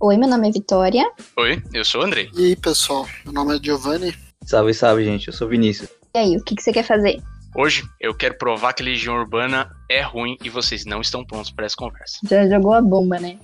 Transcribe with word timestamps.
Oi, 0.00 0.16
meu 0.16 0.28
nome 0.28 0.48
é 0.48 0.52
Vitória. 0.52 1.10
Oi, 1.36 1.60
eu 1.74 1.84
sou 1.84 2.02
o 2.02 2.04
Andrei. 2.04 2.30
E 2.32 2.46
aí, 2.46 2.56
pessoal, 2.56 3.04
meu 3.24 3.32
nome 3.32 3.56
é 3.56 3.60
Giovanni. 3.60 4.14
Salve, 4.44 4.72
salve, 4.72 5.04
gente. 5.04 5.26
Eu 5.26 5.32
sou 5.32 5.48
Vinícius. 5.48 5.90
E 6.14 6.18
aí, 6.18 6.36
o 6.36 6.44
que, 6.44 6.54
que 6.54 6.62
você 6.62 6.72
quer 6.72 6.84
fazer? 6.84 7.20
Hoje 7.56 7.82
eu 8.00 8.14
quero 8.14 8.38
provar 8.38 8.74
que 8.74 8.82
a 8.82 8.84
Legião 8.84 9.16
Urbana 9.16 9.68
é 9.90 10.00
ruim 10.00 10.36
e 10.40 10.48
vocês 10.48 10.84
não 10.84 11.00
estão 11.00 11.24
prontos 11.24 11.50
para 11.50 11.66
essa 11.66 11.74
conversa. 11.74 12.20
Já 12.30 12.46
jogou 12.48 12.74
a 12.74 12.80
bomba, 12.80 13.18
né? 13.18 13.40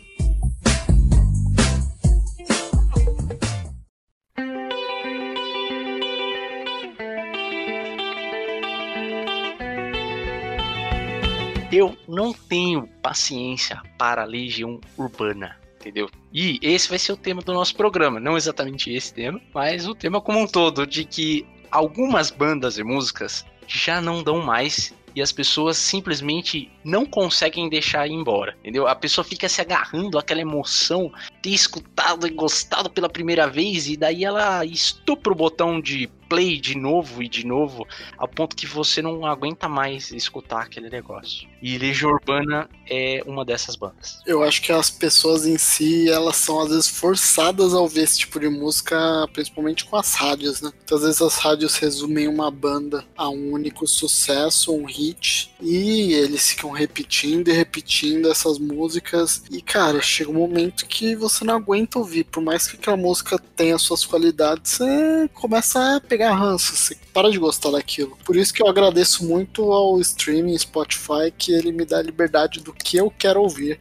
Eu 11.72 11.96
não 12.06 12.32
tenho 12.32 12.86
paciência 13.02 13.82
para 13.98 14.22
a 14.22 14.24
Legião 14.24 14.80
Urbana. 14.96 15.63
Entendeu? 15.84 16.08
E 16.32 16.58
esse 16.62 16.88
vai 16.88 16.98
ser 16.98 17.12
o 17.12 17.16
tema 17.16 17.42
do 17.42 17.52
nosso 17.52 17.76
programa. 17.76 18.18
Não 18.18 18.38
exatamente 18.38 18.90
esse 18.90 19.12
tema, 19.12 19.38
mas 19.52 19.86
o 19.86 19.94
tema 19.94 20.18
como 20.18 20.40
um 20.40 20.46
todo, 20.46 20.86
de 20.86 21.04
que 21.04 21.46
algumas 21.70 22.30
bandas 22.30 22.78
e 22.78 22.82
músicas 22.82 23.44
já 23.66 24.00
não 24.00 24.22
dão 24.22 24.40
mais 24.40 24.94
e 25.14 25.22
as 25.22 25.30
pessoas 25.30 25.76
simplesmente 25.76 26.70
não 26.82 27.06
conseguem 27.06 27.68
deixar 27.68 28.06
ir 28.08 28.12
embora, 28.12 28.56
entendeu? 28.60 28.86
A 28.88 28.94
pessoa 28.94 29.24
fica 29.24 29.48
se 29.48 29.60
agarrando 29.60 30.18
àquela 30.18 30.40
emoção, 30.40 31.12
ter 31.40 31.50
escutado 31.50 32.26
e 32.26 32.30
gostado 32.30 32.90
pela 32.90 33.08
primeira 33.08 33.46
vez 33.46 33.86
e 33.86 33.96
daí 33.96 34.24
ela 34.24 34.64
estupra 34.64 35.32
o 35.32 35.36
botão 35.36 35.80
de 35.80 36.08
play 36.28 36.58
de 36.58 36.76
novo 36.76 37.22
e 37.22 37.28
de 37.28 37.46
novo, 37.46 37.86
ao 38.18 38.26
ponto 38.26 38.56
que 38.56 38.66
você 38.66 39.00
não 39.00 39.24
aguenta 39.24 39.68
mais 39.68 40.10
escutar 40.10 40.62
aquele 40.62 40.90
negócio. 40.90 41.48
E 41.64 41.78
Legião 41.78 42.10
Urbana 42.10 42.68
é 42.86 43.22
uma 43.24 43.42
dessas 43.42 43.74
bandas. 43.74 44.20
Eu 44.26 44.42
acho 44.42 44.60
que 44.60 44.70
as 44.70 44.90
pessoas 44.90 45.46
em 45.46 45.56
si, 45.56 46.10
elas 46.10 46.36
são 46.36 46.60
às 46.60 46.68
vezes 46.68 46.88
forçadas 46.88 47.72
a 47.72 47.80
ouvir 47.80 48.00
esse 48.00 48.18
tipo 48.18 48.38
de 48.38 48.50
música, 48.50 49.26
principalmente 49.32 49.86
com 49.86 49.96
as 49.96 50.12
rádios, 50.12 50.60
né? 50.60 50.70
Muitas 50.76 51.00
vezes 51.00 51.22
as 51.22 51.36
rádios 51.36 51.76
resumem 51.76 52.28
uma 52.28 52.50
banda 52.50 53.02
a 53.16 53.30
um 53.30 53.52
único 53.52 53.86
sucesso, 53.86 54.74
um 54.74 54.84
hit, 54.84 55.54
e 55.58 56.12
eles 56.12 56.50
ficam 56.50 56.70
repetindo 56.70 57.48
e 57.48 57.52
repetindo 57.54 58.30
essas 58.30 58.58
músicas. 58.58 59.44
E 59.50 59.62
cara, 59.62 60.02
chega 60.02 60.30
um 60.30 60.34
momento 60.34 60.84
que 60.84 61.16
você 61.16 61.46
não 61.46 61.54
aguenta 61.54 61.98
ouvir, 61.98 62.24
por 62.24 62.42
mais 62.42 62.66
que 62.66 62.76
aquela 62.76 62.98
música 62.98 63.38
tenha 63.56 63.78
suas 63.78 64.04
qualidades, 64.04 64.72
você 64.72 65.30
começa 65.32 65.96
a 65.96 66.00
pegar 66.02 66.34
ranço, 66.34 66.76
você 66.76 66.94
para 67.14 67.30
de 67.30 67.38
gostar 67.38 67.70
daquilo. 67.70 68.18
Por 68.24 68.36
isso 68.36 68.52
que 68.52 68.60
eu 68.60 68.66
agradeço 68.66 69.24
muito 69.24 69.72
ao 69.72 69.98
streaming 70.00 70.58
Spotify 70.58 71.32
que 71.38 71.53
ele 71.54 71.72
me 71.72 71.84
dá 71.84 71.98
a 71.98 72.02
liberdade 72.02 72.60
do 72.60 72.72
que 72.72 72.96
eu 72.96 73.10
quero 73.10 73.40
ouvir. 73.40 73.78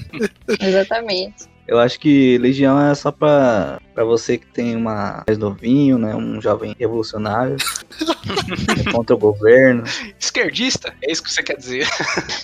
Exatamente. 0.60 1.52
Eu 1.66 1.78
acho 1.78 1.98
que 2.00 2.36
Legião 2.38 2.80
é 2.80 2.94
só 2.94 3.12
pra, 3.12 3.80
pra 3.94 4.04
você 4.04 4.36
que 4.36 4.46
tem 4.46 4.74
uma 4.74 5.22
mais 5.26 5.38
novinho, 5.38 5.96
né? 5.96 6.14
Um 6.14 6.40
jovem 6.40 6.74
revolucionário 6.78 7.56
contra 8.90 9.14
o 9.14 9.18
governo. 9.18 9.84
Esquerdista? 10.18 10.92
É 11.02 11.12
isso 11.12 11.22
que 11.22 11.30
você 11.30 11.42
quer 11.42 11.56
dizer? 11.56 11.86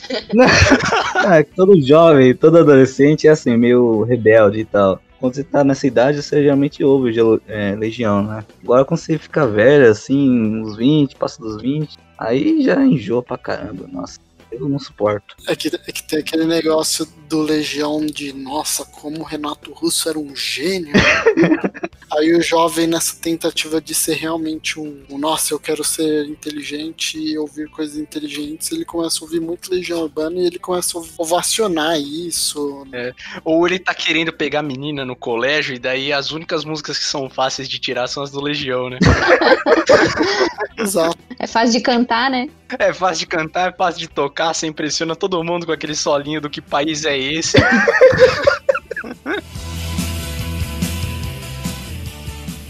é, 1.30 1.42
todo 1.42 1.80
jovem, 1.80 2.34
todo 2.34 2.58
adolescente 2.58 3.26
é 3.26 3.30
assim, 3.30 3.56
meio 3.56 4.02
rebelde 4.04 4.60
e 4.60 4.64
tal. 4.64 5.00
Quando 5.18 5.34
você 5.34 5.42
tá 5.42 5.64
nessa 5.64 5.86
idade, 5.86 6.22
você 6.22 6.40
geralmente 6.40 6.84
ouve 6.84 7.12
é, 7.48 7.74
Legião, 7.74 8.22
né? 8.22 8.44
Agora 8.62 8.84
quando 8.84 9.00
você 9.00 9.18
fica 9.18 9.46
velho, 9.48 9.90
assim, 9.90 10.30
uns 10.62 10.76
20, 10.76 11.16
passa 11.16 11.42
dos 11.42 11.60
20, 11.60 11.98
aí 12.16 12.62
já 12.62 12.80
enjoa 12.84 13.22
pra 13.22 13.36
caramba, 13.36 13.88
nossa 13.90 14.20
eu 14.50 14.68
não 14.68 14.78
suporto. 14.78 15.36
É 15.46 15.54
que, 15.54 15.68
é 15.68 15.92
que 15.92 16.02
tem 16.02 16.18
aquele 16.20 16.44
negócio 16.44 17.06
do 17.28 17.42
Legião 17.42 18.04
de 18.04 18.32
nossa, 18.32 18.84
como 18.84 19.20
o 19.20 19.24
Renato 19.24 19.72
Russo 19.72 20.08
era 20.08 20.18
um 20.18 20.34
gênio. 20.34 20.92
Aí 22.10 22.34
o 22.34 22.42
jovem, 22.42 22.86
nessa 22.86 23.16
tentativa 23.16 23.80
de 23.80 23.94
ser 23.94 24.14
realmente 24.14 24.80
um, 24.80 25.04
um, 25.10 25.18
nossa, 25.18 25.52
eu 25.52 25.60
quero 25.60 25.84
ser 25.84 26.26
inteligente 26.26 27.18
e 27.18 27.36
ouvir 27.36 27.68
coisas 27.68 27.98
inteligentes, 27.98 28.72
ele 28.72 28.84
começa 28.84 29.18
a 29.20 29.24
ouvir 29.24 29.40
muito 29.40 29.70
Legião 29.70 30.00
Urbana 30.00 30.40
e 30.40 30.46
ele 30.46 30.58
começa 30.58 30.98
a 30.98 31.02
ovacionar 31.18 32.00
isso. 32.00 32.86
É. 32.92 33.12
Ou 33.44 33.66
ele 33.66 33.78
tá 33.78 33.92
querendo 33.92 34.32
pegar 34.32 34.62
menina 34.62 35.04
no 35.04 35.14
colégio 35.14 35.74
e 35.74 35.78
daí 35.78 36.10
as 36.10 36.30
únicas 36.30 36.64
músicas 36.64 36.96
que 36.98 37.04
são 37.04 37.28
fáceis 37.28 37.68
de 37.68 37.78
tirar 37.78 38.06
são 38.08 38.22
as 38.22 38.30
do 38.30 38.40
Legião, 38.40 38.88
né? 38.88 38.98
Exato. 40.78 41.18
É 41.38 41.46
fácil 41.46 41.72
de 41.72 41.80
cantar, 41.80 42.30
né? 42.30 42.48
É 42.78 42.92
fácil 42.92 43.20
de 43.20 43.26
cantar, 43.26 43.70
é 43.70 43.76
fácil 43.76 44.00
de 44.00 44.08
tocar, 44.08 44.37
você 44.46 44.66
impressiona 44.66 45.16
todo 45.16 45.42
mundo 45.42 45.66
com 45.66 45.72
aquele 45.72 45.94
solinho 45.94 46.40
do 46.40 46.48
que 46.48 46.60
país 46.60 47.04
é 47.04 47.18
esse. 47.18 47.58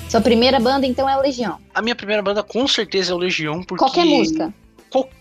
Sua 0.08 0.22
primeira 0.22 0.58
banda, 0.58 0.86
então, 0.86 1.08
é 1.08 1.16
o 1.16 1.20
Legião? 1.20 1.58
A 1.74 1.82
minha 1.82 1.94
primeira 1.94 2.22
banda, 2.22 2.42
com 2.42 2.66
certeza, 2.66 3.12
é 3.12 3.14
o 3.14 3.18
Legião, 3.18 3.62
porque... 3.62 3.84
Qualquer 3.84 4.06
música? 4.06 4.52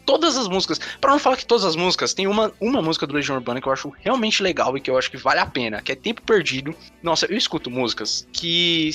Todas 0.05 0.37
as 0.37 0.47
músicas. 0.47 0.79
Para 0.99 1.11
não 1.11 1.19
falar 1.19 1.37
que 1.37 1.45
todas 1.45 1.65
as 1.65 1.75
músicas, 1.75 2.13
tem 2.13 2.27
uma, 2.27 2.51
uma 2.59 2.81
música 2.81 3.05
do 3.05 3.13
Legião 3.13 3.37
Urbana 3.37 3.61
que 3.61 3.67
eu 3.67 3.73
acho 3.73 3.93
realmente 3.99 4.41
legal 4.41 4.75
e 4.77 4.81
que 4.81 4.89
eu 4.89 4.97
acho 4.97 5.11
que 5.11 5.17
vale 5.17 5.39
a 5.39 5.45
pena, 5.45 5.81
que 5.81 5.91
é 5.91 5.95
Tempo 5.95 6.21
Perdido. 6.21 6.75
Nossa, 7.01 7.25
eu 7.25 7.37
escuto 7.37 7.69
músicas 7.69 8.27
que, 8.31 8.91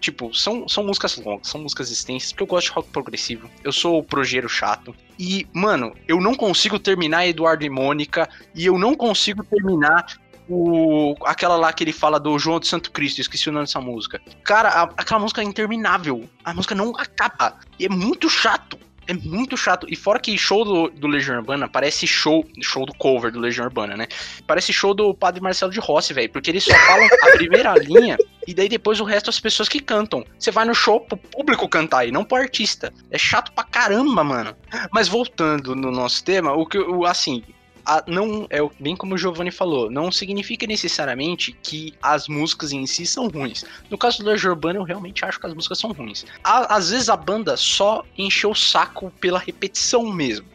tipo, 0.00 0.34
são, 0.34 0.68
são 0.68 0.84
músicas 0.84 1.16
longas, 1.16 1.48
são 1.48 1.60
músicas 1.60 1.90
extensas, 1.90 2.32
porque 2.32 2.42
eu 2.42 2.46
gosto 2.46 2.68
de 2.68 2.72
rock 2.72 2.88
progressivo. 2.90 3.50
Eu 3.64 3.72
sou 3.72 3.98
o 3.98 4.02
projeto 4.02 4.48
chato. 4.48 4.94
E, 5.18 5.46
mano, 5.52 5.94
eu 6.08 6.20
não 6.20 6.34
consigo 6.34 6.78
terminar 6.78 7.26
Eduardo 7.26 7.64
e 7.64 7.70
Mônica 7.70 8.28
e 8.54 8.66
eu 8.66 8.78
não 8.78 8.94
consigo 8.94 9.44
terminar 9.44 10.06
o, 10.50 11.14
aquela 11.24 11.56
lá 11.56 11.72
que 11.72 11.84
ele 11.84 11.92
fala 11.92 12.18
do 12.18 12.36
João 12.38 12.58
de 12.58 12.66
Santo 12.66 12.90
Cristo, 12.90 13.20
esqueci 13.20 13.48
o 13.48 13.52
nome 13.52 13.66
dessa 13.66 13.80
música. 13.80 14.20
Cara, 14.42 14.68
a, 14.68 14.82
aquela 14.82 15.20
música 15.20 15.40
é 15.40 15.44
interminável. 15.44 16.28
A 16.44 16.52
música 16.52 16.74
não 16.74 16.90
acaba. 16.96 17.58
E 17.78 17.86
é 17.86 17.88
muito 17.88 18.28
chato. 18.28 18.76
É 19.10 19.12
muito 19.12 19.56
chato. 19.56 19.88
E 19.90 19.96
fora 19.96 20.20
que 20.20 20.38
show 20.38 20.64
do, 20.64 20.88
do 20.88 21.08
Legião 21.08 21.36
Urbana 21.36 21.68
parece 21.68 22.06
show. 22.06 22.46
Show 22.62 22.86
do 22.86 22.94
cover 22.94 23.32
do 23.32 23.40
Legião 23.40 23.66
Urbana, 23.66 23.96
né? 23.96 24.06
Parece 24.46 24.72
show 24.72 24.94
do 24.94 25.12
Padre 25.12 25.40
Marcelo 25.40 25.72
de 25.72 25.80
Rossi, 25.80 26.14
velho. 26.14 26.30
Porque 26.30 26.48
eles 26.48 26.62
só 26.62 26.72
falam 26.72 27.08
a 27.24 27.30
primeira 27.36 27.74
linha 27.74 28.16
e 28.46 28.54
daí 28.54 28.68
depois 28.68 29.00
o 29.00 29.04
resto 29.04 29.28
as 29.28 29.40
pessoas 29.40 29.68
que 29.68 29.80
cantam. 29.80 30.24
Você 30.38 30.52
vai 30.52 30.64
no 30.64 30.76
show 30.76 31.00
pro 31.00 31.16
público 31.16 31.68
cantar 31.68 32.06
e 32.06 32.12
não 32.12 32.24
pro 32.24 32.36
artista. 32.38 32.94
É 33.10 33.18
chato 33.18 33.50
pra 33.50 33.64
caramba, 33.64 34.22
mano. 34.22 34.54
Mas 34.92 35.08
voltando 35.08 35.74
no 35.74 35.90
nosso 35.90 36.22
tema, 36.22 36.52
o 36.52 36.64
que 36.64 36.78
o 36.78 37.04
assim, 37.04 37.42
a, 37.84 38.02
não 38.06 38.46
é 38.50 38.58
bem 38.78 38.96
como 38.96 39.14
o 39.14 39.18
Giovanni 39.18 39.50
falou, 39.50 39.90
não 39.90 40.10
significa 40.10 40.66
necessariamente 40.66 41.52
que 41.62 41.94
as 42.02 42.28
músicas 42.28 42.72
em 42.72 42.86
si 42.86 43.06
são 43.06 43.28
ruins. 43.28 43.64
No 43.88 43.98
caso 43.98 44.18
do 44.18 44.30
Legião 44.30 44.52
Urbana, 44.52 44.78
eu 44.78 44.84
realmente 44.84 45.24
acho 45.24 45.38
que 45.38 45.46
as 45.46 45.54
músicas 45.54 45.78
são 45.78 45.92
ruins. 45.92 46.24
Às 46.44 46.90
vezes 46.90 47.08
a 47.08 47.16
banda 47.16 47.56
só 47.56 48.04
encheu 48.16 48.50
o 48.50 48.54
saco 48.54 49.12
pela 49.20 49.38
repetição 49.38 50.10
mesmo. 50.12 50.46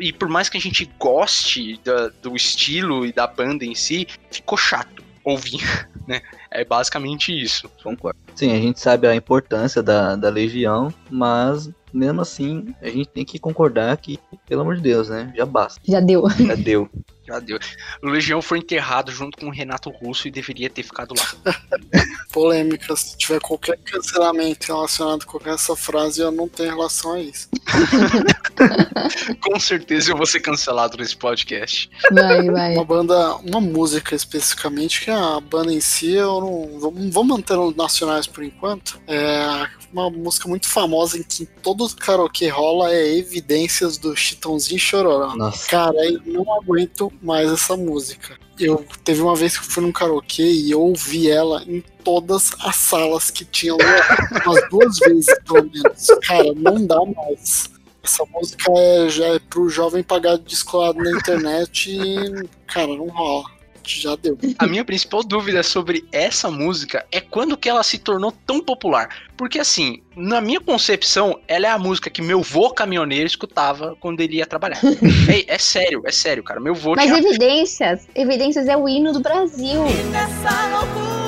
E 0.00 0.12
por 0.12 0.28
mais 0.28 0.48
que 0.48 0.58
a 0.58 0.60
gente 0.60 0.84
goste 0.98 1.80
da, 1.82 2.08
do 2.08 2.36
estilo 2.36 3.06
e 3.06 3.12
da 3.12 3.26
banda 3.26 3.64
em 3.64 3.74
si, 3.74 4.06
ficou 4.30 4.58
chato 4.58 5.02
ouvir, 5.24 5.62
né? 6.06 6.22
É 6.50 6.64
basicamente 6.64 7.32
isso. 7.32 7.70
Concordo. 7.82 8.18
Sim, 8.34 8.52
a 8.52 8.60
gente 8.60 8.80
sabe 8.80 9.06
a 9.06 9.14
importância 9.14 9.82
da, 9.82 10.16
da 10.16 10.28
Legião, 10.28 10.92
mas 11.10 11.70
mesmo 11.92 12.20
assim, 12.20 12.74
a 12.80 12.88
gente 12.88 13.08
tem 13.08 13.24
que 13.24 13.38
concordar 13.38 13.96
que, 13.96 14.18
pelo 14.46 14.62
amor 14.62 14.76
de 14.76 14.82
Deus, 14.82 15.08
né? 15.08 15.32
Já 15.36 15.46
basta. 15.46 15.80
Já 15.86 16.00
deu. 16.00 16.24
Já 16.38 16.54
deu. 16.54 16.90
Já 17.26 17.38
deu. 17.40 17.58
O 18.02 18.08
Legião 18.08 18.40
foi 18.40 18.58
enterrado 18.58 19.12
junto 19.12 19.36
com 19.36 19.46
o 19.46 19.52
Renato 19.52 19.90
Russo 19.90 20.26
e 20.26 20.30
deveria 20.30 20.70
ter 20.70 20.82
ficado 20.82 21.14
lá. 21.14 21.54
Polêmica. 22.32 22.96
Se 22.96 23.18
tiver 23.18 23.38
qualquer 23.38 23.76
cancelamento 23.84 24.68
relacionado 24.68 25.26
com 25.26 25.38
essa 25.46 25.76
frase, 25.76 26.22
eu 26.22 26.30
não 26.30 26.48
tenho 26.48 26.70
relação 26.70 27.12
a 27.12 27.20
isso. 27.20 27.50
com 29.42 29.60
certeza 29.60 30.10
eu 30.10 30.16
vou 30.16 30.24
ser 30.24 30.40
cancelado 30.40 30.96
nesse 30.96 31.16
podcast. 31.16 31.90
Vai, 32.10 32.50
vai. 32.50 32.74
Uma 32.74 32.84
banda, 32.84 33.36
uma 33.36 33.60
música 33.60 34.14
especificamente, 34.14 35.02
que 35.02 35.10
a 35.10 35.38
banda 35.38 35.70
em 35.70 35.82
si, 35.82 36.14
eu 36.14 36.37
não. 36.40 37.10
Vou 37.10 37.24
manter 37.24 37.58
os 37.58 37.74
nacionais 37.74 38.26
por 38.26 38.44
enquanto. 38.44 39.00
É 39.06 39.68
uma 39.92 40.10
música 40.10 40.48
muito 40.48 40.68
famosa 40.68 41.18
em 41.18 41.22
que 41.22 41.46
todo 41.46 41.88
karaokê 41.96 42.48
rola 42.48 42.92
é 42.92 43.16
Evidências 43.16 43.96
do 43.96 44.14
Chitãozinho 44.16 44.78
Chororó. 44.78 45.34
Nossa. 45.36 45.66
Cara, 45.68 45.96
eu 46.04 46.20
não 46.26 46.54
aguento 46.54 47.12
mais 47.22 47.50
essa 47.50 47.76
música. 47.76 48.38
Eu 48.58 48.84
teve 49.04 49.22
uma 49.22 49.36
vez 49.36 49.56
que 49.56 49.64
eu 49.64 49.70
fui 49.70 49.82
num 49.82 49.92
karaokê 49.92 50.42
e 50.42 50.70
eu 50.70 50.80
ouvi 50.80 51.30
ela 51.30 51.62
em 51.66 51.82
todas 52.02 52.50
as 52.60 52.76
salas 52.76 53.30
que 53.30 53.44
tinham 53.44 53.76
umas 54.44 54.68
duas 54.68 54.98
vezes, 54.98 55.26
pelo 55.46 55.70
menos. 55.70 56.06
Cara, 56.22 56.52
não 56.54 56.84
dá 56.86 57.00
mais. 57.04 57.70
Essa 58.02 58.24
música 58.32 58.72
é, 58.76 59.08
já 59.08 59.26
é 59.26 59.38
pro 59.38 59.68
jovem 59.68 60.02
pagar 60.02 60.38
descolado 60.38 60.98
na 60.98 61.10
internet 61.10 61.90
e, 61.90 62.48
cara, 62.66 62.88
não 62.88 63.08
rola 63.08 63.57
já 63.88 64.16
deu. 64.16 64.38
A 64.58 64.66
minha 64.66 64.84
principal 64.84 65.22
dúvida 65.22 65.62
sobre 65.62 66.04
essa 66.12 66.50
música 66.50 67.04
é 67.12 67.20
quando 67.20 67.56
que 67.56 67.68
ela 67.68 67.82
se 67.82 67.98
tornou 67.98 68.32
tão 68.46 68.60
popular. 68.60 69.08
Porque 69.36 69.58
assim, 69.58 70.02
na 70.16 70.40
minha 70.40 70.60
concepção, 70.60 71.38
ela 71.46 71.66
é 71.66 71.70
a 71.70 71.78
música 71.78 72.10
que 72.10 72.20
meu 72.20 72.42
vô 72.42 72.70
caminhoneiro 72.70 73.26
escutava 73.26 73.96
quando 74.00 74.20
ele 74.20 74.36
ia 74.36 74.46
trabalhar. 74.46 74.80
é, 75.28 75.54
é, 75.54 75.58
sério, 75.58 76.02
é 76.04 76.12
sério, 76.12 76.42
cara. 76.42 76.60
Meu 76.60 76.74
vô 76.74 76.94
Mas 76.96 77.06
tinha... 77.06 77.18
Evidências, 77.18 78.08
Evidências 78.14 78.66
é 78.68 78.76
o 78.76 78.88
hino 78.88 79.12
do 79.12 79.20
Brasil. 79.20 79.86
E 79.86 80.02
nessa 80.10 80.68
loucura 80.68 81.18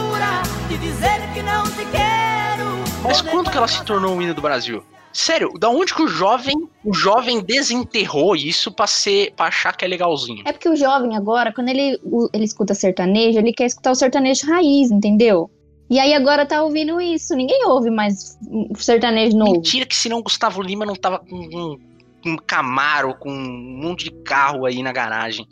dizer 0.81 1.21
que 1.35 1.43
não 1.43 1.65
te 1.65 1.85
quero. 1.91 2.65
Mas 3.03 3.21
quando 3.21 3.51
que 3.51 3.57
ela 3.57 3.69
se 3.69 3.85
tornou 3.85 4.17
o 4.17 4.23
hino 4.23 4.35
do 4.35 4.41
Brasil? 4.41 4.83
Sério, 5.13 5.53
da 5.59 5.69
onde 5.69 5.93
que 5.93 6.03
o 6.03 6.09
jovem, 6.09 6.69
o 6.85 6.95
jovem 6.95 7.43
desenterrou 7.43 8.37
isso 8.37 8.71
pra 8.71 8.87
ser, 8.87 9.33
pra 9.35 9.47
achar 9.47 9.77
que 9.77 9.85
é 9.85 9.89
legalzinho? 9.89 10.43
É 10.47 10.53
porque 10.53 10.69
o 10.69 10.77
jovem 10.77 11.17
agora, 11.17 11.53
quando 11.53 11.69
ele, 11.69 11.99
ele 12.33 12.45
escuta 12.45 12.75
sertanejo, 12.75 13.39
ele 13.39 13.53
quer 13.53 13.67
escutar 13.67 13.91
o 13.91 13.95
sertanejo 13.95 14.47
raiz, 14.47 14.91
entendeu? 14.91 15.51
E 15.91 15.99
aí 15.99 16.15
agora 16.15 16.47
tá 16.47 16.63
ouvindo 16.63 17.01
isso. 17.01 17.35
Ninguém 17.35 17.67
ouve 17.67 17.91
mais 17.91 18.39
sertanejo 18.77 19.37
novo. 19.37 19.53
Mentira 19.55 19.85
que 19.85 19.97
senão 19.97 20.19
o 20.19 20.23
Gustavo 20.23 20.63
Lima 20.63 20.87
não 20.87 20.95
tava 20.95 21.19
com 21.19 21.35
um, 21.35 21.79
um 22.25 22.37
Camaro, 22.37 23.17
com 23.17 23.29
um 23.29 23.81
monte 23.83 24.05
de 24.05 24.11
carro 24.23 24.65
aí 24.65 24.81
na 24.85 24.93
garagem. 24.93 25.45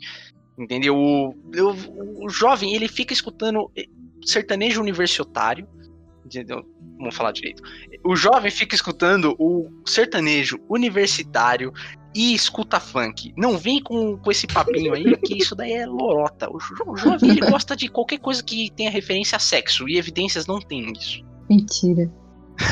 Entendeu? 0.57 0.95
O, 0.95 1.31
o, 1.31 2.25
o 2.25 2.29
jovem, 2.29 2.73
ele 2.73 2.87
fica 2.87 3.11
escutando 3.11 3.69
sertanejo 4.25 4.79
universitário. 4.79 5.67
Vamos 6.97 7.15
falar 7.15 7.31
direito. 7.31 7.61
O 8.03 8.15
jovem 8.15 8.51
fica 8.51 8.75
escutando 8.75 9.35
o 9.39 9.69
sertanejo 9.85 10.59
universitário 10.69 11.71
e 12.15 12.33
escuta 12.33 12.79
funk. 12.79 13.33
Não 13.37 13.57
vem 13.57 13.81
com, 13.81 14.17
com 14.17 14.31
esse 14.31 14.47
papinho 14.47 14.93
aí, 14.93 15.15
que 15.17 15.37
isso 15.37 15.55
daí 15.55 15.73
é 15.73 15.85
lorota. 15.85 16.49
O, 16.49 16.57
jo- 16.57 16.83
o 16.87 16.97
jovem, 16.97 17.29
ele 17.31 17.41
gosta 17.49 17.75
de 17.75 17.87
qualquer 17.87 18.19
coisa 18.19 18.43
que 18.43 18.69
tenha 18.71 18.89
referência 18.89 19.35
a 19.35 19.39
sexo. 19.39 19.87
E 19.87 19.97
evidências 19.97 20.45
não 20.47 20.59
tem 20.59 20.91
isso. 20.91 21.23
Mentira. 21.49 22.11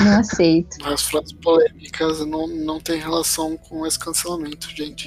Não 0.02 0.20
aceito. 0.20 0.78
As 0.86 1.04
frases 1.04 1.34
polêmicas 1.34 2.26
não, 2.26 2.48
não 2.48 2.80
tem 2.80 3.00
relação 3.00 3.58
com 3.58 3.86
esse 3.86 3.98
cancelamento, 3.98 4.70
gente. 4.76 5.06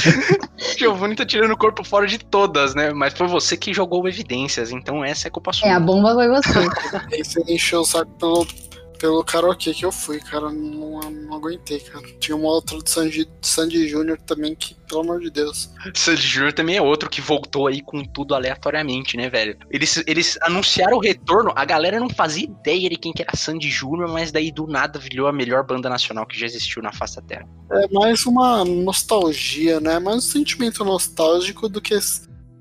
Giovanni 0.76 1.14
tá 1.14 1.24
tirando 1.24 1.52
o 1.52 1.56
corpo 1.56 1.84
fora 1.84 2.06
de 2.06 2.18
todas, 2.18 2.74
né? 2.74 2.92
Mas 2.92 3.14
foi 3.14 3.26
você 3.26 3.56
que 3.56 3.72
jogou 3.72 4.06
evidências, 4.08 4.70
então 4.70 5.04
essa 5.04 5.28
é 5.28 5.30
culpa 5.30 5.52
sua. 5.52 5.68
É, 5.68 5.72
a 5.72 5.80
bomba 5.80 6.14
foi 6.14 6.28
você. 6.28 6.58
Aí 7.12 7.24
você 7.24 7.42
encheu 7.48 7.80
o 7.80 7.84
saco 7.84 8.10
pelo, 8.12 8.46
pelo 8.98 9.24
karaokê 9.24 9.72
que 9.72 9.84
eu 9.84 9.92
fui, 9.92 10.18
cara. 10.20 10.50
Não, 10.50 11.00
não 11.00 11.36
aguentei, 11.36 11.80
cara. 11.80 12.04
Tinha 12.18 12.36
uma 12.36 12.48
outra 12.48 12.78
do 12.78 12.88
Sandy, 12.88 13.28
Sandy 13.40 13.88
Júnior 13.88 14.18
também 14.26 14.54
que, 14.54 14.74
pelo 14.88 15.02
amor 15.02 15.20
de 15.20 15.30
Deus. 15.30 15.70
Sandy 15.94 16.22
Júnior 16.22 16.52
também 16.52 16.76
é 16.76 16.82
outro 16.82 17.08
que 17.08 17.20
voltou 17.20 17.66
aí 17.66 17.80
com 17.80 18.04
tudo 18.04 18.34
aleatoriamente, 18.34 19.16
né, 19.16 19.28
velho? 19.28 19.56
Eles, 19.70 20.02
eles 20.06 20.38
anunciaram 20.42 20.96
o 20.96 21.00
retorno, 21.00 21.52
a 21.54 21.64
galera 21.64 22.00
não 22.00 22.10
fazia 22.10 22.44
ideia 22.44 22.88
de 22.88 22.96
quem 22.96 23.12
que 23.12 23.22
era 23.22 23.36
Sandy 23.36 23.70
Júnior, 23.70 24.08
mas 24.08 24.32
daí 24.32 24.50
do 24.50 24.66
nada 24.66 24.98
virou 24.98 25.28
a 25.28 25.32
melhor 25.32 25.64
banda 25.64 25.88
nacional 25.88 26.26
que 26.26 26.38
já 26.38 26.46
existiu 26.46 26.82
na 26.82 26.92
face 26.92 27.16
da 27.16 27.22
Terra. 27.22 27.48
É 27.72 27.88
mais 27.92 28.26
uma 28.26 28.64
nostalgia, 28.64 29.80
né? 29.80 29.98
Mais 29.98 30.16
um 30.16 30.20
sentimento 30.20 30.84
nostálgico 30.84 31.68
do 31.68 31.80
que 31.80 31.94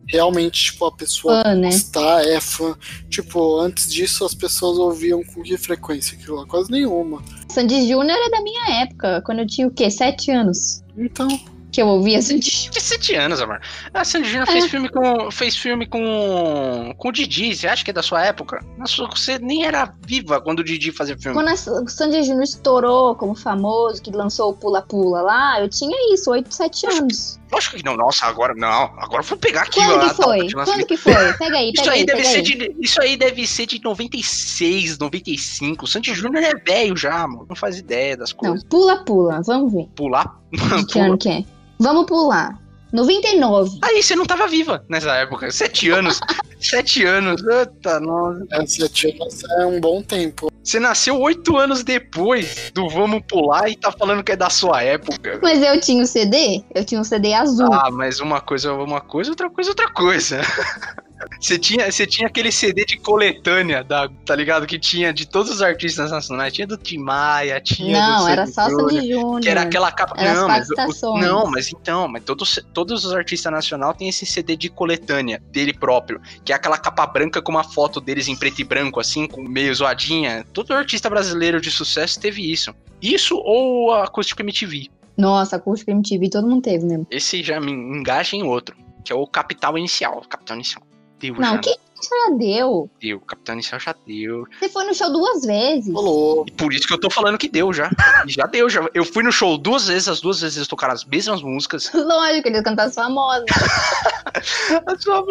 realmente, 0.08 0.72
tipo, 0.72 0.86
a 0.86 0.92
pessoa 0.92 1.44
Fã, 1.44 1.56
né? 1.56 1.70
gostar, 1.70 2.26
é 2.26 2.40
fã. 2.40 2.76
Tipo, 3.10 3.60
antes 3.60 3.92
disso 3.92 4.24
as 4.26 4.34
pessoas 4.34 4.78
ouviam 4.78 5.24
com 5.24 5.42
que 5.42 5.58
frequência 5.58 6.18
aquilo 6.18 6.38
lá? 6.38 6.46
Quase 6.46 6.72
nenhuma. 6.72 7.22
Sandy 7.50 7.88
Júnior 7.90 8.18
é 8.18 8.30
da 8.30 8.42
minha 8.42 8.82
época, 8.84 9.22
quando 9.26 9.40
eu 9.40 9.48
tinha 9.48 9.68
o 9.68 9.72
quê? 9.72 9.90
Sete 9.90 10.32
anos. 10.32 10.84
Então, 10.98 11.28
Que 11.72 11.82
eu 11.82 11.88
ouvia 11.88 12.22
Sandy 12.22 12.50
Júnior. 12.50 12.72
Tinha 12.72 12.82
sete 12.82 13.16
anos, 13.16 13.42
amor. 13.42 13.60
A 13.94 14.06
Sandy 14.06 14.30
Júnior 14.30 14.48
fez 14.48 14.66
filme 14.68 14.88
com. 14.88 15.30
fez 15.30 15.58
filme 15.58 15.86
com. 15.86 16.94
com 16.98 17.10
o 17.10 17.12
Didi. 17.12 17.54
Você 17.54 17.68
acha 17.68 17.84
que 17.84 17.90
é 17.90 17.94
da 17.94 18.02
sua 18.02 18.24
época? 18.26 18.64
Nossa, 18.78 19.06
você 19.08 19.38
nem 19.40 19.66
era 19.66 19.94
viva 20.08 20.40
quando 20.40 20.60
o 20.60 20.64
Didi 20.64 20.94
fazia 20.94 21.18
filme. 21.18 21.36
Quando 21.36 21.50
a- 21.50 21.82
o 21.84 21.90
Sandy 21.90 22.24
Júnior 22.24 22.44
estourou 22.44 23.14
como 23.16 23.36
famoso, 23.36 24.02
que 24.02 24.10
lançou 24.12 24.52
o 24.52 24.54
Pula 24.54 24.82
Pula 24.84 25.22
lá, 25.22 25.60
eu 25.60 25.68
tinha 25.68 25.98
isso, 26.14 26.32
8, 26.32 26.54
7 26.54 26.88
anos. 26.88 27.40
Lógico 27.52 27.78
que 27.78 27.86
não, 27.86 27.96
nossa, 27.96 28.26
agora 28.26 28.54
não. 28.56 28.92
Agora 28.98 29.22
vou 29.22 29.38
pegar 29.38 29.62
aqui 29.62 29.80
Quando 29.80 30.04
a 30.04 30.10
que 30.10 30.16
foi? 30.16 30.52
Quando 30.52 30.86
que 30.86 30.98
foi? 30.98 31.34
Pega 31.34 31.58
aí, 31.58 31.72
Isso 31.74 31.90
aí, 31.90 32.00
aí, 32.00 32.06
deve 32.06 32.24
ser 32.26 32.36
aí. 32.38 32.42
de, 32.42 32.76
isso 32.80 33.02
aí 33.02 33.18
deve 33.18 33.48
ser 33.48 33.66
de 33.68 33.82
96, 33.84 34.98
95. 34.98 35.86
O 35.86 35.88
Sandy 35.88 36.14
Júnior 36.14 36.44
é 36.44 36.56
velho 36.56 36.98
já, 36.98 37.28
mano. 37.28 37.46
Não 37.48 37.56
faz 37.56 37.78
ideia 37.78 38.18
das 38.18 38.32
Não, 38.32 38.38
coisas. 38.40 38.64
pula, 38.64 39.04
pula, 39.06 39.42
vamos 39.46 39.72
ver. 39.72 39.88
Pular. 39.96 40.40
De 40.52 40.58
que 40.88 40.94
pula. 40.94 41.06
ano 41.06 41.18
que 41.18 41.30
é? 41.30 41.44
Vamos 41.80 42.06
pular. 42.06 42.60
99. 42.96 43.80
Aí 43.84 44.02
você 44.02 44.16
não 44.16 44.26
tava 44.26 44.48
viva 44.48 44.84
nessa 44.90 45.14
época. 45.16 45.52
Sete 45.52 45.90
anos. 45.90 46.20
Sete 46.60 47.04
anos. 47.04 47.44
Eita, 47.46 48.00
nossa. 48.00 48.44
é, 48.54 48.66
sete 48.66 49.08
anos 49.10 49.44
é 49.60 49.66
um 49.66 49.80
bom 49.80 50.02
tempo. 50.02 50.52
Você 50.64 50.80
nasceu 50.80 51.20
oito 51.20 51.58
anos 51.58 51.84
depois 51.84 52.72
do 52.74 52.90
Vamos 52.90 53.22
Pular 53.28 53.70
e 53.70 53.76
tá 53.76 53.92
falando 53.92 54.24
que 54.24 54.32
é 54.32 54.36
da 54.36 54.50
sua 54.50 54.82
época. 54.82 55.40
Mas 55.44 55.62
eu 55.62 55.80
tinha 55.80 56.02
o 56.02 56.08
CD, 56.08 56.64
eu 56.74 56.84
tinha 56.84 57.00
um 57.00 57.04
CD 57.04 57.34
azul. 57.34 57.72
Ah, 57.72 57.92
mas 57.92 58.20
uma 58.20 58.42
coisa 58.42 58.70
é 58.70 58.72
uma 58.72 59.02
coisa, 59.02 59.30
outra 59.30 59.50
coisa 59.50 59.70
é 59.70 59.72
outra 59.72 59.92
coisa. 59.92 60.42
Você 61.40 61.58
tinha, 61.58 61.92
você 61.92 62.06
tinha 62.06 62.28
aquele 62.28 62.52
CD 62.52 62.86
de 62.86 62.98
coletânea, 62.98 63.84
da, 63.84 64.10
tá 64.26 64.36
ligado? 64.36 64.66
Que 64.68 64.78
tinha 64.78 65.14
de 65.14 65.26
todos 65.28 65.52
os 65.52 65.62
artistas 65.62 66.12
nacionais. 66.12 66.54
Tinha 66.54 66.68
do 66.68 66.78
Tim 66.78 66.98
Maia, 66.98 67.60
tinha 67.62 68.02
do 68.02 68.12
não, 68.12 68.28
era 68.28 68.46
só 68.48 68.70
Júnior, 68.70 68.92
Sandy 68.92 69.10
Júnior. 69.12 69.42
Que 69.42 69.50
era 69.50 69.62
aquela 69.62 69.92
capa. 69.92 70.16
Era 70.18 70.34
não, 70.34 70.48
mas, 70.48 70.68
o- 70.70 71.18
não, 71.18 71.46
mas 71.50 71.72
então, 71.72 72.08
mas 72.08 72.24
todos, 72.24 72.60
todos 72.74 73.06
os 73.06 73.14
artistas 73.14 73.52
nacionais 73.52 73.96
têm 73.98 74.10
esse 74.10 74.26
CD 74.26 74.56
de 74.56 74.70
coletânea 74.70 75.42
dele 75.52 75.74
próprio, 75.74 76.22
que 76.44 76.52
é 76.52 76.56
aquela 76.56 76.78
capa 76.78 77.06
branca 77.08 77.42
com 77.42 77.52
uma 77.52 77.64
foto 77.64 78.02
deles 78.02 78.28
em 78.28 78.36
preto 78.36 78.60
e 78.60 78.64
branco, 78.64 79.00
assim, 79.00 79.28
com 79.28 79.42
meio 79.42 79.74
zoadinha. 79.74 80.46
Todo 80.54 80.74
artista 80.74 81.10
brasileiro 81.10 81.62
de 81.62 81.72
sucesso 81.72 82.20
teve 82.20 82.52
isso. 82.52 82.74
Isso 83.02 83.36
ou 83.38 83.92
a 83.94 84.04
Acústico 84.06 84.42
MTV. 84.42 84.88
Nossa, 85.18 85.56
acústico 85.56 85.92
MTV, 85.92 86.30
todo 86.30 86.48
mundo 86.48 86.62
teve 86.62 86.86
mesmo. 86.86 87.08
Esse 87.10 87.42
já 87.42 87.60
me 87.60 87.72
engaja 87.72 88.36
em 88.36 88.44
outro, 88.44 88.76
que 89.04 89.14
é 89.14 89.16
o 89.16 89.26
Capital 89.26 89.78
Inicial. 89.78 90.22
Capital 90.30 90.58
Inicial. 90.58 90.84
Deu, 91.34 91.42
Não, 91.42 91.54
já 91.54 91.58
que 91.60 91.70
já 91.70 92.36
deu. 92.38 92.90
deu. 93.02 93.20
Capital 93.22 93.56
Inicial 93.56 93.80
já 93.80 93.96
deu. 94.06 94.46
Você 94.60 94.70
foi 94.70 94.84
no 94.86 94.94
show 94.94 95.12
duas 95.12 95.44
vezes. 95.46 95.94
Rolou. 95.94 96.46
E 96.48 96.52
por 96.52 96.74
isso 96.74 96.88
que 96.88 96.94
eu 96.94 97.00
tô 97.00 97.10
falando 97.10 97.38
que 97.38 97.50
deu 97.50 97.74
já. 97.74 97.90
Já 98.28 98.46
deu, 98.46 98.70
já. 98.70 98.88
Eu 98.94 99.04
fui 99.06 99.24
no 99.24 99.32
show 99.32 99.58
duas 99.58 99.88
vezes, 99.88 100.08
as 100.08 100.22
duas 100.22 100.42
vezes 100.42 100.58
eles 100.58 100.68
tocaram 100.68 100.94
as 100.94 101.04
mesmas 101.06 101.42
músicas. 101.42 101.92
Lógico, 101.94 102.48
eles 102.48 102.62
cantam 102.62 102.86
as 102.86 102.94
famosas. 102.94 103.46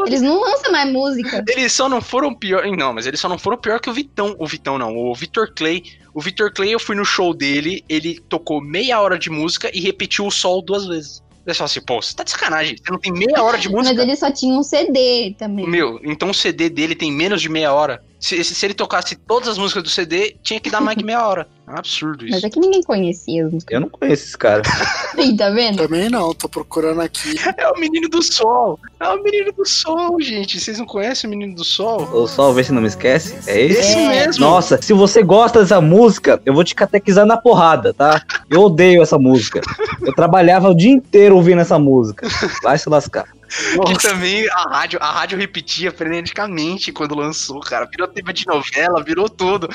Eles 0.06 0.22
não 0.22 0.40
lançam 0.40 0.72
mais 0.72 0.90
música. 0.92 1.44
Eles 1.48 1.72
só 1.72 1.88
não 1.88 2.00
foram 2.00 2.34
pior. 2.34 2.66
Não, 2.66 2.92
mas 2.92 3.06
eles 3.06 3.20
só 3.20 3.28
não 3.28 3.38
foram 3.38 3.56
pior 3.58 3.78
que 3.80 3.90
o 3.90 3.92
Vitão. 3.92 4.34
O 4.38 4.46
Vitão 4.46 4.78
não, 4.78 4.96
o 4.96 5.14
Vitor 5.14 5.52
Clay. 5.54 5.82
O 6.14 6.20
Vitor 6.20 6.52
Clay, 6.52 6.72
eu 6.72 6.78
fui 6.78 6.94
no 6.94 7.04
show 7.04 7.34
dele, 7.34 7.84
ele 7.88 8.20
tocou 8.20 8.60
meia 8.60 9.00
hora 9.00 9.18
de 9.18 9.28
música 9.30 9.68
e 9.74 9.80
repetiu 9.80 10.24
o 10.26 10.30
sol 10.30 10.62
duas 10.62 10.86
vezes. 10.86 11.23
Eu 11.46 11.54
só 11.54 11.64
assim, 11.64 11.80
pô, 11.80 12.00
você 12.00 12.14
tá 12.14 12.24
de 12.24 12.30
sacanagem. 12.30 12.76
Você 12.76 12.90
não 12.90 12.98
tem 12.98 13.12
meia 13.12 13.42
hora 13.42 13.58
de 13.58 13.68
música. 13.68 13.94
Mas 13.94 14.02
ele 14.02 14.16
só 14.16 14.30
tinha 14.30 14.54
um 14.54 14.62
CD 14.62 15.34
também. 15.38 15.68
Meu, 15.68 16.00
então 16.02 16.30
o 16.30 16.34
CD 16.34 16.70
dele 16.70 16.94
tem 16.94 17.12
menos 17.12 17.42
de 17.42 17.48
meia 17.48 17.72
hora. 17.72 18.02
Se, 18.24 18.42
se, 18.42 18.64
ele 18.64 18.72
tocasse 18.72 19.16
todas 19.16 19.50
as 19.50 19.58
músicas 19.58 19.82
do 19.82 19.90
CD, 19.90 20.34
tinha 20.42 20.58
que 20.58 20.70
dar 20.70 20.80
mais 20.80 20.96
que 20.96 21.04
meia 21.04 21.28
hora. 21.28 21.46
É 21.68 21.72
um 21.72 21.76
absurdo 21.76 22.24
Mas 22.24 22.38
isso. 22.38 22.46
é 22.46 22.48
que 22.48 22.58
ninguém 22.58 22.82
conhecia 22.82 23.44
as 23.44 23.52
músicas. 23.52 23.74
Eu 23.74 23.80
não 23.82 23.90
conheço 23.90 24.24
esse 24.24 24.38
cara. 24.38 24.62
Aí, 25.18 25.36
tá 25.36 25.50
vendo? 25.50 25.76
Também 25.76 26.08
não, 26.08 26.32
tô 26.32 26.48
procurando 26.48 27.02
aqui. 27.02 27.34
É 27.58 27.68
o 27.68 27.78
menino 27.78 28.08
do 28.08 28.22
sol. 28.22 28.80
É 28.98 29.08
o 29.10 29.22
menino 29.22 29.52
do 29.52 29.66
sol, 29.68 30.18
gente. 30.22 30.58
Vocês 30.58 30.78
não 30.78 30.86
conhecem 30.86 31.28
o 31.28 31.30
menino 31.30 31.54
do 31.54 31.64
sol? 31.64 32.08
Ou 32.14 32.26
só 32.26 32.50
ver 32.50 32.64
se 32.64 32.72
não 32.72 32.80
me 32.80 32.88
esquece. 32.88 33.36
É 33.46 33.60
esse? 33.60 33.80
Esse 33.80 33.98
É. 33.98 34.08
mesmo. 34.26 34.40
Nossa, 34.42 34.80
se 34.80 34.94
você 34.94 35.22
gosta 35.22 35.60
dessa 35.60 35.78
música, 35.82 36.40
eu 36.46 36.54
vou 36.54 36.64
te 36.64 36.74
catequizar 36.74 37.26
na 37.26 37.36
porrada, 37.36 37.92
tá? 37.92 38.22
Eu 38.48 38.62
odeio 38.62 39.02
essa 39.02 39.18
música. 39.18 39.60
Eu 40.00 40.14
trabalhava 40.14 40.70
o 40.70 40.74
dia 40.74 40.90
inteiro 40.90 41.36
ouvindo 41.36 41.60
essa 41.60 41.78
música. 41.78 42.26
Vai 42.62 42.78
se 42.78 42.88
lascar. 42.88 43.26
Que 43.86 43.98
também 43.98 44.48
a 44.50 44.62
rádio, 44.68 44.98
a 45.00 45.10
rádio 45.10 45.38
repetia 45.38 45.92
freneticamente 45.92 46.92
quando 46.92 47.14
lançou, 47.14 47.60
cara. 47.60 47.86
Virou 47.86 48.08
tema 48.08 48.32
de 48.32 48.46
novela, 48.46 49.02
virou 49.02 49.28
tudo. 49.28 49.68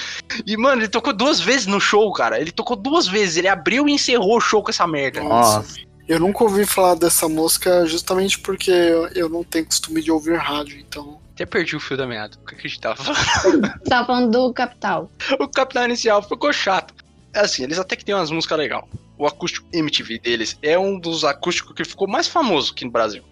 E, 0.45 0.57
mano, 0.57 0.81
ele 0.81 0.89
tocou 0.89 1.13
duas 1.13 1.39
vezes 1.39 1.65
no 1.65 1.79
show, 1.79 2.11
cara. 2.11 2.39
Ele 2.39 2.51
tocou 2.51 2.75
duas 2.75 3.07
vezes. 3.07 3.37
Ele 3.37 3.47
abriu 3.47 3.87
e 3.87 3.93
encerrou 3.93 4.37
o 4.37 4.41
show 4.41 4.61
com 4.61 4.69
essa 4.69 4.85
merda. 4.85 5.21
Nossa. 5.21 5.79
Eu 6.07 6.19
nunca 6.19 6.43
ouvi 6.43 6.65
falar 6.65 6.95
dessa 6.95 7.29
música 7.29 7.85
justamente 7.85 8.39
porque 8.39 8.71
eu, 9.13 9.29
não 9.29 9.43
tenho 9.43 9.65
costume 9.65 10.01
de 10.01 10.11
ouvir 10.11 10.37
rádio, 10.37 10.79
então. 10.79 11.19
Até 11.35 11.45
perdi 11.45 11.75
o 11.75 11.79
fio 11.79 11.95
da 11.95 12.07
meada. 12.07 12.35
O 12.41 12.45
que 12.45 12.55
a 12.55 12.59
gente 12.59 12.81
tava 12.81 12.95
falando? 12.95 13.73
Tava 13.87 14.07
falando 14.07 14.31
do 14.31 14.53
Capital. 14.53 15.09
O 15.39 15.47
Capitão 15.47 15.85
Inicial 15.85 16.21
ficou 16.21 16.51
chato. 16.51 16.93
É 17.31 17.41
assim, 17.41 17.63
eles 17.63 17.77
até 17.77 17.95
que 17.95 18.03
tem 18.03 18.15
umas 18.15 18.31
músicas 18.31 18.57
legais. 18.57 18.83
O 19.19 19.27
acústico 19.27 19.67
MTV 19.71 20.19
deles 20.19 20.57
é 20.63 20.79
um 20.79 20.99
dos 20.99 21.23
acústicos 21.23 21.75
que 21.75 21.85
ficou 21.85 22.07
mais 22.07 22.27
famoso 22.27 22.71
aqui 22.71 22.83
no 22.85 22.91
Brasil. 22.91 23.23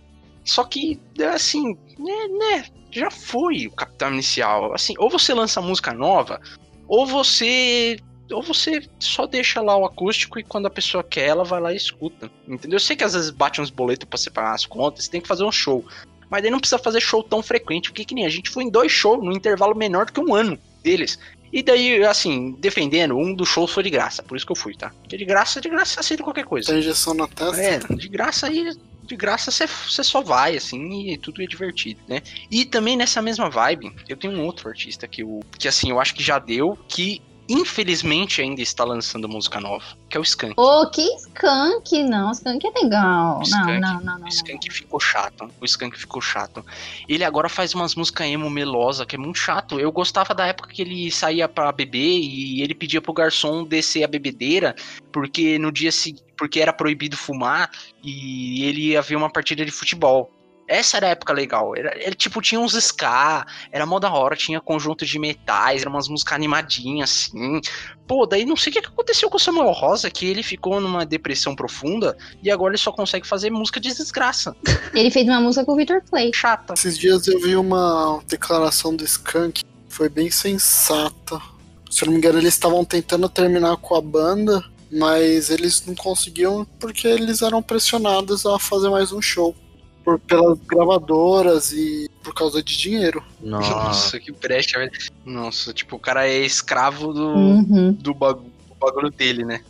Só 0.48 0.64
que, 0.64 1.00
assim, 1.34 1.78
né, 2.00 2.28
né, 2.40 2.66
já 2.90 3.12
foi 3.12 3.68
o 3.68 3.72
Capitão 3.72 4.14
Inicial. 4.14 4.74
Assim, 4.74 4.94
ou 4.98 5.10
você 5.10 5.34
lança 5.34 5.62
música 5.62 5.94
nova, 5.94 6.42
ou 6.88 7.06
você. 7.06 8.00
Ou 8.32 8.42
você 8.42 8.82
só 9.00 9.26
deixa 9.26 9.62
lá 9.62 9.78
o 9.78 9.86
acústico 9.86 10.38
e 10.38 10.44
quando 10.44 10.66
a 10.66 10.70
pessoa 10.70 11.02
quer, 11.02 11.28
ela 11.28 11.46
vai 11.46 11.62
lá 11.62 11.72
e 11.72 11.78
escuta. 11.78 12.30
Entendeu? 12.46 12.76
Eu 12.76 12.80
sei 12.82 12.94
que 12.94 13.04
às 13.04 13.14
vezes 13.14 13.30
bate 13.30 13.62
uns 13.62 13.70
boletos 13.70 14.06
pra 14.06 14.18
você 14.18 14.30
pagar 14.30 14.54
as 14.54 14.66
contas, 14.66 15.06
você 15.06 15.12
tem 15.12 15.22
que 15.22 15.28
fazer 15.30 15.46
um 15.46 15.52
show. 15.52 15.86
Mas 16.30 16.42
daí 16.42 16.52
não 16.52 16.60
precisa 16.60 16.78
fazer 16.78 17.00
show 17.00 17.24
tão 17.24 17.42
frequente, 17.42 17.90
porque 17.90 18.04
que 18.04 18.14
nem 18.14 18.26
a 18.26 18.30
gente 18.30 18.50
foi 18.50 18.66
em 18.66 18.70
dois 18.70 18.92
shows, 18.92 19.24
num 19.24 19.32
intervalo 19.32 19.74
menor 19.74 20.08
do 20.08 20.12
que 20.12 20.20
um 20.20 20.36
ano 20.36 20.60
deles. 20.84 21.18
E 21.54 21.64
daí, 21.64 22.04
assim, 22.04 22.52
defendendo, 22.60 23.18
um 23.18 23.34
dos 23.34 23.48
shows 23.48 23.72
foi 23.72 23.84
de 23.84 23.90
graça, 23.90 24.22
por 24.22 24.36
isso 24.36 24.46
que 24.46 24.52
eu 24.52 24.58
fui, 24.58 24.76
tá? 24.76 24.90
Porque 24.90 25.18
de 25.18 25.24
graça, 25.24 25.62
de 25.62 25.70
graça 25.70 26.02
aceita 26.02 26.22
qualquer 26.22 26.44
coisa. 26.44 26.68
Tem 26.68 26.80
injeção 26.80 27.14
na 27.14 27.30
testa. 27.30 27.62
É, 27.62 27.96
de 27.96 28.10
graça 28.10 28.48
aí 28.48 28.72
de 29.08 29.16
graça 29.16 29.50
você 29.52 30.04
só 30.04 30.22
vai, 30.22 30.56
assim, 30.58 31.12
e 31.12 31.18
tudo 31.18 31.42
é 31.42 31.48
divertido, 31.48 32.02
né? 32.08 32.22
E 32.52 32.66
também 32.66 32.96
nessa 32.96 33.22
mesma 33.22 33.50
vibe, 33.50 33.96
eu 34.08 34.18
tenho 34.18 34.34
um 34.34 34.46
outro 34.46 34.70
artista 34.70 35.08
que, 35.08 35.24
eu, 35.24 35.40
que 35.58 35.68
assim, 35.68 35.90
eu 35.90 36.00
acho 36.00 36.14
que 36.14 36.24
já 36.24 36.38
deu, 36.38 36.78
que 36.88 37.22
infelizmente 37.50 38.42
ainda 38.42 38.62
está 38.62 38.84
lançando 38.84 39.28
música 39.28 39.60
nova, 39.60 39.86
que 40.10 40.18
é 40.18 40.20
o 40.20 40.24
Skank. 40.24 40.54
Ô, 40.58 40.90
que 40.90 41.02
skunk, 41.16 42.04
não, 42.04 42.32
skunk 42.32 42.68
é 42.68 42.84
legal. 42.84 43.36
Não, 43.38 43.42
Skank. 43.44 43.80
não, 43.80 43.94
não, 43.94 44.02
não. 44.02 44.16
O 44.16 44.20
não. 44.20 44.28
Skank 44.28 44.72
ficou 44.72 45.00
chato. 45.00 45.50
O 45.62 45.66
Skank 45.66 45.98
ficou 45.98 46.22
chato. 46.22 46.66
Ele 47.08 47.24
agora 47.24 47.48
faz 47.48 47.74
umas 47.74 47.96
músicas 47.96 48.28
emo 48.28 48.50
melosa, 48.50 49.06
que 49.06 49.16
é 49.16 49.20
muito 49.20 49.40
chato. 49.40 49.80
Eu 49.80 49.92
gostava 49.92 50.34
da 50.34 50.46
época 50.46 50.70
que 50.70 50.82
ele 50.82 51.12
saía 51.12 51.48
pra 51.48 51.72
beber 51.72 52.20
e 52.20 52.62
ele 52.62 52.76
pedia 52.76 53.02
pro 53.02 53.14
garçom 53.14 53.64
descer 53.64 54.04
a 54.04 54.08
bebedeira, 54.08 54.76
porque 55.12 55.58
no 55.58 55.72
dia 55.72 55.92
seguinte. 55.92 56.27
Porque 56.38 56.60
era 56.60 56.72
proibido 56.72 57.18
fumar 57.18 57.70
e 58.04 58.66
ele 58.66 58.90
ia 58.90 59.02
ver 59.02 59.16
uma 59.16 59.30
partida 59.30 59.66
de 59.66 59.72
futebol. 59.72 60.32
Essa 60.68 60.98
era 60.98 61.08
a 61.08 61.10
época 61.12 61.32
legal. 61.32 61.74
Era, 61.76 61.96
ele, 61.98 62.14
tipo, 62.14 62.42
tinha 62.42 62.60
uns 62.60 62.74
ska, 62.74 63.46
era 63.72 63.86
mó 63.86 64.00
da 64.00 64.12
hora, 64.12 64.36
tinha 64.36 64.60
conjunto 64.60 65.06
de 65.06 65.18
metais, 65.18 65.82
eram 65.82 65.94
umas 65.94 66.10
músicas 66.10 66.36
animadinhas, 66.36 67.30
assim. 67.30 67.62
Pô, 68.06 68.26
daí 68.26 68.46
não 68.46 68.58
sei 68.58 68.72
o 68.72 68.74
que 68.74 68.82
que 68.82 68.88
aconteceu 68.88 69.30
com 69.30 69.38
o 69.38 69.40
Samuel 69.40 69.72
Rosa, 69.72 70.12
que 70.12 70.26
ele 70.26 70.44
ficou 70.44 70.82
numa 70.82 71.06
depressão 71.06 71.56
profunda 71.56 72.18
e 72.44 72.52
agora 72.52 72.72
ele 72.72 72.78
só 72.78 72.92
consegue 72.92 73.26
fazer 73.26 73.50
música 73.50 73.80
de 73.80 73.94
desgraça. 73.94 74.56
Ele 74.94 75.12
fez 75.12 75.28
uma 75.28 75.40
música 75.40 75.66
com 75.66 75.74
o 75.74 75.76
Victor 75.76 76.02
Clay. 76.10 76.32
Chata. 76.34 76.74
Esses 76.74 76.98
dias 76.98 77.28
eu 77.28 77.40
vi 77.40 77.56
uma 77.56 78.22
declaração 78.28 78.96
do 78.96 79.04
Skank, 79.04 79.64
foi 79.88 80.10
bem 80.10 80.30
sensata. 80.30 81.42
Se 81.90 82.04
eu 82.04 82.08
não 82.08 82.14
me 82.14 82.18
engano, 82.18 82.40
eles 82.40 82.54
estavam 82.54 82.84
tentando 82.84 83.30
terminar 83.30 83.78
com 83.78 83.96
a 83.96 84.02
banda, 84.02 84.64
mas 84.92 85.50
eles 85.50 85.86
não 85.86 85.96
conseguiam 85.96 86.66
porque 86.80 87.08
eles 87.08 87.42
eram 87.42 87.62
pressionados 87.62 88.46
a 88.46 88.58
fazer 88.60 88.90
mais 88.90 89.12
um 89.12 89.22
show. 89.22 89.56
Por, 90.04 90.18
pelas 90.20 90.58
gravadoras 90.60 91.74
e 91.74 92.10
por 92.24 92.34
causa 92.34 92.64
de 92.64 92.78
dinheiro. 92.78 93.22
Nossa. 93.42 93.70
Nossa, 93.70 94.20
que 94.22 94.32
brecha, 94.32 94.80
velho. 94.80 94.92
Nossa, 95.26 95.74
tipo, 95.74 95.98
o 95.98 96.00
cara 96.00 96.26
é 96.26 96.40
escravo 96.46 97.12
do, 97.12 97.28
Uhum. 97.28 97.92
do, 97.92 98.14
bagu- 98.14 98.50
do 98.70 98.76
bagulho 98.80 99.12
dele, 99.12 99.44
né? 99.44 99.62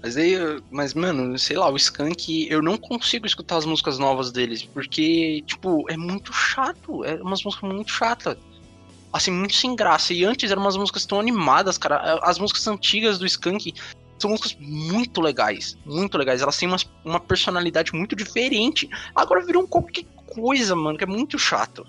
Mas 0.00 0.16
aí, 0.16 0.36
mas 0.70 0.94
mano, 0.94 1.36
sei 1.38 1.56
lá, 1.56 1.68
o 1.68 1.76
Skank, 1.76 2.46
eu 2.48 2.62
não 2.62 2.76
consigo 2.76 3.26
escutar 3.26 3.56
as 3.56 3.64
músicas 3.64 3.98
novas 3.98 4.30
deles, 4.30 4.62
porque, 4.62 5.42
tipo, 5.46 5.90
é 5.90 5.96
muito 5.96 6.32
chato, 6.32 7.04
é 7.04 7.14
umas 7.20 7.42
músicas 7.42 7.68
muito 7.72 7.90
chatas. 7.90 8.36
Assim, 9.12 9.30
muito 9.32 9.54
sem 9.56 9.74
graça. 9.74 10.12
E 10.12 10.24
antes 10.24 10.50
eram 10.50 10.62
umas 10.62 10.76
músicas 10.76 11.04
tão 11.06 11.18
animadas, 11.18 11.78
cara. 11.78 12.20
As 12.22 12.38
músicas 12.38 12.66
antigas 12.68 13.18
do 13.18 13.26
Skank 13.26 13.72
são 14.24 14.30
músicas 14.30 14.56
muito 14.60 15.20
legais, 15.20 15.76
muito 15.84 16.16
legais. 16.18 16.40
Elas 16.42 16.56
têm 16.56 16.66
umas- 16.68 16.88
uma 17.04 17.20
personalidade 17.20 17.92
muito 17.94 18.16
diferente. 18.16 18.88
Agora 19.14 19.44
virou 19.44 19.66
qualquer 19.68 20.04
coisa, 20.26 20.74
mano, 20.74 20.96
que 20.98 21.04
é 21.04 21.06
muito 21.06 21.38
chato. 21.38 21.86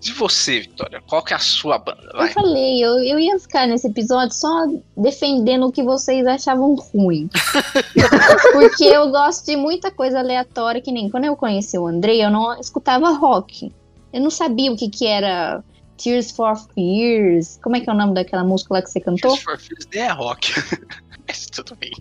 E 0.00 0.12
você, 0.12 0.60
Vitória, 0.60 1.02
qual 1.08 1.24
que 1.24 1.32
é 1.32 1.36
a 1.36 1.40
sua 1.40 1.76
banda? 1.76 2.08
Eu 2.12 2.18
Vai. 2.18 2.32
falei, 2.32 2.84
eu, 2.84 3.02
eu 3.02 3.18
ia 3.18 3.36
ficar 3.40 3.66
nesse 3.66 3.88
episódio 3.88 4.32
só 4.32 4.48
defendendo 4.96 5.66
o 5.66 5.72
que 5.72 5.82
vocês 5.82 6.24
achavam 6.24 6.76
ruim. 6.76 7.28
Porque 8.52 8.84
eu 8.84 9.10
gosto 9.10 9.46
de 9.46 9.56
muita 9.56 9.90
coisa 9.90 10.20
aleatória, 10.20 10.80
que 10.80 10.92
nem 10.92 11.10
quando 11.10 11.24
eu 11.24 11.34
conheci 11.36 11.76
o 11.76 11.86
Andrei, 11.88 12.24
eu 12.24 12.30
não 12.30 12.60
escutava 12.60 13.10
rock. 13.10 13.72
Eu 14.12 14.20
não 14.20 14.30
sabia 14.30 14.70
o 14.70 14.76
que 14.76 14.88
que 14.88 15.04
era 15.04 15.64
Tears 15.96 16.30
for 16.30 16.56
Fears. 16.74 17.58
Como 17.60 17.74
é 17.74 17.80
que 17.80 17.90
é 17.90 17.92
o 17.92 17.96
nome 17.96 18.14
daquela 18.14 18.44
música 18.44 18.74
lá 18.74 18.82
que 18.82 18.90
você 18.90 19.00
cantou? 19.00 19.32
Tears 19.32 19.42
for 19.42 19.58
Fears 19.58 19.88
nem 19.92 20.02
é 20.04 20.12
rock. 20.12 20.52
Mas 21.28 21.46
tudo 21.52 21.76
bem. 21.76 21.92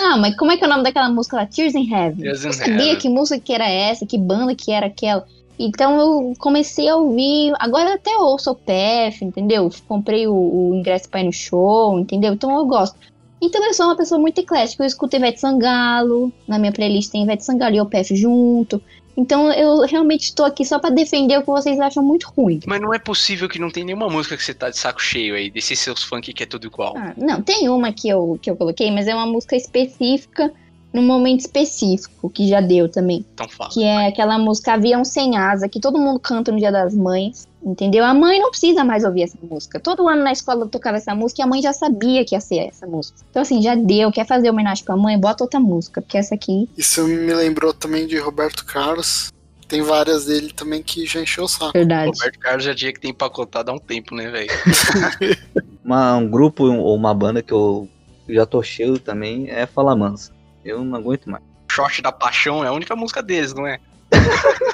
Ah, 0.00 0.16
mas 0.16 0.36
como 0.36 0.52
é 0.52 0.56
que 0.56 0.64
é 0.64 0.66
o 0.66 0.70
nome 0.70 0.84
daquela 0.84 1.08
música 1.08 1.36
lá? 1.36 1.46
Tears 1.46 1.74
in 1.74 1.92
Heaven. 1.92 2.22
Tears 2.22 2.44
in 2.44 2.46
eu 2.48 2.52
sabia 2.52 2.74
Heaven. 2.74 2.98
que 2.98 3.08
música 3.08 3.40
que 3.40 3.52
era 3.52 3.68
essa, 3.68 4.06
que 4.06 4.18
banda 4.18 4.54
que 4.54 4.70
era 4.70 4.86
aquela. 4.86 5.26
Então 5.58 5.98
eu 5.98 6.34
comecei 6.38 6.88
a 6.88 6.96
ouvir. 6.96 7.52
Agora 7.58 7.90
eu 7.90 7.94
até 7.94 8.14
ouço 8.18 8.50
o 8.50 8.54
PF, 8.54 9.24
entendeu? 9.24 9.70
Comprei 9.88 10.26
o, 10.26 10.34
o 10.34 10.74
ingresso 10.74 11.08
pra 11.08 11.20
ir 11.20 11.24
no 11.24 11.32
show, 11.32 11.98
entendeu? 11.98 12.34
Então 12.34 12.54
eu 12.54 12.66
gosto. 12.66 12.96
Então 13.40 13.64
eu 13.64 13.74
sou 13.74 13.86
uma 13.86 13.96
pessoa 13.96 14.20
muito 14.20 14.38
eclética. 14.38 14.82
Eu 14.82 14.86
escuto 14.86 15.16
Ivete 15.16 15.40
Sangalo. 15.40 16.32
Na 16.46 16.58
minha 16.58 16.72
playlist 16.72 17.10
tem 17.10 17.22
Ivete 17.22 17.44
Sangalo 17.44 17.74
e 17.74 17.80
o 17.80 17.86
PF 17.86 18.14
junto. 18.14 18.82
Então 19.16 19.50
eu 19.52 19.80
realmente 19.86 20.24
estou 20.24 20.44
aqui 20.44 20.64
só 20.64 20.78
pra 20.78 20.90
defender 20.90 21.38
o 21.38 21.40
que 21.40 21.46
vocês 21.46 21.80
acham 21.80 22.02
muito 22.02 22.28
ruim. 22.36 22.60
Mas 22.66 22.80
não 22.80 22.92
é 22.92 22.98
possível 22.98 23.48
que 23.48 23.58
não 23.58 23.70
tem 23.70 23.84
nenhuma 23.84 24.08
música 24.08 24.36
que 24.36 24.44
você 24.44 24.52
tá 24.52 24.68
de 24.68 24.76
saco 24.76 25.02
cheio 25.02 25.34
aí, 25.34 25.50
desses 25.50 25.78
seus 25.78 26.02
funk 26.02 26.32
que 26.32 26.42
é 26.42 26.46
tudo 26.46 26.66
igual. 26.66 26.94
Ah, 26.96 27.14
não, 27.16 27.40
tem 27.40 27.68
uma 27.68 27.92
que 27.92 28.08
eu, 28.08 28.38
que 28.42 28.50
eu 28.50 28.56
coloquei, 28.56 28.90
mas 28.90 29.08
é 29.08 29.14
uma 29.14 29.26
música 29.26 29.56
específica, 29.56 30.52
num 30.96 31.06
momento 31.06 31.40
específico, 31.40 32.28
que 32.28 32.48
já 32.48 32.60
deu 32.60 32.88
também. 32.88 33.24
Então 33.34 33.48
fala. 33.48 33.70
Que 33.70 33.84
é 33.84 34.08
aquela 34.08 34.38
música 34.38 34.72
Avião 34.72 35.04
Sem 35.04 35.36
Asa, 35.36 35.68
que 35.68 35.78
todo 35.78 35.98
mundo 35.98 36.18
canta 36.18 36.50
no 36.50 36.58
Dia 36.58 36.72
das 36.72 36.94
Mães, 36.94 37.46
entendeu? 37.62 38.04
A 38.04 38.14
mãe 38.14 38.40
não 38.40 38.50
precisa 38.50 38.84
mais 38.84 39.04
ouvir 39.04 39.22
essa 39.22 39.38
música. 39.42 39.78
Todo 39.78 40.08
ano 40.08 40.24
na 40.24 40.32
escola 40.32 40.62
eu 40.62 40.68
tocava 40.68 40.96
essa 40.96 41.14
música 41.14 41.42
e 41.42 41.44
a 41.44 41.46
mãe 41.46 41.62
já 41.62 41.72
sabia 41.72 42.24
que 42.24 42.34
ia 42.34 42.40
ser 42.40 42.68
essa 42.68 42.86
música. 42.86 43.18
Então, 43.30 43.42
assim, 43.42 43.62
já 43.62 43.74
deu. 43.74 44.10
Quer 44.10 44.26
fazer 44.26 44.50
homenagem 44.50 44.84
pra 44.84 44.96
mãe? 44.96 45.18
Bota 45.18 45.44
outra 45.44 45.60
música, 45.60 46.00
porque 46.00 46.18
essa 46.18 46.34
aqui. 46.34 46.68
Isso 46.76 47.06
me 47.06 47.34
lembrou 47.34 47.72
também 47.72 48.06
de 48.06 48.18
Roberto 48.18 48.64
Carlos. 48.64 49.32
Tem 49.68 49.82
várias 49.82 50.26
dele 50.26 50.52
também 50.52 50.82
que 50.82 51.06
já 51.06 51.20
encheu 51.20 51.44
o 51.44 51.48
saco. 51.48 51.72
Verdade. 51.72 52.10
Roberto 52.10 52.38
Carlos 52.38 52.64
já 52.64 52.74
tinha 52.74 52.92
que 52.92 53.00
tem 53.00 53.10
empacotado 53.10 53.70
há 53.70 53.74
um 53.74 53.78
tempo, 53.78 54.14
né, 54.14 54.30
velho? 54.30 54.50
Um 55.88 56.28
grupo 56.28 56.64
ou 56.64 56.96
uma 56.96 57.14
banda 57.14 57.40
que 57.40 57.52
eu 57.52 57.88
já 58.28 58.44
tô 58.44 58.60
cheio 58.60 58.98
também 58.98 59.48
é 59.48 59.66
Fala 59.66 59.94
Mansa. 59.94 60.32
Eu 60.66 60.84
não 60.84 60.96
aguento 60.96 61.26
mais. 61.26 61.42
Short 61.70 62.00
da 62.02 62.12
Paixão 62.12 62.64
é 62.64 62.68
a 62.68 62.72
única 62.72 62.96
música 62.96 63.22
deles, 63.22 63.52
não 63.54 63.66
é? 63.66 63.78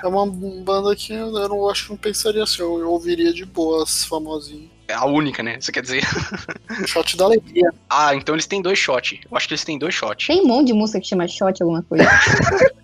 É 0.03 0.07
uma 0.07 0.27
banda 0.27 0.95
que 0.95 1.13
eu 1.13 1.31
não 1.49 1.69
acho 1.69 1.85
que 1.85 1.91
não 1.91 1.97
pensaria 1.97 2.43
assim, 2.43 2.61
eu, 2.61 2.79
eu 2.79 2.91
ouviria 2.91 3.33
de 3.33 3.45
boas, 3.45 4.05
famosinho. 4.05 4.71
É 4.89 4.95
a 4.95 5.05
única, 5.05 5.43
né? 5.43 5.59
Você 5.61 5.73
quer 5.73 5.83
dizer? 5.83 6.03
Shot 6.87 7.17
da 7.17 7.25
Alegria. 7.25 7.73
Ah, 7.89 8.15
então 8.15 8.35
eles 8.35 8.47
têm 8.47 8.61
dois 8.61 8.79
shots. 8.79 9.19
Eu 9.31 9.37
acho 9.37 9.49
que 9.49 9.55
eles 9.55 9.65
têm 9.65 9.79
dois 9.79 9.95
shots. 9.95 10.27
Tem 10.27 10.43
um 10.43 10.47
monte 10.47 10.67
de 10.67 10.73
música 10.75 11.01
que 11.01 11.07
chama 11.07 11.27
shot, 11.27 11.63
alguma 11.63 11.83
coisa. 11.83 12.05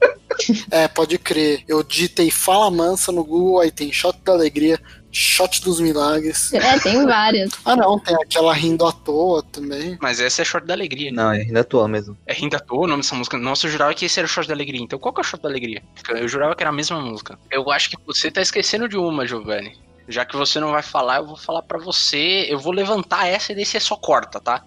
É, 0.71 0.87
pode 0.87 1.19
crer. 1.19 1.65
Eu 1.67 1.83
digitei 1.83 2.31
Fala 2.31 2.71
Mansa 2.71 3.11
no 3.11 3.25
Google, 3.25 3.61
aí 3.61 3.71
tem 3.71 3.93
Shot 3.93 4.19
da 4.25 4.33
Alegria, 4.33 4.81
Shot 5.11 5.63
dos 5.63 5.81
Milagres. 5.81 6.53
é, 6.53 6.79
tem 6.79 7.05
várias. 7.05 7.51
Ah 7.65 7.75
não, 7.75 7.99
tem 7.99 8.15
aquela 8.15 8.53
Rindo 8.53 8.87
à 8.87 8.93
Toa 8.93 9.43
também. 9.43 9.97
Mas 10.01 10.21
essa 10.21 10.43
é 10.43 10.45
short 10.45 10.67
da 10.67 10.75
alegria. 10.75 11.11
Não, 11.11 11.33
é 11.33 11.41
ainda 11.41 11.61
atual 11.61 11.89
mesmo. 11.89 12.17
É 12.27 12.33
Rindo 12.33 12.57
à 12.57 12.61
Toa 12.61 12.85
o 12.85 12.87
nome 12.87 13.03
dessa 13.03 13.15
música. 13.15 13.39
Nossa, 13.39 13.67
eu 13.67 13.71
jurava 13.71 13.95
que 13.95 14.05
esse 14.05 14.19
era 14.19 14.27
o 14.27 14.29
short 14.29 14.47
da 14.47 14.55
alegria. 14.55 14.83
Então 14.83 14.99
qual 14.99 15.13
que 15.15 15.21
é 15.21 15.23
o 15.23 15.25
short 15.25 15.43
da 15.43 15.49
alegria? 15.49 15.83
Eu 16.11 16.29
jurava 16.29 16.55
que 16.55 16.63
era 16.63 16.71
a 16.71 16.73
mesma 16.73 17.01
música. 17.01 17.39
Eu 17.51 17.71
acho 17.71 17.91
que 17.91 17.97
você 18.07 18.31
tá 18.31 18.41
esquecendo 18.43 18.89
de 18.89 18.97
uma, 18.97 19.27
Giovanni. 19.27 19.77
Já 20.09 20.25
que 20.25 20.37
você 20.37 20.59
não 20.59 20.71
vai 20.73 20.83
falar, 20.83 21.19
eu 21.19 21.27
vou 21.27 21.37
falar 21.37 21.63
pra 21.63 21.79
você. 21.79 22.47
Eu 22.49 22.59
vou 22.59 22.73
levantar 22.73 23.27
essa 23.27 23.53
e 23.53 23.55
daí 23.55 23.67
você 23.67 23.79
só 23.79 23.97
corta, 23.97 24.41
tá? 24.41 24.65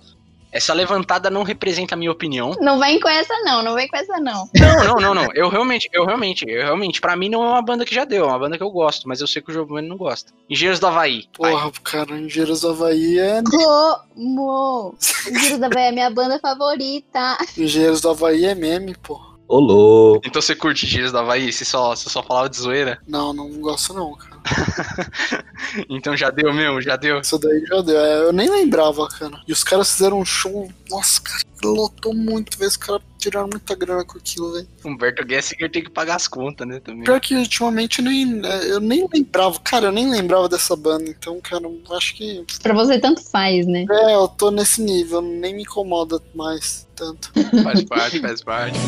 Essa 0.51 0.73
levantada 0.73 1.29
não 1.29 1.43
representa 1.43 1.95
a 1.95 1.97
minha 1.97 2.11
opinião. 2.11 2.55
Não 2.59 2.79
vem 2.79 2.99
com 2.99 3.07
essa, 3.07 3.33
não. 3.43 3.63
Não 3.63 3.73
vem 3.73 3.87
com 3.87 3.95
essa, 3.95 4.19
não. 4.19 4.49
Não, 4.53 4.83
não, 4.83 4.99
não, 4.99 5.13
não. 5.13 5.29
Eu 5.33 5.49
realmente, 5.49 5.89
eu 5.93 6.05
realmente, 6.05 6.45
eu 6.47 6.63
realmente, 6.63 6.99
pra 6.99 7.15
mim 7.15 7.29
não 7.29 7.43
é 7.43 7.47
uma 7.47 7.61
banda 7.61 7.85
que 7.85 7.95
já 7.95 8.03
deu, 8.03 8.25
é 8.25 8.27
uma 8.27 8.39
banda 8.39 8.57
que 8.57 8.63
eu 8.63 8.69
gosto, 8.69 9.07
mas 9.07 9.21
eu 9.21 9.27
sei 9.27 9.41
que 9.41 9.49
o 9.49 9.53
Giovanni 9.53 9.87
não 9.87 9.97
gosta. 9.97 10.33
Engenheiros 10.49 10.79
do 10.79 10.87
Havaí. 10.87 11.27
Porra, 11.33 11.71
cara, 11.83 12.17
Engenheiros 12.17 12.61
do 12.61 12.69
Havaí 12.69 13.17
é. 13.17 13.41
Como? 13.43 14.95
Giro 15.39 15.57
da 15.57 15.69
Véia 15.69 15.89
é 15.89 15.91
minha 15.91 16.09
banda 16.09 16.39
favorita. 16.39 17.37
Engenheiros 17.57 18.01
do 18.01 18.09
Havaí 18.09 18.45
é 18.45 18.55
meme, 18.55 18.95
pô. 18.95 19.19
Ô 19.47 19.59
louco. 19.59 20.25
Então 20.25 20.41
você 20.41 20.55
curte 20.55 20.85
Engenheiros 20.85 21.11
do 21.11 21.19
Havaí? 21.19 21.51
Você 21.51 21.65
só, 21.65 21.95
você 21.95 22.09
só 22.09 22.23
falava 22.23 22.49
de 22.49 22.57
zoeira? 22.57 22.99
Não, 23.07 23.33
não 23.33 23.49
gosto 23.59 23.93
não, 23.93 24.13
cara. 24.15 24.30
Então 25.89 26.15
já 26.17 26.29
deu 26.29 26.53
mesmo, 26.53 26.81
já 26.81 26.95
deu. 26.95 27.19
Isso 27.19 27.37
daí 27.37 27.65
já 27.65 27.81
deu. 27.81 27.97
É, 27.97 28.23
eu 28.23 28.33
nem 28.33 28.49
lembrava, 28.49 29.07
cara. 29.07 29.39
E 29.47 29.51
os 29.51 29.63
caras 29.63 29.91
fizeram 29.91 30.19
um 30.19 30.25
show. 30.25 30.69
Nossa, 30.89 31.21
cara, 31.21 31.43
lotou 31.63 32.13
muito, 32.13 32.57
velho. 32.57 32.69
Os 32.69 32.77
caras 32.77 33.01
tiraram 33.17 33.47
muita 33.47 33.75
grana 33.75 34.03
com 34.03 34.17
aquilo, 34.17 34.53
velho. 34.53 34.67
Humberto 34.83 35.23
Gessinger 35.27 35.71
tem 35.71 35.83
que 35.83 35.89
pagar 35.89 36.15
as 36.15 36.27
contas, 36.27 36.67
né, 36.67 36.79
também. 36.79 37.03
Pior 37.03 37.19
que 37.19 37.35
ultimamente 37.35 38.01
nem, 38.01 38.41
é, 38.45 38.71
eu 38.71 38.79
nem 38.79 39.07
lembrava. 39.13 39.59
Cara, 39.59 39.87
eu 39.87 39.91
nem 39.91 40.09
lembrava 40.09 40.49
dessa 40.49 40.75
banda. 40.75 41.09
Então, 41.09 41.39
cara, 41.41 41.63
acho 41.91 42.15
que. 42.15 42.43
Pra 42.61 42.73
você 42.73 42.99
tanto 42.99 43.23
faz, 43.23 43.65
né? 43.65 43.85
É, 43.89 44.15
eu 44.15 44.27
tô 44.27 44.51
nesse 44.51 44.81
nível. 44.81 45.21
Nem 45.21 45.55
me 45.55 45.63
incomoda 45.63 46.21
mais 46.33 46.87
tanto. 46.95 47.31
Faz 47.63 47.83
parte, 47.83 48.19
faz 48.19 48.43
parte. 48.43 48.79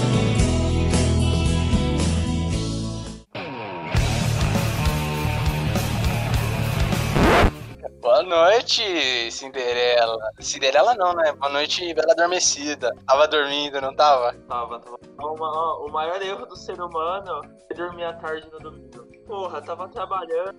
Boa 8.24 8.48
noite, 8.48 9.30
Cinderela. 9.32 10.18
Cinderela 10.40 10.96
não, 10.96 11.14
né? 11.14 11.34
Boa 11.34 11.52
noite, 11.52 11.94
Bela 11.94 12.14
Adormecida. 12.14 12.96
Tava 13.06 13.28
dormindo, 13.28 13.82
não 13.82 13.94
tava? 13.94 14.34
Tava, 14.48 14.80
tava. 14.80 14.98
Ó, 15.20 15.86
o 15.86 15.92
maior 15.92 16.22
erro 16.22 16.46
do 16.46 16.56
ser 16.56 16.80
humano 16.80 17.42
é 17.70 17.74
dormir 17.74 18.06
à 18.06 18.14
tarde 18.14 18.50
no 18.50 18.60
domingo. 18.60 19.06
Porra, 19.28 19.62
tava 19.62 19.90
trabalhando, 19.90 20.56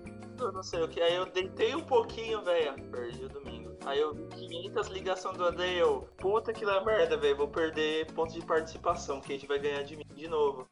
não 0.53 0.61
sei 0.61 0.83
o 0.83 0.87
que. 0.87 1.01
Aí 1.01 1.15
eu 1.15 1.25
deitei 1.25 1.75
um 1.75 1.81
pouquinho, 1.81 2.43
velho. 2.43 2.75
Perdi 2.91 3.25
o 3.25 3.29
domingo. 3.29 3.75
Aí 3.83 3.99
eu 3.99 4.13
vi 4.13 4.27
500 4.27 4.87
ligações 4.89 5.35
do 5.35 5.45
André. 5.45 5.73
Eu, 5.81 6.07
puta 6.17 6.53
que 6.53 6.63
lá 6.63 6.85
merda, 6.85 7.17
velho. 7.17 7.35
Vou 7.35 7.47
perder 7.47 8.05
ponto 8.13 8.31
de 8.31 8.45
participação, 8.45 9.19
que 9.19 9.33
a 9.33 9.35
gente 9.35 9.47
vai 9.47 9.57
ganhar 9.57 9.81
de 9.81 9.97
mim 9.97 10.05
de 10.13 10.27
novo. 10.27 10.67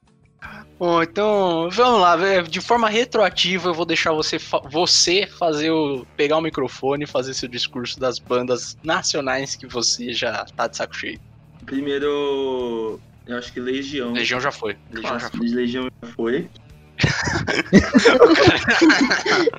Bom, 0.77 1.01
então, 1.01 1.69
vamos 1.71 2.01
lá. 2.01 2.15
é, 2.27 2.41
De 2.41 2.59
forma 2.59 2.89
retroativa, 2.89 3.69
eu 3.69 3.73
vou 3.73 3.85
deixar 3.85 4.11
você, 4.11 4.37
fa- 4.39 4.61
você 4.69 5.25
fazer 5.39 5.71
o. 5.71 6.05
pegar 6.15 6.37
o 6.37 6.41
microfone 6.41 7.03
e 7.05 7.07
fazer 7.07 7.33
seu 7.33 7.47
discurso 7.47 7.99
das 7.99 8.19
bandas 8.19 8.75
nacionais 8.83 9.55
que 9.55 9.67
você 9.67 10.11
já 10.13 10.43
tá 10.55 10.67
de 10.67 10.75
saco 10.77 10.95
cheio. 10.95 11.19
Primeiro, 11.65 13.01
eu 13.25 13.37
acho 13.37 13.53
que 13.53 13.59
Legião. 13.59 14.13
Legião 14.13 14.39
já 14.39 14.51
foi. 14.51 14.77
Legião 14.89 15.19
já 15.19 15.29
foi. 15.29 15.47
Legião 15.47 15.87
já 16.03 16.11
foi. 16.11 16.49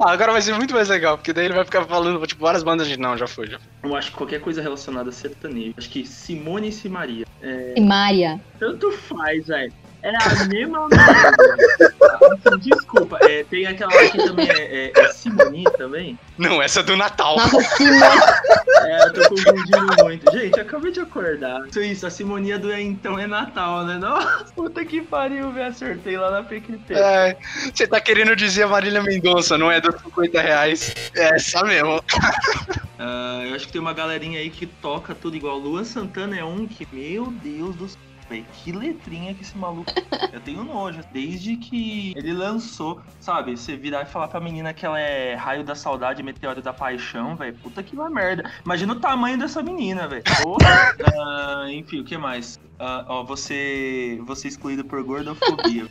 Ah, 0.00 0.12
agora 0.12 0.32
vai 0.32 0.40
ser 0.42 0.54
muito 0.54 0.72
mais 0.72 0.88
legal, 0.88 1.18
porque 1.18 1.32
daí 1.32 1.46
ele 1.46 1.54
vai 1.54 1.64
ficar 1.64 1.84
falando, 1.84 2.24
tipo, 2.26 2.40
várias 2.42 2.62
bandas 2.62 2.86
de. 2.86 2.96
Não, 2.96 3.16
já 3.16 3.26
foi, 3.26 3.48
já 3.48 3.58
foi. 3.58 3.90
Eu 3.90 3.96
acho 3.96 4.10
que 4.12 4.16
qualquer 4.16 4.40
coisa 4.40 4.62
relacionada 4.62 5.10
a 5.10 5.12
sertanejo. 5.12 5.74
Acho 5.76 5.90
que 5.90 6.06
Simone 6.06 6.68
e 6.68 6.72
Simaria. 6.72 7.26
É, 7.42 7.74
E 7.76 7.80
Maria. 7.80 8.40
tanto 8.58 8.92
faz, 8.92 9.46
velho. 9.48 9.72
É 10.06 10.14
a 10.14 10.44
mesma 10.46 10.88
merda. 10.88 12.56
Desculpa, 12.60 13.18
é, 13.22 13.42
tem 13.42 13.66
aquela 13.66 13.92
lá 13.92 14.08
que 14.08 14.18
também 14.18 14.48
é, 14.48 14.86
é, 14.86 14.92
é 14.94 15.12
Simone 15.12 15.64
também. 15.76 16.16
Não, 16.38 16.62
essa 16.62 16.78
é 16.78 16.82
do 16.84 16.96
Natal. 16.96 17.36
Nossa, 17.36 17.60
Simone. 17.76 17.96
É, 18.86 19.06
eu 19.06 19.12
tô 19.12 19.28
confundindo 19.30 20.04
muito. 20.04 20.30
Gente, 20.30 20.60
acabei 20.60 20.92
de 20.92 21.00
acordar. 21.00 21.66
Isso, 21.66 21.80
isso, 21.80 22.06
a 22.06 22.10
Simonia 22.10 22.56
do 22.56 22.70
é 22.70 22.80
então 22.80 23.18
é 23.18 23.26
Natal, 23.26 23.84
né? 23.84 23.98
Nossa, 23.98 24.44
puta 24.54 24.84
que 24.84 25.00
pariu, 25.00 25.50
velho. 25.50 25.70
Acertei 25.70 26.16
lá 26.16 26.30
na 26.30 26.42
PQP. 26.44 26.94
É, 26.94 27.36
você 27.74 27.86
tá 27.86 28.00
querendo 28.00 28.36
dizer 28.36 28.64
a 28.64 28.68
Marília 28.68 29.02
Mendonça, 29.02 29.58
não 29.58 29.72
é 29.72 29.80
dos 29.80 30.00
50 30.02 30.40
reais? 30.40 30.94
É 31.16 31.34
essa 31.34 31.64
mesmo. 31.64 32.00
Ah, 32.98 33.42
eu 33.46 33.54
acho 33.54 33.66
que 33.66 33.72
tem 33.72 33.80
uma 33.80 33.92
galerinha 33.92 34.40
aí 34.40 34.48
que 34.48 34.66
toca 34.66 35.14
tudo 35.14 35.36
igual. 35.36 35.58
Luan 35.58 35.84
Santana 35.84 36.34
é 36.34 36.42
um 36.42 36.66
que, 36.66 36.88
meu 36.90 37.26
Deus 37.26 37.76
do 37.76 37.86
céu, 37.86 38.00
velho, 38.28 38.44
que 38.52 38.72
letrinha 38.72 39.34
que 39.34 39.42
esse 39.42 39.56
maluco. 39.56 39.92
Eu 40.32 40.40
tenho 40.40 40.64
nojo. 40.64 41.00
Desde 41.12 41.56
que 41.56 42.12
ele 42.16 42.32
lançou, 42.32 43.00
sabe? 43.20 43.56
Você 43.56 43.76
virar 43.76 44.02
e 44.02 44.06
falar 44.06 44.28
pra 44.28 44.40
menina 44.40 44.72
que 44.72 44.84
ela 44.84 45.00
é 45.00 45.34
raio 45.34 45.64
da 45.64 45.74
saudade, 45.74 46.22
meteoro 46.22 46.60
da 46.60 46.72
paixão, 46.72 47.36
velho. 47.36 47.56
Puta 47.62 47.82
que 47.82 47.94
uma 47.94 48.10
merda. 48.10 48.50
Imagina 48.64 48.92
o 48.92 49.00
tamanho 49.00 49.38
dessa 49.38 49.62
menina, 49.62 50.06
velho. 50.08 50.24
Porra. 50.42 50.94
Ah, 51.14 51.66
enfim, 51.70 52.00
o 52.00 52.04
que 52.04 52.16
mais? 52.16 52.58
Ah, 52.78 53.04
ó, 53.08 53.24
você, 53.24 54.20
você 54.26 54.48
excluído 54.48 54.84
por 54.84 55.02
gordofobia. 55.02 55.86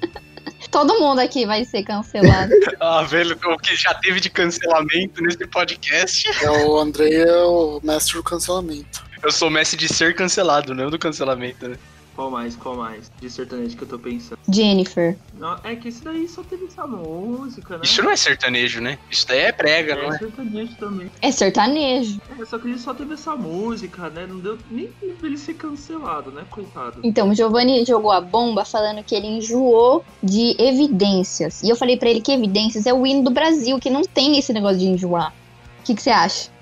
Todo 0.72 1.00
mundo 1.00 1.20
aqui 1.20 1.46
vai 1.46 1.64
ser 1.64 1.84
cancelado. 1.84 2.52
Ah, 2.82 3.02
velho, 3.04 3.40
o 3.46 3.58
que 3.58 3.76
já 3.76 3.94
teve 3.96 4.20
de 4.20 4.30
cancelamento 4.30 5.22
nesse 5.22 5.48
podcast. 5.48 6.28
É 6.44 6.52
o 6.52 6.78
Andrei 6.78 7.16
é 7.16 7.44
o 7.44 7.80
mestre 7.82 8.18
do 8.18 8.24
cancelamento. 8.24 9.04
Eu 9.24 9.32
sou 9.32 9.50
mestre 9.50 9.78
de 9.78 9.92
ser 9.92 10.14
cancelado, 10.14 10.76
não 10.76 10.90
do 10.90 11.00
cancelamento, 11.00 11.68
né? 11.70 11.78
Qual 12.16 12.32
mais? 12.32 12.56
Qual 12.56 12.76
mais? 12.78 13.12
De 13.20 13.30
sertanejo 13.30 13.76
que 13.76 13.84
eu 13.84 13.88
tô 13.88 14.00
pensando. 14.00 14.38
Jennifer. 14.50 15.18
Não, 15.38 15.58
é 15.66 15.76
que 15.76 15.90
esse 15.90 16.02
daí 16.02 16.28
só 16.30 16.42
teve 16.44 16.66
essa 16.66 16.88
música, 16.88 17.76
né? 17.78 17.82
Isso 17.84 18.02
não 18.02 18.12
é 18.12 18.16
sertanejo, 18.16 18.80
né? 18.80 18.98
Isso 19.12 19.28
daí 19.28 19.40
é 19.40 19.52
prega, 19.52 19.96
não 19.96 20.04
É 20.12 20.16
é? 20.16 20.18
sertanejo 20.20 20.76
também. 20.78 21.12
É 21.22 21.30
sertanejo. 21.32 22.22
É, 22.40 22.46
só 22.46 22.58
que 22.58 22.68
ele 22.70 22.78
só 22.80 22.94
teve 22.94 23.16
essa 23.16 23.36
música, 23.36 24.10
né? 24.10 24.26
Não 24.26 24.40
deu 24.40 24.58
nem 24.72 24.88
tempo 24.88 25.22
dele 25.22 25.38
ser 25.38 25.56
cancelado, 25.56 26.32
né? 26.32 26.46
Coitado. 26.50 27.00
Então, 27.04 27.30
o 27.30 27.36
Giovanni 27.36 27.84
jogou 27.86 28.12
a 28.12 28.22
bomba 28.22 28.64
falando 28.64 29.04
que 29.04 29.14
ele 29.14 29.28
enjoou 29.28 30.06
de 30.24 30.56
evidências. 30.58 31.62
E 31.64 31.70
eu 31.70 31.76
falei 31.76 31.98
pra 31.98 32.10
ele 32.10 32.22
que 32.22 32.32
evidências 32.32 32.86
é 32.86 32.94
o 32.94 33.06
hino 33.06 33.24
do 33.24 33.32
Brasil, 33.32 33.78
que 33.80 33.90
não 33.90 34.04
tem 34.04 34.38
esse 34.38 34.54
negócio 34.54 34.78
de 34.80 34.86
enjoar. 34.88 35.34
O 35.82 35.84
que, 35.84 35.94
que 35.94 36.02
você 36.02 36.10
acha? 36.12 36.55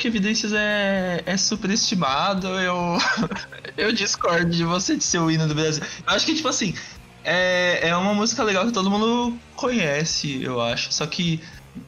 Que 0.00 0.08
Evidências 0.08 0.54
é, 0.54 1.22
é 1.26 1.36
superestimado. 1.36 2.48
Eu, 2.48 2.96
eu 3.76 3.92
discordo 3.92 4.50
de 4.50 4.64
você 4.64 4.96
de 4.96 5.04
ser 5.04 5.18
o 5.18 5.30
hino 5.30 5.46
do 5.46 5.54
Brasil. 5.54 5.84
Eu 5.84 6.14
acho 6.14 6.24
que, 6.24 6.34
tipo 6.34 6.48
assim, 6.48 6.74
é, 7.22 7.88
é 7.88 7.96
uma 7.96 8.14
música 8.14 8.42
legal 8.42 8.64
que 8.64 8.72
todo 8.72 8.90
mundo 8.90 9.38
conhece, 9.54 10.42
eu 10.42 10.58
acho. 10.58 10.90
Só 10.90 11.06
que, 11.06 11.42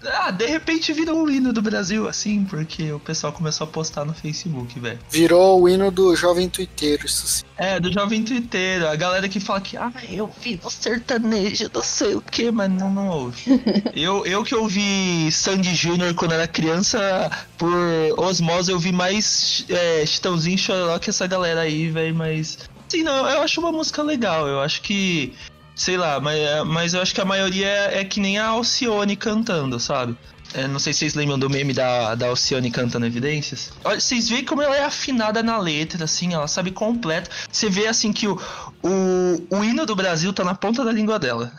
ah, 0.04 0.30
de 0.30 0.46
repente 0.46 0.92
virou 0.92 1.24
o 1.24 1.30
hino 1.30 1.52
do 1.52 1.62
Brasil, 1.62 2.08
assim, 2.08 2.44
porque 2.44 2.92
o 2.92 3.00
pessoal 3.00 3.32
começou 3.32 3.66
a 3.66 3.70
postar 3.70 4.04
no 4.04 4.14
Facebook, 4.14 4.78
velho. 4.78 4.98
Virou 5.10 5.62
o 5.62 5.68
hino 5.68 5.90
do 5.90 6.14
jovem 6.16 6.48
tuiteiro, 6.48 7.06
isso 7.06 7.26
sim. 7.26 7.44
É, 7.56 7.78
do 7.78 7.92
jovem 7.92 8.24
twitteiro, 8.24 8.88
a 8.88 8.96
galera 8.96 9.28
que 9.28 9.38
fala 9.38 9.60
que, 9.60 9.76
ah, 9.76 9.92
eu 10.10 10.28
vi 10.40 10.58
no 10.62 10.68
sertanejo, 10.70 11.70
não 11.72 11.82
sei 11.82 12.14
o 12.14 12.20
que, 12.20 12.50
mas 12.50 12.70
não, 12.70 12.90
não 12.90 13.08
ouve. 13.08 13.44
eu, 13.94 14.26
eu 14.26 14.42
que 14.42 14.54
ouvi 14.54 15.30
Sandy 15.30 15.74
Júnior 15.74 16.14
quando 16.14 16.32
era 16.32 16.48
criança, 16.48 17.30
por 17.56 17.72
osmose 18.16 18.72
eu 18.72 18.78
vi 18.78 18.90
mais 18.90 19.64
é, 19.68 20.04
Chitãozinho 20.04 20.56
e 20.56 20.58
Chororó 20.58 20.98
que 20.98 21.10
essa 21.10 21.26
galera 21.26 21.60
aí, 21.60 21.88
velho, 21.88 22.14
mas... 22.14 22.58
Sim, 22.88 23.04
não, 23.04 23.28
eu 23.28 23.42
acho 23.42 23.60
uma 23.60 23.70
música 23.70 24.02
legal, 24.02 24.48
eu 24.48 24.60
acho 24.60 24.82
que... 24.82 25.32
Sei 25.74 25.96
lá, 25.96 26.20
mas, 26.20 26.38
mas 26.66 26.94
eu 26.94 27.00
acho 27.00 27.14
que 27.14 27.20
a 27.20 27.24
maioria 27.24 27.66
é, 27.66 28.00
é 28.00 28.04
que 28.04 28.20
nem 28.20 28.38
a 28.38 28.46
Alcione 28.48 29.16
cantando, 29.16 29.80
sabe? 29.80 30.16
É, 30.54 30.68
não 30.68 30.78
sei 30.78 30.92
se 30.92 31.00
vocês 31.00 31.14
lembram 31.14 31.38
do 31.38 31.48
meme 31.48 31.72
da, 31.72 32.14
da 32.14 32.26
Alcione 32.26 32.70
cantando 32.70 33.06
Evidências. 33.06 33.72
Olha, 33.82 33.98
vocês 33.98 34.28
veem 34.28 34.44
como 34.44 34.60
ela 34.60 34.76
é 34.76 34.84
afinada 34.84 35.42
na 35.42 35.56
letra, 35.58 36.04
assim, 36.04 36.34
ela 36.34 36.46
sabe 36.46 36.70
completo. 36.70 37.30
Você 37.50 37.70
vê, 37.70 37.86
assim, 37.86 38.12
que 38.12 38.28
o, 38.28 38.38
o, 38.82 39.56
o 39.56 39.64
hino 39.64 39.86
do 39.86 39.96
Brasil 39.96 40.32
tá 40.32 40.44
na 40.44 40.54
ponta 40.54 40.84
da 40.84 40.92
língua 40.92 41.18
dela. 41.18 41.52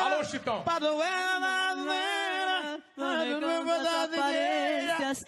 Alô, 0.00 0.24
Chitão. 0.24 0.62
evidências, 5.10 5.24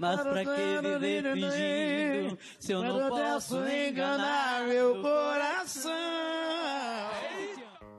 mas 0.00 0.20
pra 0.22 0.44
que 0.46 0.80
viver 0.80 1.22
fingindo, 1.34 2.38
se 2.58 2.72
eu 2.72 2.82
não 2.82 3.10
posso 3.10 3.58
enganar 3.68 4.66
meu 4.66 5.02
coração? 5.02 5.90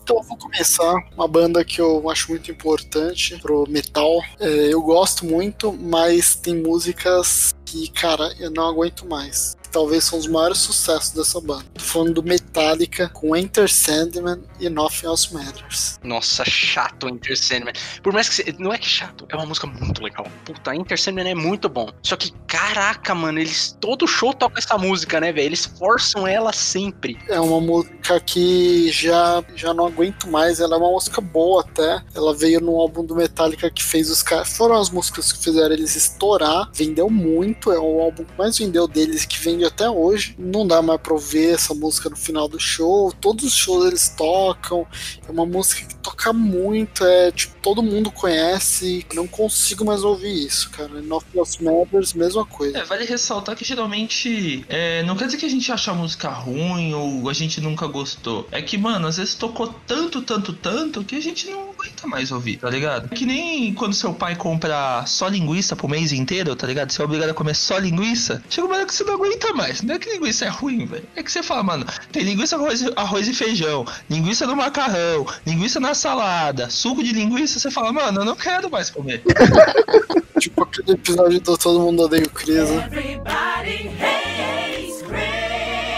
Então 0.02 0.18
eu 0.18 0.24
vou 0.24 0.36
começar 0.36 0.96
uma 1.14 1.28
banda 1.28 1.64
que 1.64 1.80
eu 1.80 2.10
acho 2.10 2.32
muito 2.32 2.50
importante 2.50 3.40
pro 3.40 3.70
metal. 3.70 4.20
É, 4.40 4.74
eu 4.74 4.82
gosto 4.82 5.28
muito, 5.28 5.72
mas 5.72 6.34
tem 6.34 6.56
músicas 6.56 7.54
que, 7.64 7.88
cara, 7.92 8.34
eu 8.40 8.50
não 8.50 8.68
aguento 8.68 9.06
mais. 9.06 9.56
Talvez 9.72 10.04
são 10.04 10.20
os 10.20 10.28
maiores 10.28 10.58
sucessos 10.60 11.12
dessa 11.12 11.40
banda. 11.40 11.66
Tô 11.74 11.82
falando 11.82 12.14
do 12.16 12.24
Metallica 12.24 13.10
com 13.10 13.36
Enter 13.36 13.72
Sandman 13.72 14.42
e 14.60 14.70
Nothing 14.70 15.08
Else 15.08 15.34
Matters. 15.34 16.00
Nossa, 16.04 16.44
chato 16.46 17.08
Enter 17.08 17.38
Sandman. 17.38 17.74
Por 18.04 18.12
mais 18.14 18.28
que 18.28 18.36
você... 18.36 18.56
Não 18.60 18.74
é 18.74 18.78
que 18.78 18.88
chato, 18.88 19.26
é 19.30 19.36
uma 19.36 19.46
música 19.46 19.68
muito 19.68 20.04
legal. 20.04 20.28
Puta, 20.46 20.76
Enter 20.76 21.00
Sandman 21.00 21.30
é 21.30 21.36
muito 21.36 21.70
bom. 21.70 21.90
Só 22.04 22.16
que, 22.16 22.32
caraca, 22.48 23.16
mano, 23.16 23.40
eles... 23.40 23.78
Todo 23.80 24.08
show 24.08 24.34
toca 24.34 24.60
essa 24.60 24.78
música, 24.78 25.20
né, 25.20 25.32
velho? 25.32 25.48
Eles 25.48 25.66
forçam 25.66 26.28
ela 26.28 26.52
sempre. 26.52 27.18
É 27.28 27.40
uma 27.40 27.60
música 27.60 28.20
que 28.20 28.92
já, 28.92 29.44
já 29.56 29.74
não 29.74 29.88
aguento 29.88 30.28
mais. 30.28 30.60
Ela 30.60 30.76
é 30.76 30.80
uma 30.80 30.92
música 30.92 31.22
boa 31.22 31.62
até. 31.62 32.04
Ela 32.14 32.34
veio 32.36 32.60
num 32.60 32.76
álbum 32.76 33.06
do 33.06 33.16
Metallica 33.16 33.70
que 33.70 33.84
fez 33.84 34.10
os 34.10 34.22
caras. 34.22 34.56
Foram 34.56 34.76
as 34.76 34.90
músicas 34.90 35.32
que 35.32 35.44
fizeram 35.44 35.74
eles 35.74 35.96
estourar. 35.96 36.70
Vendeu 36.74 37.10
muito. 37.10 37.72
É 37.72 37.80
o 37.80 38.02
álbum 38.02 38.24
que 38.24 38.38
mais 38.38 38.58
vendeu 38.58 38.88
deles 38.88 39.26
que 39.26 39.38
vende 39.62 39.66
até 39.66 39.90
hoje. 39.90 40.36
Não 40.38 40.66
dá 40.66 40.82
mais 40.82 41.00
pra 41.00 41.14
ouvir 41.14 41.54
essa 41.54 41.74
música 41.74 42.10
no 42.10 42.16
final 42.16 42.48
do 42.48 42.60
show. 42.60 43.12
Todos 43.14 43.46
os 43.46 43.56
shows 43.56 43.86
eles 43.86 44.10
tocam. 44.10 44.86
É 45.28 45.32
uma 45.32 45.46
música 45.46 45.86
que 45.86 45.96
toca 46.02 46.34
muito. 46.34 47.04
É 47.04 47.32
tipo, 47.32 47.56
todo 47.62 47.84
mundo 47.84 48.12
conhece. 48.12 49.06
Não 49.14 49.28
consigo 49.28 49.86
mais 49.86 50.04
ouvir 50.04 50.48
isso, 50.48 50.70
cara. 50.72 51.02
Nothing 51.02 51.38
Else 51.38 51.64
Matters, 51.64 52.14
mesma 52.14 52.46
coisa. 52.46 52.80
É, 52.80 52.84
vale 52.84 53.06
ressaltar 53.06 53.56
que 53.56 53.64
geralmente 53.64 54.66
é, 54.68 55.04
não 55.04 55.16
quer 55.16 55.26
dizer 55.26 55.38
que 55.38 55.46
a 55.46 55.50
gente 55.50 55.72
acha 55.72 55.92
a 55.92 55.94
música 55.94 56.30
ruim 56.30 56.94
ou 56.94 57.30
a 57.30 57.34
gente 57.34 57.62
nunca 57.62 57.88
gostou. 57.88 58.48
É 58.52 58.62
que, 58.62 58.78
mano, 58.78 59.08
às 59.08 59.18
vezes 59.18 59.36
tocou 59.36 59.68
tanto, 59.86 60.22
tanto, 60.22 60.54
tanto 60.54 61.04
que 61.04 61.16
a 61.16 61.22
gente 61.22 61.50
não 61.50 61.72
aguenta 61.72 62.08
mais 62.08 62.32
ouvir, 62.32 62.58
tá 62.58 62.70
ligado? 62.70 63.10
É 63.12 63.16
que 63.16 63.26
nem 63.26 63.74
quando 63.74 63.94
seu 63.94 64.14
pai 64.14 64.36
compra 64.36 65.06
só 65.06 65.28
linguiça 65.28 65.76
pro 65.76 65.88
mês 65.88 66.12
inteiro, 66.12 66.56
tá 66.56 66.68
ligado? 66.68 66.92
Você 66.92 67.02
é 67.02 67.06
obrigado 67.06 67.30
a 67.30 67.34
comer 67.34 67.56
só 67.56 67.78
linguiça. 67.78 68.44
Chega 68.50 68.68
uma 68.68 68.76
hora 68.76 68.86
que 68.86 68.94
você 68.94 69.04
não 69.04 69.14
aguenta 69.14 69.54
mais. 69.54 69.82
Não 69.82 69.96
é 69.96 70.00
que 70.00 70.10
linguiça 70.10 70.46
é 70.46 70.50
ruim, 70.50 70.86
velho. 70.86 71.08
É 71.16 71.24
que 71.24 71.32
você 71.32 71.44
fala, 71.44 71.64
mano, 71.64 71.86
tem 72.12 72.24
linguiça 72.24 72.58
com 72.58 72.66
arroz, 72.66 72.84
arroz 72.96 73.28
e 73.28 73.34
feijão, 73.34 73.86
linguiça 74.10 74.48
no 74.48 74.56
macarrão, 74.56 75.26
linguiça 75.46 75.80
na 75.80 75.91
salada, 75.94 76.70
suco 76.70 77.04
de 77.04 77.12
linguiça. 77.14 77.60
Você 77.60 77.72
fala, 77.72 77.92
mano, 77.92 78.22
eu 78.22 78.26
não 78.26 78.36
quero 78.36 78.70
mais 78.70 78.90
comer. 78.90 79.22
Tipo 80.40 80.64
aquele 80.64 80.92
episódio 80.94 81.40
do 81.40 81.58
Todo 81.58 81.80
Mundo 81.80 82.04
Odeia 82.04 82.24
o 82.24 82.28
né? 82.28 82.32
Chris. 82.34 82.70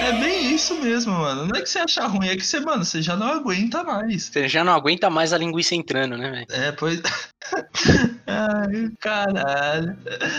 É 0.01 0.11
bem 0.11 0.53
isso 0.53 0.75
mesmo, 0.75 1.13
mano. 1.13 1.47
Não 1.47 1.55
é 1.57 1.61
que 1.61 1.69
você 1.69 1.79
acha 1.79 2.05
ruim, 2.05 2.27
é 2.27 2.35
que 2.35 2.45
você, 2.45 2.59
mano, 2.59 2.83
você 2.83 3.01
já 3.01 3.15
não 3.15 3.27
aguenta 3.27 3.83
mais. 3.83 4.23
Você 4.23 4.47
já 4.47 4.63
não 4.63 4.73
aguenta 4.73 5.09
mais 5.09 5.33
a 5.33 5.37
linguiça 5.37 5.75
entrando, 5.75 6.17
né, 6.17 6.29
velho? 6.29 6.47
É, 6.49 6.71
pois. 6.71 7.01
Ai, 8.33 8.89
caralho. 8.99 9.97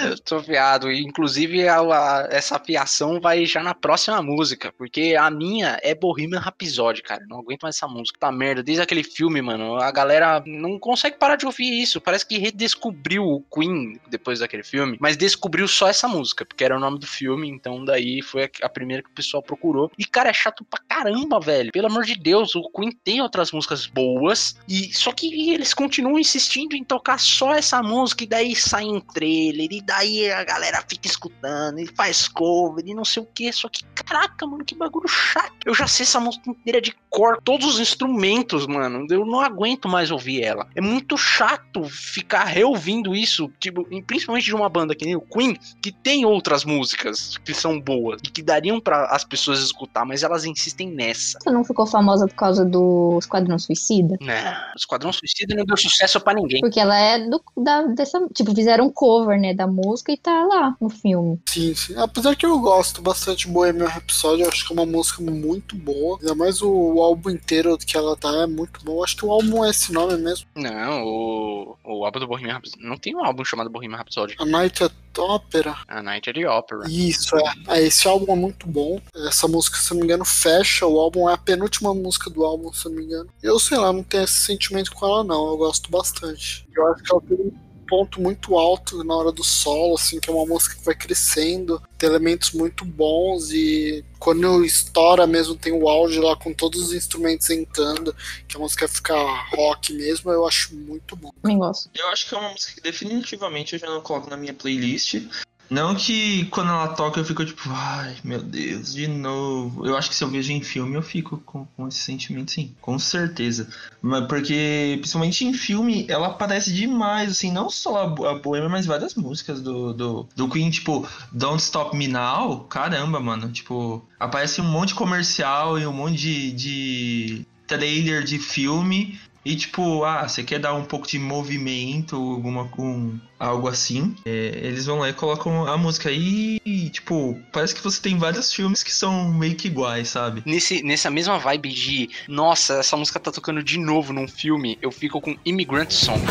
Eu 0.09 0.19
tô 0.21 0.41
fiado. 0.43 0.91
E, 0.91 1.03
Inclusive, 1.05 1.69
a- 1.69 1.79
a- 1.81 2.29
essa 2.31 2.59
fiação 2.59 3.21
vai 3.21 3.47
já 3.47 3.63
na 3.63 3.75
próxima 3.75 4.21
música. 4.23 4.73
Porque 4.77 5.15
a 5.19 5.31
minha 5.31 5.79
é 5.83 5.95
Bohemian 5.95 6.41
Rhapsody, 6.41 7.03
cara. 7.03 7.25
Não 7.29 7.39
aguento 7.39 7.63
mais 7.63 7.77
essa 7.77 7.87
música. 7.87 8.19
Tá 8.19 8.33
merda. 8.33 8.63
Desde 8.63 8.83
aquele 8.83 9.05
filme, 9.05 9.41
mano, 9.41 9.77
a 9.77 9.91
galera 9.91 10.43
não 10.47 10.79
consegue 10.79 11.17
parar 11.19 11.37
de 11.37 11.47
ouvir 11.47 11.81
isso. 11.83 12.01
Parece 12.01 12.27
que 12.27 12.39
redescobriu 12.39 13.23
o 13.25 13.41
Queen 13.43 13.99
depois 14.09 14.41
daquele 14.41 14.63
filme. 14.65 14.97
Mas 15.01 15.17
descobriu 15.17 15.69
só 15.69 15.89
essa 15.89 16.09
música. 16.09 16.45
Porque 16.45 16.65
era 16.65 16.77
o 16.77 16.81
nome 16.81 16.99
do 16.99 17.07
filme. 17.07 17.49
Então, 17.49 17.85
daí 17.85 18.23
foi 18.23 18.45
a, 18.45 18.67
a 18.67 18.69
primeira 18.69 19.03
que 19.03 19.11
o 19.11 19.15
pessoal 19.15 19.43
procurou. 19.43 19.91
E, 19.99 20.05
cara, 20.05 20.31
é 20.31 20.35
chato 20.35 20.65
pra 20.65 20.81
caramba, 20.89 21.39
velho. 21.41 21.71
Pelo 21.73 21.87
amor 21.87 22.05
de 22.05 22.15
Deus, 22.17 22.55
o 22.57 22.69
Queen 22.71 22.91
tem 23.05 23.21
outras 23.21 23.53
músicas 23.53 23.87
boas. 23.87 24.57
E 24.69 24.93
só 24.95 25.13
que 25.13 25.53
eles 25.53 25.73
continuam 25.75 26.19
insistindo 26.19 26.75
em 26.75 26.83
tocar 26.85 27.19
só 27.19 27.55
essa 27.55 27.83
música. 27.85 28.25
E 28.25 28.27
daí 28.27 28.57
sai 28.57 28.85
em 28.85 29.01
trailer. 29.01 29.69
E 29.71 29.81
daí 29.81 30.31
a 30.31 30.43
galera 30.45 30.85
fica 30.89 31.07
escutando. 31.07 31.79
E 31.79 31.87
faz 31.87 32.27
cover. 32.27 32.85
E 32.87 32.95
não 32.95 33.05
sei 33.05 33.23
o 33.23 33.27
que. 33.27 33.53
Só 33.53 33.69
que, 33.69 33.85
caraca, 33.95 34.47
mano, 34.47 34.65
que 34.65 34.75
bagulho 34.75 35.09
chato. 35.09 35.53
Eu 35.65 35.75
já 35.75 35.87
sei 35.87 36.05
essa 36.05 36.19
música 36.19 36.51
inteira 36.51 36.81
de 36.81 36.95
cor. 37.11 37.39
Todos 37.43 37.75
os 37.75 37.81
instrumentos, 37.81 38.67
mano. 38.67 39.07
Eu 39.11 39.25
não 39.25 39.41
aguento 39.41 39.89
mais 39.89 40.11
ouvir 40.11 40.43
ela. 40.43 40.67
É 40.75 40.81
muito 40.81 41.17
chato 41.17 41.85
ficar 41.85 42.45
reouvindo 42.45 43.15
isso. 43.15 43.51
Tipo, 43.61 43.85
principalmente 44.07 44.47
de 44.47 44.55
uma 44.55 44.69
banda 44.69 44.95
que 44.95 45.05
nem 45.05 45.17
o 45.17 45.21
Queen. 45.21 45.57
Que 45.81 45.93
tem 45.93 46.25
outras 46.25 46.65
músicas 46.65 47.39
que 47.39 47.55
são 47.55 47.81
boas. 47.81 48.21
E 48.25 48.31
que 48.31 48.43
dariam 48.43 48.81
para 48.81 49.07
as 49.07 49.25
pessoas 49.25 49.61
escutar. 49.61 50.05
Mas 50.05 50.23
elas 50.23 50.45
insistem 50.45 50.91
nessa. 50.91 51.39
Você 51.41 51.51
não 51.51 51.65
ficou 51.65 51.87
famosa 51.87 52.27
por 52.27 52.35
causa 52.35 52.65
do 52.65 53.19
Esquadrão 53.19 53.59
Suicida? 53.59 54.17
Né? 54.21 54.57
O 54.75 54.79
Esquadrão 54.79 55.13
Suicida 55.13 55.55
não 55.55 55.65
deu 55.65 55.77
sucesso 55.77 56.21
pra 56.21 56.35
ninguém. 56.35 56.61
Porque 56.61 56.81
ela 56.81 56.97
é 56.97 57.19
do, 57.29 57.43
da, 57.57 57.74
dessa. 57.83 58.27
Tipo, 58.33 58.55
fizeram 58.55 58.87
um 58.87 58.91
cover, 58.91 59.39
né, 59.41 59.55
da 59.55 59.67
música 59.67 60.13
e 60.13 60.17
tá 60.17 60.45
lá 60.47 60.77
no 60.81 60.89
filme. 60.89 61.41
Sim, 61.49 61.75
sim. 61.75 61.95
Apesar 61.97 62.35
que 62.37 62.47
eu 62.47 62.59
gosto 62.59 63.03
bastante 63.03 63.47
de 63.47 63.53
Bohemian 63.53 63.87
Rhapsody, 63.87 64.43
eu 64.43 64.49
acho 64.49 64.67
que 64.67 64.73
é 64.73 64.77
uma 64.77 64.87
música 64.87 65.23
muito 65.23 65.77
boa. 65.77 66.19
Ainda 66.21 66.35
mais 66.35 66.63
o, 66.63 66.71
o 66.71 67.03
álbum 67.03 67.31
inteiro 67.31 67.77
que 67.79 67.97
ela 67.97 68.17
tá 68.17 68.31
é 68.43 68.47
muito 68.47 68.85
bom. 68.85 69.03
Acho 69.03 69.17
que 69.17 69.27
o 69.27 69.31
álbum 69.31 69.65
é 69.65 69.71
esse 69.71 69.93
nome 69.93 70.17
mesmo. 70.17 70.47
Não, 70.55 71.05
o, 71.05 71.77
o 71.85 72.05
álbum 72.05 72.21
do 72.21 72.27
Bohemian 72.27 72.55
Rhapsody. 72.55 72.85
Não 72.85 72.97
tem 72.97 73.15
um 73.15 73.25
álbum 73.25 73.45
chamado 73.45 73.71
Bohemian 73.71 73.99
Rhapsody. 73.99 74.35
A 74.39 74.45
Night 74.45 74.83
at 74.85 74.93
Opera. 75.19 75.77
A 75.89 76.03
Night 76.03 76.29
at 76.29 76.37
the 76.37 76.49
Opera. 76.49 76.89
Isso, 76.89 77.37
é. 77.37 77.79
é. 77.79 77.83
Esse 77.85 78.09
álbum 78.09 78.33
é 78.33 78.37
muito 78.37 78.67
bom. 78.67 79.01
Essa 79.29 79.47
música, 79.47 79.79
se 79.79 79.93
eu 79.93 79.97
não 79.97 80.01
me 80.01 80.07
engano, 80.07 80.25
fecha 80.25 80.87
o 80.87 80.99
álbum. 80.99 81.29
É 81.29 81.35
a 81.35 81.39
penúltima 81.39 81.95
música 81.95 82.31
do 82.31 82.45
álbum, 82.45 82.73
se 82.73 82.87
eu 82.87 82.93
não 82.93 82.99
me 82.99 83.05
engano. 83.05 83.31
Eu 83.43 83.59
sei 83.59 83.79
lá, 83.79 83.93
não 83.93 84.03
tenho 84.03 84.25
esse 84.25 84.41
sentimento 84.41 84.93
com 84.93 85.07
ela, 85.07 85.25
não. 85.25 85.49
Eu 85.49 85.57
gosto 85.57 85.91
bastante. 85.91 86.67
Eu 86.75 86.93
acho 86.93 87.03
que 87.03 87.13
ela 87.13 87.23
tem 87.23 87.64
ponto 87.85 88.21
muito 88.21 88.57
alto 88.59 89.05
na 89.05 89.15
hora 89.15 89.31
do 89.31 89.45
solo, 89.45 89.95
assim, 89.95 90.19
que 90.19 90.31
é 90.31 90.33
uma 90.33 90.47
música 90.47 90.77
que 90.77 90.85
vai 90.85 90.95
crescendo, 90.95 91.83
tem 91.99 92.09
elementos 92.09 92.53
muito 92.53 92.85
bons 92.85 93.51
e 93.51 94.05
quando 94.19 94.65
estoura 94.65 95.27
mesmo 95.27 95.55
tem 95.55 95.73
o 95.73 95.89
auge 95.89 96.19
lá 96.19 96.35
com 96.35 96.53
todos 96.53 96.81
os 96.81 96.93
instrumentos 96.95 97.51
entrando, 97.51 98.17
que 98.49 98.57
a 98.57 98.61
música 98.61 98.89
fica 98.89 99.15
rock 99.55 99.93
mesmo, 99.93 100.31
eu 100.31 100.47
acho 100.47 100.75
muito 100.75 101.15
bom. 101.15 101.31
Gosto. 101.43 101.91
Eu 101.95 102.09
acho 102.09 102.29
que 102.29 102.35
é 102.35 102.39
uma 102.39 102.51
música 102.51 102.75
que 102.75 102.81
definitivamente 102.81 103.75
eu 103.75 103.79
já 103.79 103.87
não 103.87 104.01
coloco 104.01 104.31
na 104.31 104.37
minha 104.37 104.55
playlist. 104.55 105.23
Não 105.71 105.95
que 105.95 106.45
quando 106.47 106.71
ela 106.71 106.89
toca 106.89 107.21
eu 107.21 107.25
fico 107.25 107.45
tipo, 107.45 107.63
ai 107.71 108.17
meu 108.23 108.43
Deus, 108.43 108.95
de 108.95 109.07
novo. 109.09 109.87
Eu 109.87 109.97
acho 109.97 110.09
que 110.09 110.15
se 110.15 110.23
eu 110.23 110.29
vejo 110.29 110.53
em 110.53 110.63
filme 110.63 110.95
eu 110.95 111.03
fico 111.03 111.39
com, 111.39 111.65
com 111.77 111.89
esse 111.89 111.99
sentimento 111.99 112.53
sim, 112.53 112.75
com 112.81 112.99
certeza. 112.99 113.69
Mas 114.01 114.27
porque, 114.27 114.97
principalmente 115.01 115.45
em 115.45 115.55
filme, 115.55 116.07
ela 116.09 116.29
aparece 116.29 116.73
demais, 116.73 117.31
assim, 117.31 117.51
não 117.51 117.71
só 117.71 117.97
a, 117.97 118.31
a 118.31 118.69
mas 118.69 118.87
várias 118.87 119.15
músicas 119.15 119.61
do, 119.63 119.93
do, 119.93 120.29
do 120.35 120.49
Queen, 120.49 120.71
tipo, 120.71 121.09
Don't 121.33 121.63
Stop 121.63 121.97
Me 121.97 122.09
Now, 122.09 122.61
caramba, 122.65 123.19
mano. 123.21 123.51
Tipo, 123.51 124.05
aparece 124.19 124.61
um 124.61 124.65
monte 124.65 124.89
de 124.89 124.95
comercial 124.95 125.79
e 125.79 125.87
um 125.87 125.93
monte 125.93 126.17
de, 126.17 126.53
de 126.53 127.47
trailer 127.67 128.23
de 128.25 128.39
filme. 128.39 129.19
E 129.45 129.55
tipo, 129.57 130.05
ah, 130.05 130.27
você 130.27 130.43
quer 130.43 130.59
dar 130.59 130.75
um 130.75 130.85
pouco 130.85 131.07
de 131.07 131.19
movimento, 131.19 132.17
alguma 132.17 132.67
com 132.69 133.19
algo 133.39 133.69
assim, 133.69 134.15
é, 134.25 134.61
eles 134.63 134.87
vão 134.87 135.01
lá 135.01 135.11
e 135.11 135.13
colocam 135.13 135.67
a 135.67 135.77
música 135.77 136.09
aí 136.09 136.59
e, 136.65 136.89
tipo, 136.89 137.39
parece 137.53 137.75
que 137.75 137.83
você 137.83 138.01
tem 138.01 138.17
vários 138.17 138.53
filmes 138.53 138.83
que 138.83 138.93
são 138.93 139.33
meio 139.33 139.55
que 139.55 139.69
iguais, 139.69 140.09
sabe? 140.09 140.43
Nesse, 140.47 140.83
nessa 140.83 141.11
mesma 141.11 141.39
vibe 141.39 141.69
de, 141.69 142.11
nossa, 142.27 142.75
essa 142.75 142.97
música 142.97 143.21
tá 143.21 143.31
tocando 143.31 143.63
de 143.63 143.79
novo 143.79 144.13
num 144.13 144.27
filme, 144.27 144.79
eu 144.81 144.91
fico 144.91 145.21
com 145.21 145.37
Immigrant 145.45 145.91
Song. 145.91 146.23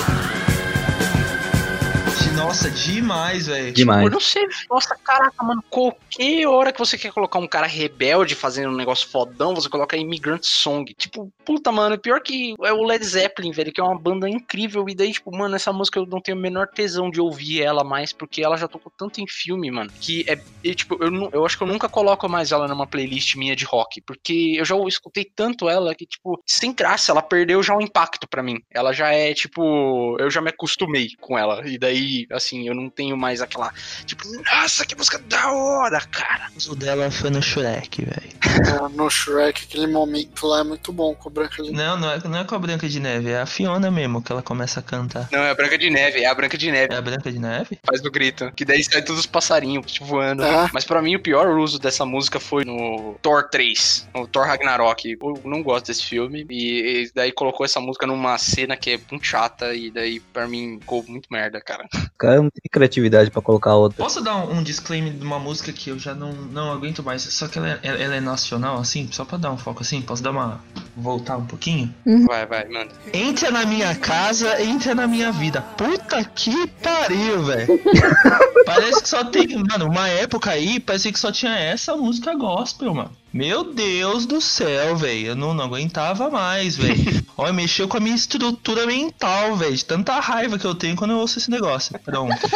Nossa, 2.35 2.69
demais, 2.69 3.47
velho. 3.47 3.71
Demais. 3.71 4.05
Eu 4.05 4.11
não 4.11 4.19
sei, 4.19 4.43
nossa, 4.69 4.95
caraca, 4.95 5.43
mano, 5.43 5.63
qualquer 5.69 6.47
hora 6.47 6.71
que 6.71 6.79
você 6.79 6.97
quer 6.97 7.11
colocar 7.11 7.39
um 7.39 7.47
cara 7.47 7.67
rebelde 7.67 8.35
fazendo 8.35 8.71
um 8.71 8.75
negócio 8.75 9.07
fodão, 9.07 9.55
você 9.55 9.69
coloca 9.69 9.95
Immigrant 9.95 10.43
Song. 10.43 10.93
Tipo, 10.97 11.31
puta, 11.45 11.71
mano, 11.71 11.97
pior 11.97 12.21
que 12.21 12.55
é 12.63 12.73
o 12.73 12.83
Led 12.83 13.03
Zeppelin, 13.05 13.51
velho, 13.51 13.71
que 13.71 13.79
é 13.79 13.83
uma 13.83 13.97
banda 13.97 14.27
incrível. 14.29 14.85
E 14.89 14.95
daí, 14.95 15.11
tipo, 15.11 15.35
mano, 15.35 15.55
essa 15.55 15.71
música 15.71 15.99
eu 15.99 16.05
não 16.05 16.21
tenho 16.21 16.37
o 16.37 16.41
menor 16.41 16.67
tesão 16.67 17.09
de 17.09 17.21
ouvir 17.21 17.61
ela 17.61 17.83
mais, 17.83 18.11
porque 18.11 18.43
ela 18.43 18.57
já 18.57 18.67
tocou 18.67 18.91
tanto 18.97 19.21
em 19.21 19.27
filme, 19.27 19.69
mano, 19.69 19.91
que 20.01 20.25
é, 20.27 20.39
e, 20.63 20.73
tipo, 20.73 20.97
eu, 21.03 21.29
eu 21.31 21.45
acho 21.45 21.57
que 21.57 21.63
eu 21.63 21.67
nunca 21.67 21.87
coloco 21.87 22.27
mais 22.27 22.51
ela 22.51 22.67
numa 22.67 22.87
playlist 22.87 23.35
minha 23.35 23.55
de 23.55 23.65
rock, 23.65 24.01
porque 24.01 24.55
eu 24.57 24.65
já 24.65 24.75
escutei 24.87 25.25
tanto 25.25 25.69
ela 25.69 25.93
que, 25.93 26.05
tipo, 26.05 26.41
sem 26.45 26.73
graça, 26.73 27.11
ela 27.11 27.21
perdeu 27.21 27.61
já 27.61 27.75
o 27.75 27.81
impacto 27.81 28.27
pra 28.27 28.43
mim. 28.43 28.59
Ela 28.71 28.91
já 28.93 29.09
é, 29.11 29.33
tipo, 29.33 30.17
eu 30.19 30.29
já 30.29 30.41
me 30.41 30.49
acostumei 30.49 31.09
com 31.19 31.37
ela. 31.37 31.67
E 31.67 31.77
daí, 31.77 32.22
assim, 32.31 32.67
eu 32.67 32.75
não 32.75 32.89
tenho 32.89 33.17
mais 33.17 33.41
aquela, 33.41 33.73
tipo, 34.05 34.23
nossa, 34.51 34.85
que 34.85 34.95
música 34.95 35.19
da 35.19 35.51
hora, 35.51 35.99
cara. 36.01 36.49
O 36.67 36.75
dela 36.75 37.09
foi 37.11 37.29
no 37.29 37.41
Shrek, 37.41 38.05
velho. 38.05 38.89
No 38.95 39.09
Shrek, 39.09 39.63
aquele 39.63 39.87
momento 39.87 40.47
lá 40.47 40.59
é 40.59 40.63
muito 40.63 40.91
bom 40.91 41.15
com 41.15 41.29
a 41.29 41.31
Branca 41.31 41.63
de 41.63 41.71
Neve. 41.71 41.73
Não, 41.73 41.97
não 41.97 42.11
é, 42.11 42.19
não 42.27 42.37
é 42.39 42.43
com 42.43 42.55
a 42.55 42.59
Branca 42.59 42.87
de 42.87 42.99
Neve, 42.99 43.29
é 43.29 43.41
a 43.41 43.45
Fiona 43.45 43.89
mesmo 43.89 44.21
que 44.21 44.31
ela 44.31 44.41
começa 44.41 44.79
a 44.79 44.83
cantar. 44.83 45.27
Não, 45.31 45.39
é 45.39 45.51
a 45.51 45.55
Branca 45.55 45.77
de 45.77 45.89
Neve, 45.89 46.21
é 46.21 46.25
a 46.25 46.33
Branca 46.33 46.57
de 46.57 46.71
Neve. 46.71 46.93
É 46.93 46.97
a 46.97 47.01
Branca 47.01 47.31
de 47.31 47.39
Neve? 47.39 47.79
Faz 47.85 48.01
do 48.01 48.11
grito. 48.11 48.51
Que 48.55 48.65
daí 48.65 48.83
sai 48.83 49.01
todos 49.01 49.21
os 49.21 49.25
passarinhos 49.25 49.91
tipo, 49.91 50.05
voando. 50.05 50.43
Ah. 50.43 50.69
Mas 50.73 50.85
pra 50.85 51.01
mim, 51.01 51.15
o 51.15 51.19
pior 51.19 51.47
uso 51.57 51.79
dessa 51.79 52.05
música 52.05 52.39
foi 52.39 52.63
no 52.65 53.15
Thor 53.21 53.49
3, 53.49 54.09
no 54.13 54.27
Thor 54.27 54.45
Ragnarok. 54.45 55.17
Eu 55.19 55.41
não 55.43 55.63
gosto 55.63 55.87
desse 55.87 56.05
filme. 56.05 56.45
E, 56.49 57.03
e 57.03 57.11
daí 57.13 57.31
colocou 57.31 57.65
essa 57.65 57.79
música 57.79 58.05
numa 58.05 58.37
cena 58.37 58.77
que 58.77 58.91
é 58.91 58.99
muito 59.09 59.25
chata. 59.25 59.73
E 59.73 59.91
daí, 59.91 60.19
pra 60.19 60.47
mim, 60.47 60.77
ficou 60.79 61.03
muito 61.07 61.27
merda, 61.31 61.61
cara. 61.61 61.87
Cara 62.17 62.37
não 62.37 62.49
tem 62.49 62.61
criatividade 62.71 63.29
pra 63.31 63.41
colocar 63.41 63.75
outra. 63.75 63.97
Posso 63.97 64.21
dar 64.21 64.37
um, 64.37 64.57
um 64.59 64.63
disclaimer 64.63 65.11
de 65.13 65.23
uma 65.23 65.39
música 65.39 65.73
que 65.73 65.89
eu 65.89 65.99
já 65.99 66.13
não, 66.13 66.31
não 66.31 66.71
aguento 66.71 67.03
mais, 67.03 67.21
só 67.23 67.47
que 67.47 67.57
ela 67.57 67.69
é, 67.69 67.79
ela- 67.83 68.15
é 68.15 68.19
nacional, 68.21 68.77
assim, 68.77 69.09
só 69.11 69.25
pra 69.25 69.37
dar 69.37 69.51
um 69.51 69.57
foco 69.57 69.81
assim, 69.81 70.01
posso 70.01 70.21
dar 70.23 70.31
uma. 70.31 70.61
voltar 70.95 71.37
um 71.37 71.45
pouquinho? 71.45 71.93
Vai, 72.27 72.45
vai, 72.45 72.65
manda. 72.69 72.89
Entra 73.13 73.51
na 73.51 73.65
minha 73.65 73.93
casa, 73.95 74.61
entra 74.61 74.93
na 74.95 75.07
minha 75.07 75.31
vida. 75.31 75.61
Puta 75.61 76.23
que 76.23 76.67
pariu, 76.81 77.43
velho. 77.43 77.79
Parece 78.65 79.01
que 79.01 79.09
só 79.09 79.23
tem. 79.25 79.47
Mano, 79.69 79.85
uma 79.89 80.07
época 80.07 80.51
aí, 80.51 80.79
parecia 80.79 81.11
que 81.11 81.19
só 81.19 81.31
tinha 81.31 81.53
essa 81.57 81.95
música 81.97 82.33
gospel, 82.35 82.93
mano. 82.93 83.11
Meu 83.33 83.63
Deus 83.73 84.27
do 84.27 84.39
céu, 84.39 84.95
velho. 84.95 85.27
Eu 85.29 85.35
não, 85.35 85.55
não 85.55 85.63
aguentava 85.65 86.29
mais, 86.29 86.75
velho. 86.77 87.25
Olha, 87.35 87.51
mexeu 87.51 87.87
com 87.87 87.97
a 87.97 87.99
minha 87.99 88.15
estrutura 88.15 88.85
mental, 88.85 89.55
velho. 89.55 89.75
De 89.75 89.83
tanta 89.83 90.19
raiva 90.19 90.59
que 90.59 90.65
eu 90.65 90.75
tenho 90.75 90.95
quando 90.95 91.11
eu 91.11 91.17
ouço 91.17 91.39
esse 91.39 91.49
negócio. 91.49 91.97
Pronto. 91.99 92.35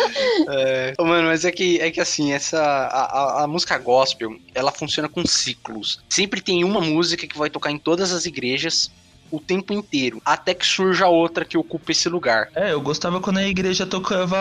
É, 0.50 0.94
mano, 1.00 1.28
mas 1.28 1.44
é 1.46 1.52
que, 1.52 1.80
é 1.82 1.90
que 1.92 2.00
assim, 2.00 2.32
essa. 2.32 2.62
A, 2.62 3.40
a- 3.42 3.44
a 3.44 3.48
música 3.48 3.78
gospel, 3.78 4.38
ela 4.54 4.72
funciona 4.72 5.10
com 5.10 5.26
ciclos. 5.26 6.00
Sempre 6.08 6.40
tem 6.42 6.63
uma 6.63 6.80
música 6.80 7.26
que 7.28 7.38
vai 7.38 7.50
tocar 7.50 7.72
em 7.72 7.78
todas 7.78 8.12
as 8.13 8.26
igrejas 8.26 8.92
o 9.32 9.40
tempo 9.40 9.74
inteiro. 9.74 10.22
Até 10.26 10.54
que 10.54 10.66
surja 10.66 11.08
outra 11.08 11.46
que 11.46 11.58
ocupe 11.58 11.92
esse 11.92 12.10
lugar. 12.10 12.50
É, 12.56 12.74
eu 12.74 12.82
gostava 12.82 13.20
quando 13.20 13.38
a 13.38 13.48
igreja 13.48 13.86
tocava 13.86 14.38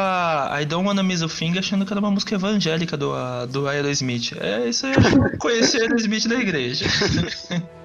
I 0.61 0.65
Don't 0.65 0.87
Wanna 0.87 1.03
Miss 1.03 1.23
a 1.23 1.29
Thing 1.29 1.59
achando 1.59 1.85
que 1.85 1.93
era 1.93 2.01
uma 2.01 2.11
música 2.11 2.35
evangélica 2.35 2.97
do, 2.97 3.13
do 3.47 3.69
Aerosmith. 3.69 4.33
É, 4.41 4.69
isso 4.69 4.87
aí 4.87 4.95
eu 4.95 5.39
conheci 5.39 5.77
o 5.79 5.83
Aerosmith 5.83 6.27
da 6.29 6.37
igreja. 6.37 6.87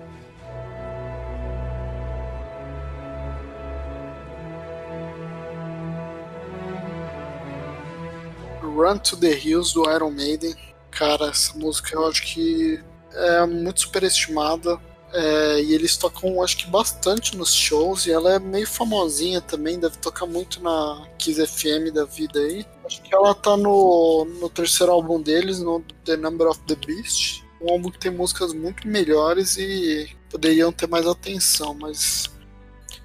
Run 8.82 8.98
to 9.00 9.18
the 9.18 9.32
Hills 9.32 9.74
do 9.74 9.84
Iron 9.92 10.12
Maiden. 10.12 10.56
Cara, 10.90 11.28
essa 11.28 11.58
música 11.58 11.96
eu 11.96 12.08
acho 12.08 12.24
que 12.24 12.82
é 13.14 13.46
muito 13.46 13.82
superestimada. 13.82 14.80
É, 15.14 15.62
e 15.62 15.74
eles 15.74 15.98
tocam, 15.98 16.42
acho 16.42 16.58
que 16.58 16.68
bastante 16.68 17.36
nos 17.36 17.54
shows. 17.54 18.06
E 18.06 18.12
ela 18.12 18.36
é 18.36 18.40
meio 18.40 18.68
famosinha 18.68 19.42
também, 19.42 19.80
deve 19.80 19.98
tocar 19.98 20.26
muito 20.26 20.62
na 20.62 21.08
Kiss 21.18 21.46
FM 21.46 21.94
da 21.94 22.06
vida 22.06 22.40
aí. 22.40 22.66
Acho 22.86 23.02
que 23.02 23.14
ela 23.14 23.34
tá 23.34 23.56
no, 23.58 24.26
no 24.40 24.50
terceiro 24.50 24.92
álbum 24.92 25.22
deles, 25.22 25.60
no 25.60 25.82
The 26.06 26.18
Number 26.18 26.48
of 26.48 26.60
the 26.68 26.76
Beast. 26.76 27.44
Um 27.62 27.72
álbum 27.72 27.92
que 27.92 28.00
tem 28.00 28.12
músicas 28.12 28.54
muito 28.54 28.88
melhores 28.88 29.58
e 29.58 30.10
poderiam 30.30 30.72
ter 30.72 30.88
mais 30.88 31.06
atenção, 31.06 31.74
mas 31.74 32.32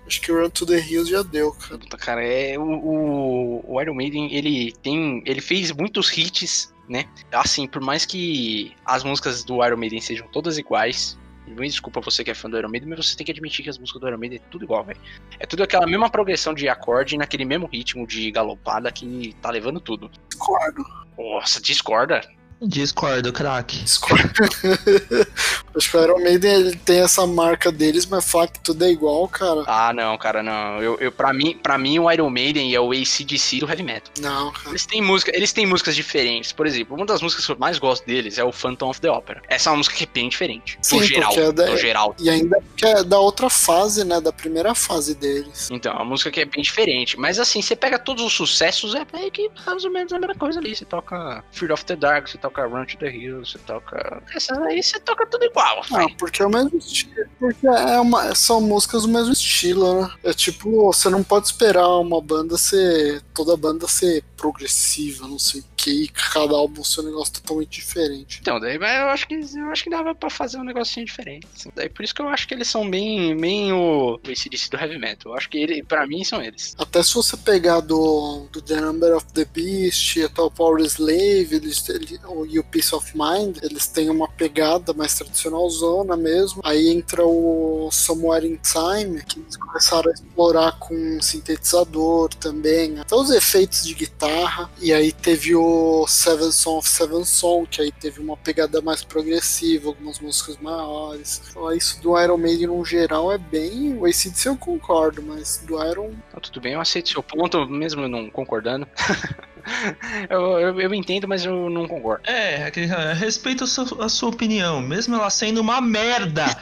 Acho 0.07 0.21
que 0.21 0.31
Run 0.31 0.51
to 0.51 0.65
the 0.65 0.79
Hills 0.79 1.11
já 1.11 1.23
deu, 1.23 1.53
cara. 1.53 1.81
Cara, 1.99 2.25
é 2.25 2.57
o, 2.57 2.63
o, 2.63 3.65
o 3.67 3.83
Iron 3.83 3.95
Maiden, 3.95 4.33
ele 4.33 4.73
tem, 4.83 5.23
ele 5.27 5.41
fez 5.41 5.73
muitos 5.73 6.17
hits, 6.17 6.73
né? 6.89 7.07
Assim, 7.33 7.67
por 7.67 7.83
mais 7.83 8.07
que 8.07 8.73
as 8.85 9.03
músicas 9.03 9.43
do 9.43 9.65
Iron 9.65 9.77
Maiden 9.77 10.01
sejam 10.01 10.29
todas 10.29 10.59
iguais, 10.59 11.19
me 11.47 11.69
desculpa 11.69 12.01
você 12.01 12.25
que 12.25 12.31
é 12.31 12.35
fã 12.35 12.51
do 12.51 12.59
Iron 12.59 12.69
Maiden, 12.69 12.89
mas 12.89 13.07
você 13.07 13.17
tem 13.17 13.25
que 13.25 13.33
admitir 13.33 13.63
que 13.63 13.71
as 13.71 13.79
músicas 13.79 14.01
do 14.01 14.09
Iron 14.09 14.19
Maiden 14.19 14.41
é 14.43 14.51
tudo 14.51 14.65
igual, 14.65 14.85
velho. 14.85 15.01
É 15.39 15.47
tudo 15.47 15.63
aquela 15.63 15.87
mesma 15.87 16.11
progressão 16.11 16.53
de 16.53 16.69
acorde, 16.69 17.17
naquele 17.17 17.45
mesmo 17.45 17.67
ritmo 17.67 18.07
de 18.07 18.31
galopada 18.31 18.91
que 18.91 19.35
tá 19.41 19.51
levando 19.51 19.81
tudo. 19.81 20.11
Discordo. 20.29 20.85
Nossa, 21.17 21.61
discorda? 21.61 22.21
Discordo, 22.63 23.33
craque. 23.33 23.79
Discordo. 23.79 24.31
Acho 25.77 25.91
que 25.91 25.97
o 25.99 26.03
Iron 26.03 26.19
Maiden 26.21 26.55
ele 26.55 26.77
tem 26.77 27.01
essa 27.01 27.27
marca 27.27 27.71
deles, 27.71 28.07
mas 28.07 28.25
falar 28.29 28.49
que 28.49 28.59
tudo 28.61 28.83
é 28.85 28.91
igual, 28.91 29.29
cara. 29.29 29.63
Ah, 29.67 29.93
não, 29.93 30.17
cara, 30.17 30.43
não. 30.43 30.83
Eu, 30.83 30.97
eu, 30.99 31.13
pra, 31.13 31.35
mim, 31.35 31.59
pra 31.63 31.77
mim, 31.77 31.99
o 31.99 32.11
Iron 32.11 32.31
Maiden 32.31 32.75
é 32.75 32.81
o 32.81 32.93
ACDC 32.93 33.59
do 33.61 33.69
heavy 33.69 33.83
metal. 33.83 34.11
Não, 34.21 34.51
cara. 34.53 34.71
Eles 34.71 34.87
têm, 34.87 35.03
música, 35.03 35.31
eles 35.37 35.53
têm 35.53 35.67
músicas 35.67 35.95
diferentes. 35.95 36.51
Por 36.51 36.67
exemplo, 36.67 36.97
uma 36.97 37.05
das 37.05 37.21
músicas 37.21 37.45
que 37.45 37.53
eu 37.53 37.59
mais 37.59 37.79
gosto 37.79 38.07
deles 38.07 38.39
é 38.39 38.45
o 38.45 38.51
Phantom 38.51 38.89
of 38.89 39.01
the 39.03 39.11
Opera. 39.11 39.43
Essa 39.49 39.69
é 39.69 39.73
uma 39.73 39.77
música 39.79 39.95
que 39.97 40.05
é 40.05 40.09
bem 40.13 40.31
diferente. 40.31 40.79
Sim, 40.81 40.97
no 41.01 41.03
geral. 41.05 41.29
porque 41.35 41.41
é 41.41 41.53
da- 41.53 41.67
No 41.67 41.77
geral. 41.77 42.17
E 42.19 42.31
ainda 42.31 42.59
que 42.75 42.87
é 42.87 43.05
da 43.05 43.19
outra 43.19 43.51
fase, 43.51 44.03
né? 44.03 44.19
Da 44.19 44.33
primeira 44.33 44.75
fase 44.75 45.15
deles. 45.15 45.69
Então, 45.71 45.93
é 45.93 45.97
uma 45.97 46.05
música 46.07 46.31
que 46.31 46.41
é 46.41 46.47
bem 46.47 46.63
diferente. 46.63 47.19
Mas 47.21 47.39
assim, 47.39 47.61
você 47.61 47.77
pega 47.77 47.99
todos 47.99 48.25
os 48.25 48.33
sucessos, 48.33 48.95
é 48.95 49.05
meio 49.13 49.31
que 49.31 49.51
mais 49.67 49.85
ou 49.85 49.91
menos 49.91 50.11
a 50.15 50.19
mesma 50.19 50.35
coisa 50.35 50.59
ali. 50.59 50.75
Você 50.75 50.87
toca 50.87 51.45
Fear 51.53 51.73
of 51.73 51.85
the 51.85 51.97
Dark, 51.97 52.29
você 52.29 52.39
toca 52.39 52.46
Run 52.49 52.87
to 52.87 52.99
the 52.99 53.11
Hills, 53.11 53.53
você 53.53 53.59
toca. 53.59 54.23
Essa 54.35 54.59
aí 54.65 54.83
você 54.83 54.99
toca 55.01 55.27
tudo 55.27 55.45
igual. 55.45 55.83
Não, 55.91 55.99
vai. 55.99 56.15
porque 56.19 56.43
é 56.43 56.47
o 56.47 56.51
mesmo 56.51 56.79
estilo. 56.79 57.27
Porque 57.39 57.67
é 57.67 58.01
uma, 58.01 58.35
são 58.35 58.61
músicas 58.61 59.03
do 59.03 59.09
mesmo 59.09 59.33
estilo, 59.33 60.03
né? 60.03 60.11
É 60.25 60.33
tipo, 60.33 60.93
você 60.93 61.09
não 61.09 61.23
pode 61.23 61.47
esperar 61.47 61.89
uma 61.99 62.21
banda 62.21 62.57
ser. 62.57 63.23
toda 63.35 63.57
banda 63.57 63.87
ser 63.89 64.23
progressiva, 64.37 65.27
não 65.27 65.39
sei 65.39 65.63
que, 65.87 66.09
cada 66.09 66.55
álbum 66.55 66.83
ser 66.83 67.03
um 67.03 67.05
negócio 67.05 67.35
totalmente 67.35 67.81
diferente. 67.81 68.39
Então, 68.41 68.59
daí 68.59 68.79
mas 68.79 69.01
eu 69.01 69.09
acho 69.09 69.29
que 69.29 69.35
eu 69.35 69.71
acho 69.71 69.85
que 69.85 69.91
dava 69.91 70.15
pra 70.15 70.29
fazer 70.29 70.59
um 70.59 70.65
negocinho 70.65 71.07
diferente. 71.07 71.47
assim. 71.55 71.71
Daí 71.75 71.89
por 71.89 72.05
isso 72.05 72.15
que 72.15 72.23
eu 72.23 72.29
acho 72.29 72.49
que 72.49 72.55
eles 72.55 72.69
são 72.69 72.89
bem, 72.89 73.37
bem 73.37 73.73
o, 73.73 74.15
o 74.15 74.31
ACDC 74.31 74.71
do 74.71 74.77
Heavy 74.77 74.99
Metal. 74.99 75.33
Eu 75.33 75.37
acho 75.37 75.49
que 75.49 75.59
ele, 75.59 75.83
pra 75.83 76.07
mim, 76.07 76.25
são 76.25 76.43
eles. 76.43 76.75
Até 76.79 77.03
se 77.03 77.15
você 77.15 77.37
pegar 77.37 77.81
do, 77.81 78.49
do 78.51 78.61
The 78.61 78.81
Number 78.81 79.17
of 79.17 79.27
the 79.33 79.45
Beast, 79.45 80.19
até 80.19 80.43
o 80.43 80.51
Power 80.51 80.85
Slave 80.85 81.55
eles, 81.55 81.89
ele, 81.89 82.19
e 82.49 82.59
o 82.59 82.65
Peace 82.65 82.95
of 82.95 83.13
Mind, 83.17 83.59
eles 83.63 83.87
têm 83.87 84.11
uma 84.11 84.29
pegada 84.29 84.93
mais 84.93 85.15
tradicional 85.15 85.69
zona 85.71 86.17
mesmo. 86.17 86.61
Aí 86.65 86.89
entra 86.89 87.25
o 87.25 87.89
Somewhere 87.93 88.47
in 88.47 88.57
Time, 88.57 89.23
que 89.23 89.39
eles 89.39 89.57
começaram 89.57 90.11
a 90.11 90.15
explorar 90.15 90.79
com 90.79 91.21
sintetizador 91.21 92.35
também, 92.35 92.99
até 92.99 93.15
os 93.15 93.31
efeitos 93.31 93.85
de 93.85 93.95
guitarra. 93.95 94.71
E 94.81 94.93
aí 94.93 95.13
teve 95.13 95.55
o 95.55 95.76
Seven 96.07 96.53
Song 96.53 96.79
of 96.79 96.89
Seven 96.89 97.25
Song, 97.25 97.67
que 97.67 97.83
aí 97.83 97.93
teve 97.93 98.21
uma 98.21 98.37
pegada 98.37 98.81
mais 98.81 99.03
progressiva, 99.03 99.89
algumas 99.89 100.21
músicas 100.21 100.57
maiores. 100.59 101.43
Isso 101.77 102.01
do 102.03 102.21
Iron 102.21 102.37
Maiden 102.37 102.69
no 102.69 102.85
geral 102.85 103.33
é 103.33 103.39
bem. 103.39 103.97
O 103.97 104.05
ACDC 104.05 104.49
eu 104.49 104.57
concordo, 104.57 105.23
mas 105.23 105.63
do 105.67 105.83
Iron 105.85 106.11
Então, 106.29 106.41
tudo 106.41 106.61
bem, 106.61 106.75
eu 106.75 106.81
aceito 106.81 107.09
seu 107.09 107.23
ponto, 107.23 107.67
mesmo 107.67 108.09
não 108.09 108.31
concordando. 108.31 108.87
eu, 110.31 110.41
eu, 110.61 110.81
eu 110.81 110.95
entendo, 110.95 111.27
mas 111.29 111.45
eu 111.45 111.69
não 111.71 111.87
concordo. 111.87 112.23
É, 112.27 112.71
é, 112.75 113.13
respeito 113.15 113.65
a 113.65 113.67
sua, 113.67 114.05
a 114.05 114.09
sua 114.09 114.29
opinião, 114.31 114.81
mesmo 114.81 115.15
ela 115.15 115.31
sendo 115.31 115.61
uma 115.61 115.81
merda. 115.81 116.45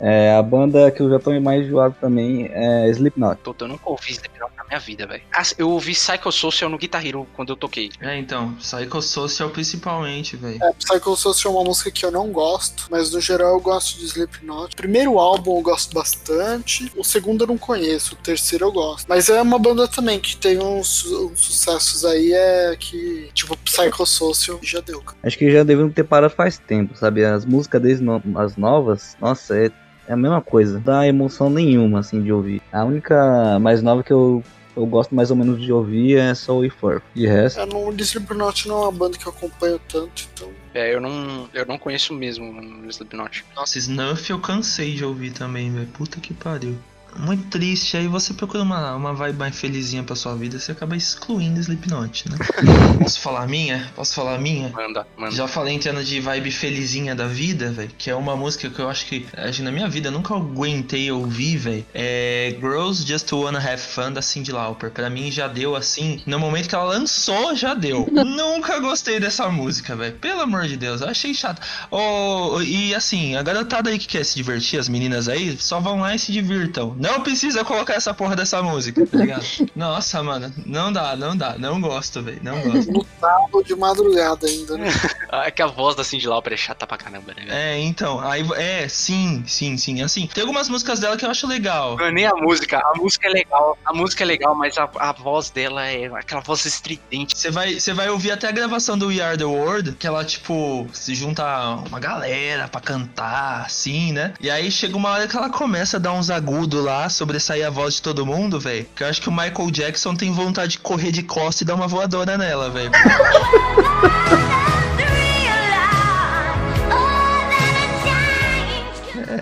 É, 0.00 0.34
a 0.36 0.42
banda 0.42 0.90
que 0.90 1.00
eu 1.00 1.08
já 1.10 1.18
tô 1.18 1.38
mais 1.40 1.64
enjoado 1.64 1.94
também 2.00 2.48
é 2.52 2.88
Slipknot. 2.90 3.40
Tô- 3.42 3.54
Eu 3.60 3.68
nunca 3.68 3.88
ouvi 3.88 4.12
Slipknot 4.12 4.52
na 4.56 4.64
minha 4.64 4.78
vida, 4.80 5.06
velho. 5.06 5.22
Ah, 5.32 5.42
Eu 5.58 5.70
ouvi 5.70 5.92
Psychosocial 5.92 6.70
no 6.70 6.78
Guitar 6.78 7.04
Hero 7.04 7.26
quando 7.34 7.50
eu 7.50 7.56
toquei. 7.56 7.90
É, 8.00 8.18
então, 8.18 8.54
Psychosocial 8.54 9.50
principalmente, 9.50 10.36
velho. 10.36 10.58
É, 10.62 10.72
Psycho 10.72 11.16
Social 11.16 11.52
é 11.54 11.56
uma 11.56 11.64
música 11.64 11.90
que 11.90 12.04
eu 12.04 12.10
não 12.10 12.28
gosto, 12.30 12.86
mas 12.90 13.12
no 13.12 13.20
geral 13.20 13.54
eu 13.54 13.60
gosto 13.60 13.98
de 13.98 14.04
Slipknot. 14.06 14.72
O 14.74 14.76
primeiro 14.76 15.18
álbum 15.18 15.56
eu 15.56 15.62
gosto 15.62 15.94
bastante, 15.94 16.90
o 16.96 17.04
segundo 17.04 17.44
eu 17.44 17.48
não 17.48 17.58
conheço, 17.58 18.14
o 18.14 18.18
terceiro 18.18 18.66
eu 18.66 18.72
gosto. 18.72 19.06
Mas 19.08 19.28
é 19.28 19.40
uma 19.40 19.58
banda 19.58 19.88
também 19.88 20.18
que 20.20 20.36
tem 20.36 20.58
uns, 20.58 21.04
uns 21.06 21.40
sucessos 21.40 22.04
aí, 22.04 22.25
é 22.32 22.76
que, 22.78 23.28
tipo, 23.34 23.56
Psycho 23.58 24.06
Social 24.06 24.58
já 24.62 24.80
deu. 24.80 25.00
cara. 25.00 25.16
Acho 25.22 25.38
que 25.38 25.50
já 25.50 25.62
deveriam 25.64 25.90
ter 25.90 26.04
parado 26.04 26.34
faz 26.34 26.58
tempo, 26.58 26.96
sabe? 26.96 27.24
As 27.24 27.44
músicas 27.44 27.80
deles, 27.82 28.00
no- 28.00 28.22
as 28.36 28.56
novas, 28.56 29.16
nossa, 29.20 29.56
é, 29.56 29.70
é 30.08 30.12
a 30.12 30.16
mesma 30.16 30.40
coisa. 30.40 30.74
Não 30.74 30.80
dá 30.82 31.06
emoção 31.06 31.48
nenhuma, 31.50 32.00
assim, 32.00 32.22
de 32.22 32.32
ouvir. 32.32 32.62
A 32.72 32.84
única 32.84 33.58
mais 33.60 33.82
nova 33.82 34.02
que 34.02 34.12
eu, 34.12 34.42
eu 34.76 34.84
gosto 34.86 35.14
mais 35.14 35.30
ou 35.30 35.36
menos 35.36 35.60
de 35.60 35.72
ouvir 35.72 36.18
é 36.18 36.34
Soul 36.34 36.64
e 36.64 36.70
Fur. 36.70 37.02
De 37.14 37.26
resto, 37.26 37.60
É, 37.60 37.66
não, 37.66 37.90
Slipknot 37.92 38.68
não 38.68 38.76
é 38.76 38.80
uma 38.82 38.92
banda 38.92 39.16
que 39.18 39.26
eu 39.26 39.32
acompanho 39.32 39.80
tanto, 39.88 40.28
então. 40.34 40.48
É, 40.74 40.94
eu 40.94 41.00
não, 41.00 41.48
eu 41.54 41.64
não 41.64 41.78
conheço 41.78 42.12
mesmo 42.12 42.44
o 42.84 42.90
Slipknot. 42.90 43.44
Nossa, 43.54 43.78
Snuff 43.78 44.30
eu 44.30 44.38
cansei 44.38 44.94
de 44.94 45.04
ouvir 45.04 45.30
também, 45.32 45.72
velho. 45.72 45.86
Puta 45.86 46.20
que 46.20 46.34
pariu. 46.34 46.76
Muito 47.18 47.48
triste, 47.48 47.96
aí 47.96 48.06
você 48.06 48.34
procura 48.34 48.62
uma, 48.62 48.94
uma 48.94 49.14
vibe 49.14 49.38
mais 49.38 49.58
felizinha 49.58 50.02
pra 50.02 50.14
sua 50.14 50.34
vida, 50.34 50.58
você 50.58 50.72
acaba 50.72 50.96
excluindo 50.96 51.60
Slipknot, 51.60 52.28
né? 52.28 52.36
Posso 53.02 53.20
falar 53.20 53.42
a 53.42 53.46
minha? 53.46 53.90
Posso 53.94 54.14
falar 54.14 54.34
a 54.34 54.38
minha? 54.38 54.68
Manda, 54.70 55.06
manda. 55.16 55.34
Já 55.34 55.48
falei 55.48 55.78
termos 55.78 56.06
de 56.06 56.20
vibe 56.20 56.50
felizinha 56.50 57.14
da 57.14 57.26
vida, 57.26 57.70
velho, 57.70 57.90
que 57.96 58.10
é 58.10 58.14
uma 58.14 58.36
música 58.36 58.68
que 58.68 58.78
eu 58.78 58.88
acho 58.88 59.06
que, 59.06 59.26
acho 59.36 59.58
que 59.58 59.62
na 59.62 59.72
minha 59.72 59.88
vida 59.88 60.08
eu 60.08 60.12
nunca 60.12 60.34
aguentei 60.34 61.10
ouvir, 61.10 61.56
velho. 61.56 61.86
É 61.94 62.56
Girls 62.60 63.06
Just 63.06 63.30
Wanna 63.32 63.58
Have 63.58 63.82
Fun 63.82 64.12
da 64.12 64.22
Cyndi 64.22 64.52
Lauper. 64.52 64.90
Pra 64.90 65.08
mim 65.10 65.30
já 65.30 65.48
deu 65.48 65.76
assim, 65.76 66.20
no 66.26 66.38
momento 66.38 66.68
que 66.68 66.74
ela 66.74 66.84
lançou, 66.84 67.54
já 67.54 67.74
deu. 67.74 68.08
nunca 68.12 68.78
gostei 68.80 69.20
dessa 69.20 69.48
música, 69.48 69.94
velho. 69.94 70.14
Pelo 70.16 70.42
amor 70.42 70.66
de 70.66 70.76
Deus, 70.76 71.00
eu 71.00 71.08
achei 71.08 71.34
chato. 71.34 71.60
Oh, 71.90 72.60
e 72.62 72.94
assim, 72.94 73.36
a 73.36 73.42
garotada 73.42 73.90
aí 73.90 73.98
que 73.98 74.06
quer 74.06 74.24
se 74.24 74.34
divertir, 74.34 74.78
as 74.78 74.88
meninas 74.88 75.28
aí, 75.28 75.56
só 75.58 75.80
vão 75.80 76.00
lá 76.00 76.14
e 76.14 76.18
se 76.18 76.32
divirtam. 76.32 76.94
Não 77.06 77.20
precisa 77.20 77.64
colocar 77.64 77.94
essa 77.94 78.12
porra 78.12 78.34
dessa 78.36 78.62
música, 78.62 79.06
tá 79.06 79.18
ligado? 79.18 79.44
Nossa, 79.74 80.22
mano, 80.22 80.52
não 80.64 80.92
dá, 80.92 81.16
não 81.16 81.36
dá, 81.36 81.56
não 81.58 81.80
gosto, 81.80 82.22
velho, 82.22 82.40
não 82.42 82.60
gosto. 82.62 82.90
No 82.92 83.06
sábado 83.20 83.62
de 83.64 83.74
madrugada 83.76 84.46
ainda, 84.46 84.76
né? 84.78 84.88
Ah, 85.30 85.46
É 85.46 85.50
que 85.50 85.62
a 85.62 85.66
voz 85.66 85.94
da 85.96 86.02
Cindy 86.04 86.26
Lauper 86.26 86.52
é 86.52 86.56
chata 86.56 86.86
pra 86.86 86.96
caramba, 86.96 87.32
né? 87.34 87.44
É, 87.48 87.78
então, 87.80 88.20
aí 88.20 88.46
é, 88.56 88.88
sim, 88.88 89.44
sim, 89.46 89.76
sim. 89.76 90.02
Assim, 90.02 90.26
tem 90.26 90.42
algumas 90.42 90.68
músicas 90.68 90.98
dela 91.00 91.16
que 91.16 91.24
eu 91.24 91.30
acho 91.30 91.46
legal. 91.46 91.96
Não 91.96 92.06
é 92.06 92.10
nem 92.12 92.26
a 92.26 92.34
música, 92.34 92.78
a 92.78 92.92
música 92.96 93.28
é 93.28 93.30
legal, 93.30 93.78
a 93.84 93.92
música 93.92 94.24
é 94.24 94.26
legal, 94.26 94.54
mas 94.54 94.76
a, 94.78 94.88
a 94.98 95.12
voz 95.12 95.50
dela 95.50 95.86
é 95.86 96.06
aquela 96.06 96.40
voz 96.40 96.64
estridente. 96.64 97.36
Você 97.38 97.50
vai, 97.50 97.78
você 97.78 97.92
vai 97.92 98.08
ouvir 98.08 98.30
até 98.32 98.48
a 98.48 98.52
gravação 98.52 98.96
do 98.98 99.08
We 99.08 99.20
Are 99.20 99.36
the 99.36 99.44
World, 99.44 99.92
que 99.92 100.06
ela, 100.06 100.24
tipo, 100.24 100.86
se 100.92 101.14
junta 101.14 101.44
uma 101.88 102.00
galera 102.00 102.68
pra 102.68 102.80
cantar, 102.80 103.62
assim, 103.66 104.12
né? 104.12 104.34
E 104.40 104.50
aí 104.50 104.70
chega 104.70 104.96
uma 104.96 105.10
hora 105.10 105.26
que 105.28 105.36
ela 105.36 105.50
começa 105.50 105.96
a 105.96 106.00
dar 106.00 106.12
uns 106.12 106.30
agudos 106.30 106.82
lá, 106.84 106.95
sobressair 107.08 107.66
a 107.66 107.70
voz 107.70 107.94
de 107.94 108.02
todo 108.02 108.26
mundo, 108.26 108.58
velho. 108.58 108.86
Que 108.94 109.02
eu 109.02 109.08
acho 109.08 109.20
que 109.20 109.28
o 109.28 109.32
Michael 109.32 109.70
Jackson 109.70 110.14
tem 110.14 110.32
vontade 110.32 110.72
de 110.72 110.78
correr 110.78 111.12
de 111.12 111.22
costa 111.22 111.62
e 111.62 111.66
dar 111.66 111.74
uma 111.74 111.86
voadora 111.88 112.36
nela, 112.38 112.70
velho. 112.70 112.90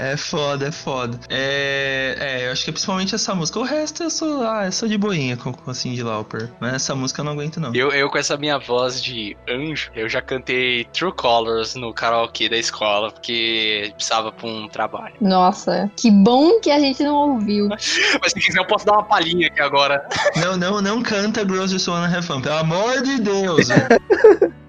É 0.04 0.18
foda, 0.18 0.68
é 0.68 0.70
foda. 0.70 1.18
É, 1.30 2.16
é, 2.20 2.46
eu 2.46 2.52
acho 2.52 2.62
que 2.62 2.70
é 2.70 2.72
principalmente 2.72 3.14
essa 3.14 3.34
música. 3.34 3.58
O 3.58 3.62
resto 3.62 4.02
eu 4.02 4.10
sou, 4.10 4.46
ah, 4.46 4.66
eu 4.66 4.72
sou 4.72 4.86
de 4.86 4.98
boinha 4.98 5.34
com, 5.34 5.50
com 5.50 5.70
a 5.70 5.74
Cyndi 5.74 6.02
Lauper. 6.02 6.50
Mas 6.60 6.74
essa 6.74 6.94
música 6.94 7.22
eu 7.22 7.24
não 7.24 7.32
aguento, 7.32 7.58
não. 7.58 7.74
Eu, 7.74 7.90
eu 7.90 8.10
com 8.10 8.18
essa 8.18 8.36
minha 8.36 8.58
voz 8.58 9.02
de 9.02 9.34
anjo, 9.48 9.90
eu 9.94 10.06
já 10.06 10.20
cantei 10.20 10.84
True 10.92 11.12
Colors 11.12 11.74
no 11.74 11.94
karaokê 11.94 12.50
da 12.50 12.58
escola, 12.58 13.10
porque 13.10 13.92
precisava 13.94 14.30
pra 14.30 14.46
um 14.46 14.68
trabalho. 14.68 15.14
Nossa, 15.22 15.90
que 15.96 16.10
bom 16.10 16.60
que 16.60 16.70
a 16.70 16.78
gente 16.78 17.02
não 17.02 17.14
ouviu. 17.14 17.68
Mas 18.20 18.32
se 18.32 18.40
quiser 18.40 18.60
eu 18.60 18.66
posso 18.66 18.84
dar 18.84 18.92
uma 18.92 19.04
palhinha 19.04 19.46
aqui 19.46 19.62
agora. 19.62 20.06
Não, 20.36 20.54
não, 20.56 20.82
não 20.82 21.02
canta 21.02 21.40
Girls 21.40 21.72
Just 21.72 21.88
Wanna 21.88 22.14
Have 22.14 22.26
Fun, 22.26 22.42
pelo 22.42 22.58
amor 22.58 23.00
de 23.02 23.20
Deus, 23.20 23.68
velho. 23.68 24.54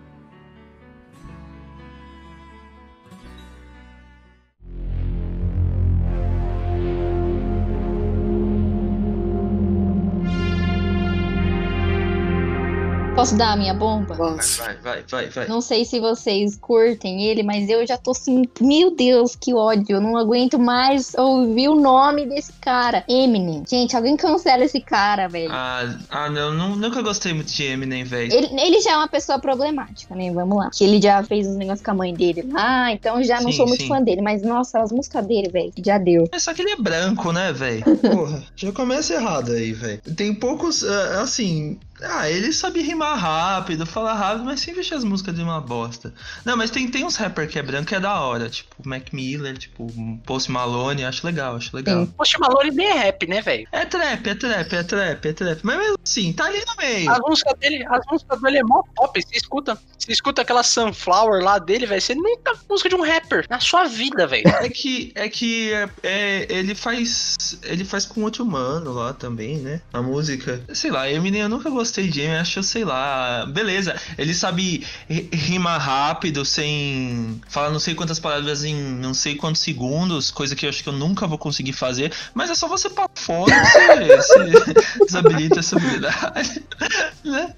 Posso 13.15 13.38
dar 13.38 13.54
a 13.54 13.56
minha 13.56 13.73
bomba? 13.73 14.13
Lance. 14.13 14.58
Vai, 14.58 14.75
vai, 14.75 15.04
vai, 15.10 15.30
vai. 15.30 15.47
Não 15.47 15.62
sei 15.62 15.86
se 15.86 16.01
vocês 16.01 16.58
curtem 16.58 17.23
ele, 17.23 17.43
mas 17.43 17.69
eu 17.69 17.88
já 17.88 17.97
tô 17.97 18.12
assim, 18.12 18.43
meu 18.60 18.93
Deus, 18.93 19.38
que 19.38 19.54
ódio. 19.54 19.95
Eu 19.95 20.01
não 20.01 20.17
aguento 20.17 20.60
mais 20.60 21.13
ouvir 21.17 21.69
o 21.69 21.75
nome 21.75 22.25
desse 22.25 22.51
cara. 22.60 23.06
Eminem. 23.08 23.63
Gente, 23.65 23.95
alguém 23.95 24.17
cancela 24.17 24.65
esse 24.65 24.82
cara, 24.82 25.30
velho. 25.30 25.49
Ah, 25.49 25.97
ah 26.10 26.30
não, 26.30 26.54
nu- 26.54 26.75
nunca 26.75 27.01
gostei 27.01 27.34
muito 27.34 27.54
de 27.54 27.63
Eminem, 27.63 28.04
velho. 28.04 28.34
Ele, 28.34 28.49
ele 28.60 28.82
já 28.82 28.91
é 28.91 28.97
uma 28.97 29.08
pessoa 29.08 29.39
problemática, 29.39 30.13
né? 30.13 30.30
Vamos 30.34 30.58
lá. 30.58 30.69
Que 30.73 30.84
ele 30.84 31.01
já 31.01 31.23
fez 31.23 31.47
os 31.47 31.56
negócios 31.56 31.86
com 31.86 31.91
a 31.91 31.95
mãe 31.95 32.13
dele 32.13 32.45
lá, 32.51 32.91
então 32.91 33.23
já 33.23 33.39
não 33.39 33.49
Sim, 33.49 33.58
sou 33.58 33.67
muito 33.67 33.84
sim. 33.84 33.88
fã 33.88 34.01
dele. 34.01 34.21
Mas, 34.21 34.41
nossa, 34.41 34.82
as 34.82 34.91
músicas 34.91 35.25
dele, 35.25 35.47
velho, 35.47 35.71
já 35.82 35.97
deu. 35.97 36.28
É 36.34 36.38
só 36.38 36.54
que 36.54 36.62
ele 36.62 36.71
é 36.71 36.75
branco, 36.75 37.32
né, 37.32 37.54
velho? 37.54 37.82
Porra, 37.97 38.43
já 38.58 38.73
começa 38.73 39.13
errado 39.13 39.54
aí, 39.54 39.71
velho. 39.71 40.01
Tem 40.17 40.34
poucos, 40.34 40.84
ah, 40.84 41.21
assim. 41.21 41.80
Ah, 42.02 42.30
ele 42.30 42.52
sabe 42.52 42.82
rimar 42.82 43.18
rápido, 43.18 43.86
falar 43.86 44.14
rápido, 44.14 44.46
mas 44.46 44.60
sempre 44.60 44.76
deixa 44.76 44.96
as 44.96 45.04
músicas 45.04 45.36
de 45.36 45.42
uma 45.42 45.62
bosta. 45.62 46.14
Não, 46.44 46.58
mas 46.58 46.70
tem, 46.70 46.88
tem 46.90 47.06
uns 47.06 47.16
rapper 47.16 47.50
é 47.56 47.62
branco 47.62 47.88
que 47.88 47.96
é 47.96 48.00
da 48.00 48.20
hora, 48.20 48.50
tipo 48.50 48.76
Mac 48.84 49.14
Miller, 49.14 49.58
tipo 49.58 49.88
Post 50.26 50.52
Malone, 50.52 51.06
acho 51.06 51.26
legal, 51.26 51.56
acho 51.56 51.76
legal. 51.76 52.06
Sim. 52.06 52.12
Post 52.18 52.40
Malone 52.40 52.72
nem 52.72 52.88
é 52.88 52.94
rap, 52.94 53.28
né, 53.28 53.42
velho? 53.42 53.68
É 53.72 53.86
trap, 53.86 54.28
é 54.28 54.36
trap, 54.36 54.74
é 54.74 54.84
trap, 54.84 55.26
é 55.26 55.34
trap. 55.34 55.60
Mas 55.64 55.78
mesmo 55.78 55.98
assim, 56.04 56.34
tá 56.34 56.46
ali 56.46 56.64
no 56.66 56.76
meio. 56.76 57.10
As 57.12 57.20
músicas 57.20 57.60
dele, 57.60 57.86
as 57.90 58.06
músicas 58.12 58.42
dele 58.42 58.58
é 58.58 58.64
mó 58.64 58.84
top. 58.96 59.22
Você 59.22 59.38
escuta, 59.38 59.80
você 59.98 60.12
escuta 60.12 60.42
aquela 60.42 60.64
Sunflower 60.64 61.44
lá 61.44 61.60
dele, 61.60 61.86
velho. 61.86 62.02
Você 62.02 62.16
nunca 62.16 62.52
ouviu 62.52 62.66
música 62.70 62.90
de 62.90 62.96
um 62.96 63.04
rapper 63.04 63.46
na 63.50 63.60
sua 63.60 63.86
vida, 63.86 64.28
velho. 64.28 64.44
É 64.66 64.70
que, 64.70 65.12
é 65.14 65.30
que 65.30 65.72
é, 65.74 65.90
é, 66.02 66.48
ele 66.50 66.74
faz. 66.74 67.60
Ele 67.64 67.86
faz 67.86 68.04
com 68.04 68.24
outro 68.24 68.44
humano 68.44 68.92
lá 68.92 69.14
também, 69.14 69.58
né? 69.58 69.80
A 69.94 70.02
música. 70.02 70.60
Sei 70.74 70.90
lá, 70.90 71.10
Eminem 71.10 71.42
eu 71.42 71.50
nunca 71.50 71.70
gostei 71.70 71.85
de 71.91 72.02
Eminem, 72.21 72.38
acho, 72.38 72.62
sei 72.63 72.84
lá. 72.84 73.45
Beleza, 73.45 73.95
ele 74.17 74.34
sabe 74.34 74.86
ri- 75.10 75.30
rimar 75.32 75.80
rápido, 75.80 76.43
sem. 76.45 77.41
falar 77.48 77.69
não 77.69 77.80
sei 77.80 77.95
quantas 77.95 78.19
palavras 78.19 78.63
em 78.63 78.76
não 78.76 79.13
sei 79.13 79.36
quantos 79.36 79.62
segundos, 79.62 80.32
coisa 80.32 80.56
que 80.56 80.65
eu 80.65 80.69
acho 80.69 80.84
que 80.84 80.89
eu 80.89 80.93
nunca 80.93 81.28
vou 81.28 81.38
conseguir 81.38 81.74
fazer. 81.74 82.12
Mas 82.34 82.50
é 82.50 82.56
só 82.56 82.67
você 82.67 82.89
pra 82.89 83.10
fora 83.15 83.54
você, 83.63 84.15
você 84.17 84.74
desabilita 85.06 85.60
essa 85.60 85.76
habilidade. 85.78 86.63
né? 87.24 87.54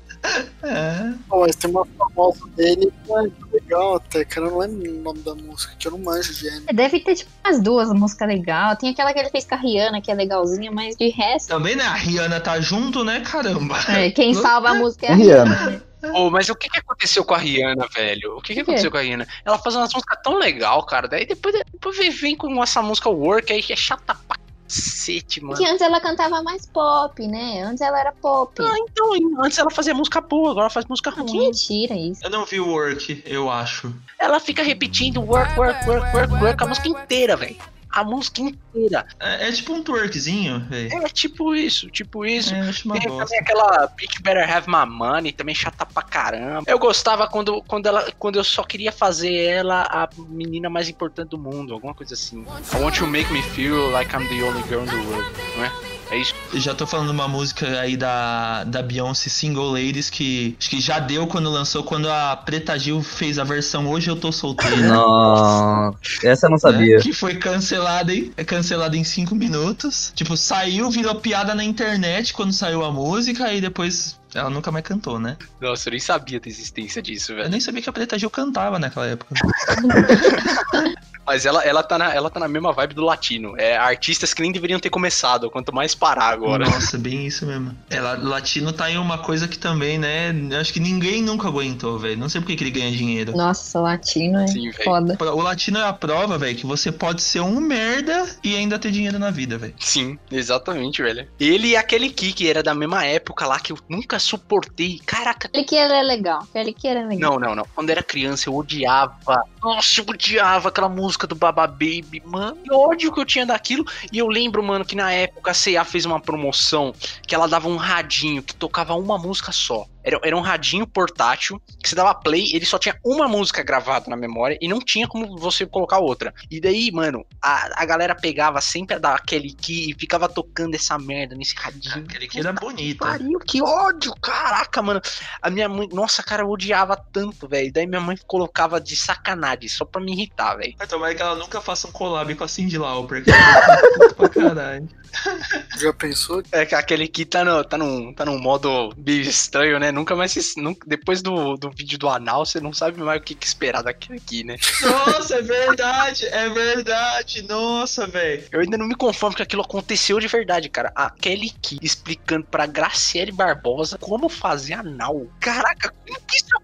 É. 0.64 1.14
Pô, 1.30 1.42
mas 1.42 1.56
tem 1.56 1.70
uma 1.70 1.86
famosa 1.98 2.40
dele 2.56 2.92
é 3.10 3.28
legal 3.68 3.96
até, 3.96 4.24
cara. 4.26 4.48
Eu 4.48 4.52
não 4.52 4.58
lembro 4.60 4.92
o 4.92 5.02
nome 5.02 5.20
da 5.20 5.36
música, 5.36 5.74
que 5.78 5.88
eu 5.88 5.92
não 5.92 6.00
manjo 6.00 6.34
de 6.34 6.48
Eminem. 6.48 6.74
Deve 6.74 7.00
ter, 7.00 7.16
tipo, 7.16 7.32
umas 7.46 7.60
duas 7.62 7.90
músicas 7.92 8.28
legais. 8.28 8.78
Tem 8.80 8.90
aquela 8.90 9.14
que 9.14 9.20
ele 9.20 9.30
fez 9.30 9.46
com 9.46 9.56
a 9.56 9.58
Rihanna, 9.58 10.02
que 10.02 10.12
é 10.12 10.14
legalzinha, 10.16 10.72
mas 10.72 10.96
de 10.96 11.10
resto. 11.10 11.48
Também, 11.50 11.76
né? 11.76 11.84
A 11.84 11.94
Rihanna 11.94 12.40
tá 12.40 12.60
junto, 12.62 13.04
né? 13.04 13.22
Caramba. 13.22 13.78
É, 13.90 14.10
quem 14.12 14.34
salva 14.34 14.70
a 14.70 14.74
música 14.74 15.06
é 15.08 15.10
a 15.10 15.14
É 15.14 15.16
Rihanna. 15.16 15.56
Rihanna. 15.56 15.88
Pô, 16.12 16.30
mas 16.30 16.48
o 16.48 16.56
que, 16.56 16.70
que 16.70 16.78
aconteceu 16.80 17.26
com 17.26 17.34
a 17.34 17.38
Rihanna, 17.40 17.88
velho? 17.94 18.38
O 18.38 18.42
que, 18.42 18.54
que 18.54 18.60
aconteceu 18.62 18.92
com 18.92 18.98
a 18.98 19.02
Rihanna? 19.02 19.28
Ela 19.44 19.58
faz 19.58 19.76
umas 19.76 19.92
músicas 19.92 20.20
tão 20.24 20.38
legal, 20.38 20.86
cara. 20.86 21.08
Daí 21.08 21.26
depois, 21.26 21.56
depois 21.72 21.98
vem- 21.98 22.12
vem 22.12 22.36
com 22.38 22.62
essa 22.64 22.82
música 22.84 23.10
Work 23.10 23.52
aí 23.52 23.62
que 23.64 23.74
é 23.74 23.76
chata 23.76 24.16
pra 24.28 24.38
cacete, 24.68 25.44
mano. 25.44 25.58
Que 25.58 25.66
antes 25.66 25.82
ela 25.82 26.00
cantava 26.00 26.42
mais 26.44 26.66
pop, 26.66 27.26
né? 27.28 27.62
Antes 27.64 27.82
ela 27.82 28.00
era 28.00 28.12
pop. 28.12 28.54
Ah, 28.62 28.76
então, 28.80 29.14
antes 29.44 29.58
ela 29.58 29.72
fazia 29.72 29.94
música 29.94 30.22
boa, 30.22 30.52
agora 30.52 30.66
ela 30.66 30.70
faz 30.70 30.86
música 30.86 31.10
Ah, 31.10 31.14
que 31.14 31.20
ruim. 31.22 31.40
mentira 31.46 31.96
isso. 31.96 32.24
Eu 32.24 32.30
não 32.30 32.46
vi 32.46 32.60
o 32.60 32.68
Work, 32.70 33.24
eu 33.26 33.50
acho. 33.50 33.94
Ela 34.20 34.40
fica 34.40 34.62
repetindo 34.64 35.22
work, 35.22 35.58
work, 35.58 35.88
work, 35.88 36.16
work, 36.16 36.34
work 36.44 36.64
a 36.64 36.68
música 36.68 36.88
inteira, 36.88 37.36
velho. 37.36 37.56
A 37.98 38.04
música 38.04 38.42
inteira. 38.42 39.08
É, 39.20 39.50
é 39.50 39.52
tipo 39.52 39.74
um 39.74 39.82
twerkzinho, 39.82 40.60
velho. 40.70 41.04
É 41.04 41.10
tipo 41.10 41.56
isso, 41.56 41.90
tipo 41.90 42.24
isso. 42.28 42.54
É, 42.54 42.60
eu 42.60 42.70
acho 42.70 42.86
uma 42.86 43.00
Tem 43.00 43.08
bosta. 43.08 43.26
também 43.26 43.40
aquela 43.40 43.88
Bitch 43.88 44.20
Better 44.22 44.56
Have 44.56 44.70
My 44.70 44.86
Money, 44.86 45.32
também 45.32 45.56
chata 45.56 45.84
pra 45.84 46.04
caramba. 46.04 46.64
Eu 46.68 46.78
gostava 46.78 47.28
quando, 47.28 47.60
quando, 47.64 47.88
ela, 47.88 48.12
quando 48.20 48.36
eu 48.36 48.44
só 48.44 48.64
queria 48.64 48.92
fazer 48.92 49.34
ela 49.34 49.82
a 49.90 50.08
menina 50.30 50.70
mais 50.70 50.88
importante 50.88 51.30
do 51.30 51.40
mundo, 51.40 51.74
alguma 51.74 51.96
coisa 51.96 52.14
assim. 52.14 52.46
I 52.72 52.80
want 52.80 52.98
you 52.98 53.06
to 53.06 53.08
make 53.08 53.34
me 53.34 53.42
feel 53.42 53.90
like 53.90 54.16
I'm 54.16 54.28
the 54.28 54.44
only 54.44 54.62
girl 54.68 54.84
in 54.84 54.86
the 54.86 54.96
world, 54.96 55.32
não 55.58 55.66
é? 55.66 55.97
É 56.10 56.18
isso. 56.18 56.34
Eu 56.54 56.60
já 56.62 56.74
tô 56.74 56.88
falando 56.88 57.10
uma 57.10 57.28
música 57.28 57.82
aí 57.82 57.98
da, 57.98 58.64
da 58.64 58.82
Beyoncé 58.82 59.30
Single 59.30 59.72
Ladies 59.72 60.10
que 60.10 60.56
acho 60.58 60.70
que 60.70 60.80
já 60.80 61.00
deu 61.00 61.28
quando 61.28 61.50
lançou, 61.50 61.84
quando 61.84 62.10
a 62.10 62.34
Preta 62.36 62.80
Gil 62.80 63.04
fez 63.04 63.38
a 63.38 63.44
versão 63.44 63.88
Hoje 63.90 64.10
Eu 64.10 64.16
Tô 64.16 64.32
Solteira. 64.32 64.78
Nossa, 64.88 65.98
essa 66.24 66.46
eu 66.46 66.52
não 66.52 66.58
sabia. 66.58 66.96
né? 66.98 67.02
Que 67.04 67.12
foi 67.12 67.36
cancelada, 67.36 68.14
hein? 68.14 68.32
É 68.38 68.44
cancelada 68.46 68.96
em 68.96 69.04
5 69.04 69.36
minutos. 69.36 70.14
Tipo, 70.16 70.38
saiu, 70.38 70.90
virou 70.90 71.16
piada 71.16 71.54
na 71.54 71.64
internet 71.64 72.34
quando 72.34 72.54
saiu 72.54 72.86
a 72.86 72.92
música 72.92 73.52
e 73.54 73.60
depois 73.60 74.18
ela 74.34 74.50
nunca 74.50 74.72
mais 74.72 74.86
cantou, 74.86 75.20
né? 75.20 75.36
Nossa, 75.60 75.90
eu 75.90 75.92
nem 75.92 76.00
sabia 76.00 76.40
da 76.40 76.48
existência 76.48 77.02
disso, 77.02 77.34
Eu 77.34 77.38
velho. 77.38 77.50
nem 77.50 77.60
sabia 77.60 77.82
que 77.82 77.90
a 77.90 77.94
Preta 77.94 78.18
Gil 78.18 78.30
cantava 78.30 78.80
naquela 78.80 79.08
época. 79.08 79.36
Mas 81.28 81.46
ela, 81.46 81.62
ela, 81.64 81.84
tá 81.84 81.98
na, 81.98 82.14
ela 82.14 82.30
tá 82.30 82.40
na 82.40 82.48
mesma 82.48 82.72
vibe 82.72 82.94
do 82.96 83.04
latino. 83.04 83.54
É 83.58 83.76
artistas 83.78 84.34
que 84.34 84.42
nem 84.42 84.52
deveriam 84.52 84.80
ter 84.80 84.90
começado, 84.90 85.52
quanto 85.52 85.76
mais 85.76 85.94
parar 85.94 86.30
agora. 86.34 86.66
Nossa, 86.66 86.98
bem 86.98 87.28
isso 87.28 87.46
mesmo. 87.46 87.78
É, 87.90 88.00
la- 88.00 88.14
latino 88.20 88.72
tá 88.72 88.90
em 88.90 88.98
uma 88.98 89.18
coisa 89.18 89.48
que 89.48 89.60
também, 89.60 89.98
né? 90.00 90.34
Acho 90.60 90.72
que 90.72 90.80
ninguém 90.80 91.22
nunca 91.22 91.48
aguentou, 91.50 92.00
velho. 92.00 92.18
Não 92.18 92.30
sei 92.30 92.40
por 92.40 92.48
que 92.48 92.56
que 92.56 92.64
ele 92.64 92.72
ganha 92.72 92.92
dinheiro. 92.92 93.36
Nossa, 93.36 93.80
latino 93.80 94.40
é 94.40 94.48
Sim, 94.48 94.72
velho. 94.72 94.84
foda. 94.84 95.18
O 95.20 95.42
latino 95.42 95.80
é 95.80 95.84
a 95.84 95.92
prova, 95.94 96.38
velho, 96.38 96.56
que 96.58 96.66
você 96.66 96.92
pode 96.92 97.22
ser 97.22 97.42
um 97.42 97.60
merda 97.60 98.26
e 98.44 98.56
ainda 98.56 98.80
ter 98.80 98.92
dinheiro 98.92 99.20
na 99.20 99.30
vida, 99.30 99.58
velho. 99.58 99.74
Sim, 99.80 100.18
exatamente, 100.32 101.02
velho. 101.02 101.28
Ele 101.40 101.70
e 101.70 101.76
aquele 101.76 102.10
Ki, 102.10 102.32
que 102.32 102.50
era 102.50 102.64
da 102.64 102.74
mesma 102.74 103.04
época 103.06 103.46
lá, 103.46 103.60
que 103.60 103.74
eu 103.74 103.78
nunca 103.90 104.18
suportei. 104.20 105.02
Caraca. 105.06 105.48
Aquele 105.48 105.66
que 105.66 105.76
era 105.76 106.02
legal. 106.02 106.40
Aquele 106.44 106.72
que 106.72 106.88
era 106.88 107.06
legal. 107.06 107.32
Não, 107.34 107.40
não, 107.40 107.56
não. 107.56 107.66
Quando 107.76 107.90
era 107.90 108.02
criança, 108.02 108.48
eu 108.48 108.56
odiava. 108.56 109.18
Nossa, 109.62 110.00
eu 110.00 110.06
odiava 110.08 110.70
aquela 110.70 110.88
música 110.88 111.17
do 111.26 111.36
Baba 111.36 111.66
Baby, 111.66 112.22
mano. 112.26 112.58
Que 112.58 112.74
ódio 112.74 113.12
que 113.12 113.20
eu 113.20 113.26
tinha 113.26 113.46
daquilo. 113.46 113.86
E 114.12 114.18
eu 114.18 114.28
lembro, 114.28 114.62
mano, 114.62 114.86
que 114.86 114.96
na 114.96 115.12
época 115.12 115.52
a 115.52 115.54
CA 115.54 115.84
fez 115.84 116.06
uma 116.06 116.20
promoção 116.20 116.94
que 117.26 117.34
ela 117.34 117.48
dava 117.48 117.68
um 117.68 117.78
radinho 117.78 118.44
que 118.44 118.54
tocava 118.54 118.94
uma 118.94 119.18
música 119.18 119.52
só. 119.52 119.88
Era, 120.08 120.20
era 120.24 120.38
um 120.38 120.42
radinho 120.42 120.88
portátil 120.88 121.62
que 121.84 121.90
você 121.90 121.94
dava 121.94 122.16
play, 122.16 122.56
ele 122.56 122.66
só 122.66 122.80
tinha 122.80 122.98
uma 123.04 123.28
música 123.28 123.62
gravada 123.62 124.10
na 124.10 124.16
memória 124.16 124.58
e 124.62 124.68
não 124.68 124.80
tinha 124.80 125.06
como 125.06 125.38
você 125.38 125.66
colocar 125.66 126.00
outra. 126.00 126.34
E 126.50 126.62
daí, 126.62 126.90
mano, 126.94 127.26
a, 127.42 127.82
a 127.84 127.86
galera 127.86 128.16
pegava 128.16 128.62
sempre 128.62 128.96
a 128.96 129.00
daquele 129.00 129.52
que 129.52 129.92
e 129.92 129.94
ficava 129.94 130.30
tocando 130.30 130.76
essa 130.76 130.98
merda 130.98 131.36
nesse 131.36 131.56
radinho. 131.56 132.06
Aquele 132.06 132.26
que 132.26 132.40
era 132.40 132.54
bonito. 132.54 133.00
Pariu, 133.00 133.38
que 133.40 133.62
ódio, 133.62 134.14
caraca, 134.22 134.82
mano. 134.82 135.02
A 135.42 135.50
minha 135.50 135.68
mãe, 135.68 135.90
nossa, 135.92 136.24
cara, 136.24 136.44
eu 136.44 136.50
odiava 136.50 136.96
tanto, 136.96 137.46
velho. 137.46 137.72
Daí 137.74 137.86
minha 137.86 138.00
mãe 138.00 138.18
colocava 138.26 138.80
de 138.80 138.96
sacanagem, 138.96 139.68
só 139.68 139.84
pra 139.84 140.00
me 140.00 140.14
irritar, 140.14 140.56
velho. 140.56 140.74
Mas 140.80 140.88
tomara 140.88 141.14
que 141.14 141.22
ela 141.22 141.36
nunca 141.36 141.60
faça 141.60 141.86
um 141.86 141.92
collab 141.92 142.34
com 142.34 142.46
a 142.46 142.48
Cindy 142.48 142.78
Lauper, 142.78 143.26
que 143.26 143.30
ela 143.30 144.10
é 144.10 144.14
pra 144.14 144.30
caralho. 144.30 144.88
Já 145.80 145.94
pensou? 145.94 146.44
É 146.52 146.66
que 146.66 146.76
aquele 146.76 147.08
que 147.08 147.26
tá, 147.26 147.44
no, 147.44 147.64
tá, 147.64 147.78
num, 147.78 148.14
tá 148.14 148.26
num 148.26 148.40
modo 148.40 148.94
meio 148.98 149.22
estranho, 149.22 149.80
né? 149.80 149.92
Nunca 149.98 150.16
mais 150.16 150.32
se, 150.32 150.62
nunca, 150.62 150.86
depois 150.88 151.24
do, 151.24 151.58
do 151.58 151.72
vídeo 151.72 151.98
do 151.98 152.08
anal, 152.08 152.46
você 152.46 152.60
não 152.60 152.72
sabe 152.72 153.02
mais 153.02 153.20
o 153.20 153.24
que, 153.24 153.34
que 153.34 153.48
esperar 153.48 153.82
daquele 153.82 154.20
aqui, 154.20 154.44
né? 154.44 154.56
Nossa, 154.84 155.38
é 155.38 155.42
verdade, 155.42 156.28
é 156.28 156.48
verdade. 156.50 157.42
Nossa, 157.42 158.06
velho. 158.06 158.44
Eu 158.52 158.60
ainda 158.60 158.78
não 158.78 158.88
me 158.88 158.94
conformo 158.94 159.36
que 159.36 159.42
aquilo 159.42 159.64
aconteceu 159.64 160.20
de 160.20 160.28
verdade, 160.28 160.70
cara. 160.70 160.92
A 160.96 161.10
Kelly 161.10 161.50
Key 161.50 161.80
explicando 161.82 162.46
pra 162.46 162.68
Graciele 162.68 163.32
Barbosa 163.32 163.98
como 163.98 164.30
fazer 164.30 164.76
anal. 164.76 165.26
Caraca, 165.40 165.92
como 166.06 166.22
que 166.28 166.38
isso 166.38 166.56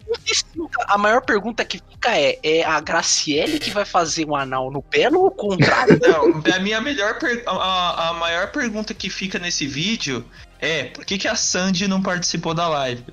A 0.88 0.98
maior 0.98 1.22
pergunta 1.22 1.64
que 1.66 1.80
fica 1.92 2.18
é: 2.18 2.40
é 2.44 2.64
a 2.66 2.80
Graciele 2.80 3.60
que 3.60 3.72
vai 3.72 3.86
fazer 3.86 4.26
um 4.26 4.36
anal 4.36 4.72
no 4.72 4.82
pelo 4.82 5.20
ou 5.22 5.28
o 5.28 5.32
contrário? 5.32 6.00
Não, 6.02 6.42
a 6.54 6.60
minha 6.60 6.80
melhor 6.82 7.18
per- 7.20 7.44
a, 7.46 8.10
a 8.10 8.14
maior 8.14 8.52
pergunta 8.52 8.94
que 8.94 9.10
fica 9.10 9.38
nesse 9.40 9.66
vídeo 9.68 10.26
é 10.60 10.86
por 10.86 11.04
que, 11.06 11.18
que 11.18 11.28
a 11.28 11.36
Sandy 11.36 11.88
não 11.88 12.02
participou 12.02 12.54
da 12.54 12.68
live? 12.70 13.04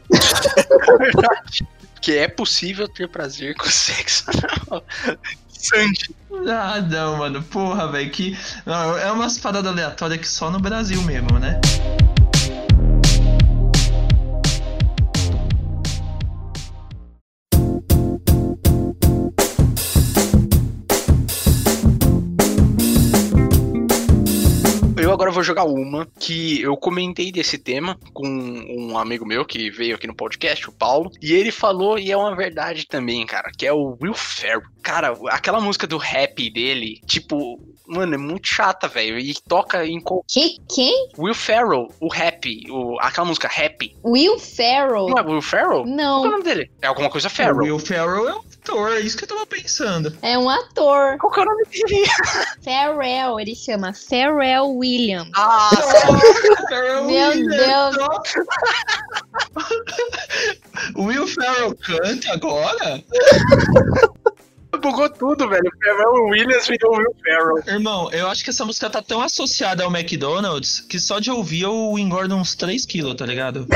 que 2.00 2.16
é 2.16 2.28
possível 2.28 2.88
ter 2.88 3.08
prazer 3.08 3.54
com 3.56 3.66
sexo 3.68 4.24
anal. 4.30 4.84
Sandy. 5.48 6.14
Ah, 6.48 6.80
não, 6.80 7.18
mano. 7.18 7.42
Porra, 7.42 7.90
velho. 7.90 8.10
Que. 8.10 8.38
Não, 8.64 8.96
é 8.96 9.10
umas 9.12 9.36
paradas 9.38 9.70
aleatórias 9.70 10.20
que 10.20 10.28
só 10.28 10.50
no 10.50 10.58
Brasil 10.58 11.02
mesmo, 11.02 11.38
né? 11.38 11.60
Eu 25.30 25.34
vou 25.34 25.44
jogar 25.44 25.62
uma 25.62 26.08
que 26.18 26.60
eu 26.60 26.76
comentei 26.76 27.30
desse 27.30 27.56
tema 27.56 27.96
com 28.12 28.26
um 28.26 28.98
amigo 28.98 29.24
meu 29.24 29.44
que 29.44 29.70
veio 29.70 29.94
aqui 29.94 30.08
no 30.08 30.14
podcast, 30.14 30.68
o 30.68 30.72
Paulo, 30.72 31.08
e 31.22 31.32
ele 31.32 31.52
falou, 31.52 31.96
e 32.00 32.10
é 32.10 32.16
uma 32.16 32.34
verdade 32.34 32.84
também, 32.84 33.24
cara, 33.24 33.52
que 33.56 33.64
é 33.64 33.72
o 33.72 33.96
Will 34.02 34.12
Ferrell. 34.12 34.62
Cara, 34.82 35.16
aquela 35.28 35.60
música 35.60 35.86
do 35.86 35.98
rap 35.98 36.50
dele, 36.50 37.00
tipo, 37.06 37.60
mano, 37.86 38.14
é 38.14 38.18
muito 38.18 38.48
chata, 38.48 38.88
velho. 38.88 39.20
E 39.20 39.34
toca 39.46 39.86
em 39.86 40.02
Que, 40.26 40.56
quem? 40.68 41.08
Will 41.16 41.34
Ferrell, 41.34 41.86
o 42.00 42.08
rap, 42.08 42.64
o, 42.68 42.98
aquela 43.00 43.26
música 43.26 43.46
rap. 43.46 43.94
Will 44.04 44.36
Ferrell? 44.38 45.08
Não 45.10 45.18
é 45.18 45.22
Will 45.22 45.42
Ferrell? 45.42 45.84
Qual 45.84 45.86
é 45.86 45.92
o 45.92 45.96
Não, 45.96 46.24
nome 46.24 46.42
dele? 46.42 46.70
É 46.82 46.88
alguma 46.88 47.08
coisa 47.08 47.28
O 47.28 47.30
Ferrell. 47.30 47.56
Will 47.56 47.78
Ferrell 47.78 48.28
é 48.28 48.34
um 48.34 48.42
ator, 48.70 48.92
é 48.92 49.00
isso 49.00 49.16
que 49.16 49.24
eu 49.24 49.28
tava 49.28 49.46
pensando. 49.46 50.16
é 50.22 50.38
um 50.38 50.48
ator. 50.48 51.18
Qual 51.18 51.32
que 51.32 51.40
é 51.40 51.42
o 51.42 51.46
nome 51.46 51.64
dele? 51.66 52.04
Pharrell, 52.64 53.40
ele 53.40 53.54
chama 53.54 53.92
Pharrell 53.92 54.70
Williams. 54.76 55.30
Ah, 55.34 55.70
Ferrell 56.68 57.04
Meu 57.04 57.28
Williams. 57.30 57.56
Deus. 57.56 57.96
O 60.94 61.04
Will 61.06 61.26
Ferrell 61.26 61.74
canta 61.76 62.32
agora? 62.32 63.02
bugou 64.78 65.08
tudo, 65.10 65.48
velho. 65.48 65.70
O 66.12 66.30
Williams 66.30 66.66
virou 66.66 66.96
Will 66.96 67.14
Ferrell. 67.22 67.62
Irmão, 67.66 68.10
eu 68.12 68.28
acho 68.28 68.44
que 68.44 68.50
essa 68.50 68.64
música 68.64 68.88
tá 68.90 69.02
tão 69.02 69.20
associada 69.20 69.84
ao 69.84 69.94
McDonald's 69.94 70.80
que 70.80 70.98
só 70.98 71.18
de 71.18 71.30
ouvir 71.30 71.62
eu 71.62 71.96
engordo 71.98 72.34
uns 72.34 72.54
3 72.54 72.84
quilos, 72.86 73.14
tá 73.14 73.26
ligado? 73.26 73.66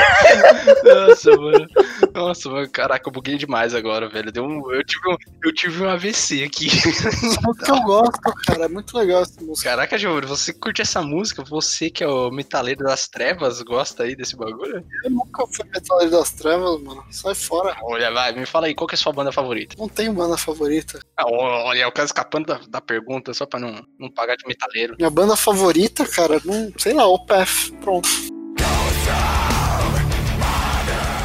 Nossa, 0.85 1.31
mano. 1.37 1.67
Nossa, 2.15 2.49
mano. 2.49 2.69
Caraca, 2.71 3.09
eu 3.09 3.13
buguei 3.13 3.37
demais 3.37 3.75
agora, 3.75 4.09
velho. 4.09 4.33
Deu 4.33 4.45
um, 4.45 4.73
eu, 4.73 4.85
tive 4.85 5.09
um, 5.09 5.17
eu 5.45 5.55
tive 5.55 5.83
um 5.83 5.89
AVC 5.89 6.45
aqui. 6.45 6.67
Essa 6.67 7.41
música 7.41 7.73
eu 7.73 7.83
gosto, 7.83 8.21
cara. 8.47 8.65
É 8.65 8.69
muito 8.69 8.97
legal 8.97 9.23
essa 9.23 9.41
música. 9.41 9.71
Caraca, 9.71 9.99
Giovanni, 9.99 10.27
você 10.27 10.53
curte 10.53 10.83
essa 10.83 11.03
música? 11.03 11.43
Você 11.45 11.91
que 11.91 12.05
é 12.05 12.09
o 12.09 12.31
metaleiro 12.31 12.85
das 12.85 13.09
trevas, 13.09 13.61
gosta 13.63 14.05
aí 14.05 14.15
desse 14.15 14.37
bagulho? 14.37 14.85
Eu 15.05 15.11
nunca 15.11 15.47
fui 15.47 15.65
metaleiro 15.73 16.11
das 16.11 16.31
trevas, 16.31 16.81
mano. 16.81 17.05
Sai 17.11 17.35
fora. 17.35 17.77
Olha, 17.83 18.11
vai, 18.11 18.33
me 18.33 18.47
fala 18.47 18.67
aí, 18.67 18.75
qual 18.75 18.87
que 18.87 18.95
é 18.95 18.99
a 18.99 18.99
sua 18.99 19.13
banda 19.13 19.33
favorita? 19.33 19.77
Não 19.79 19.89
tenho 19.89 20.13
banda 20.13 20.37
favorita. 20.37 20.84
Ah, 21.17 21.25
olha, 21.29 21.89
o 21.89 21.93
cara 21.93 22.07
escapando 22.07 22.47
da, 22.47 22.61
da 22.69 22.81
pergunta 22.81 23.33
só 23.35 23.47
pra 23.47 23.59
não, 23.61 23.85
não 23.99 24.11
pagar 24.11 24.37
de 24.37 24.47
metaleiro. 24.47 24.95
Minha 24.99 25.11
banda 25.11 25.37
favorita, 25.37 26.07
cara, 26.07 26.41
não 26.45 26.73
sei 26.79 26.93
lá, 26.95 27.07
Opeth. 27.07 27.73
Pronto. 27.81 28.09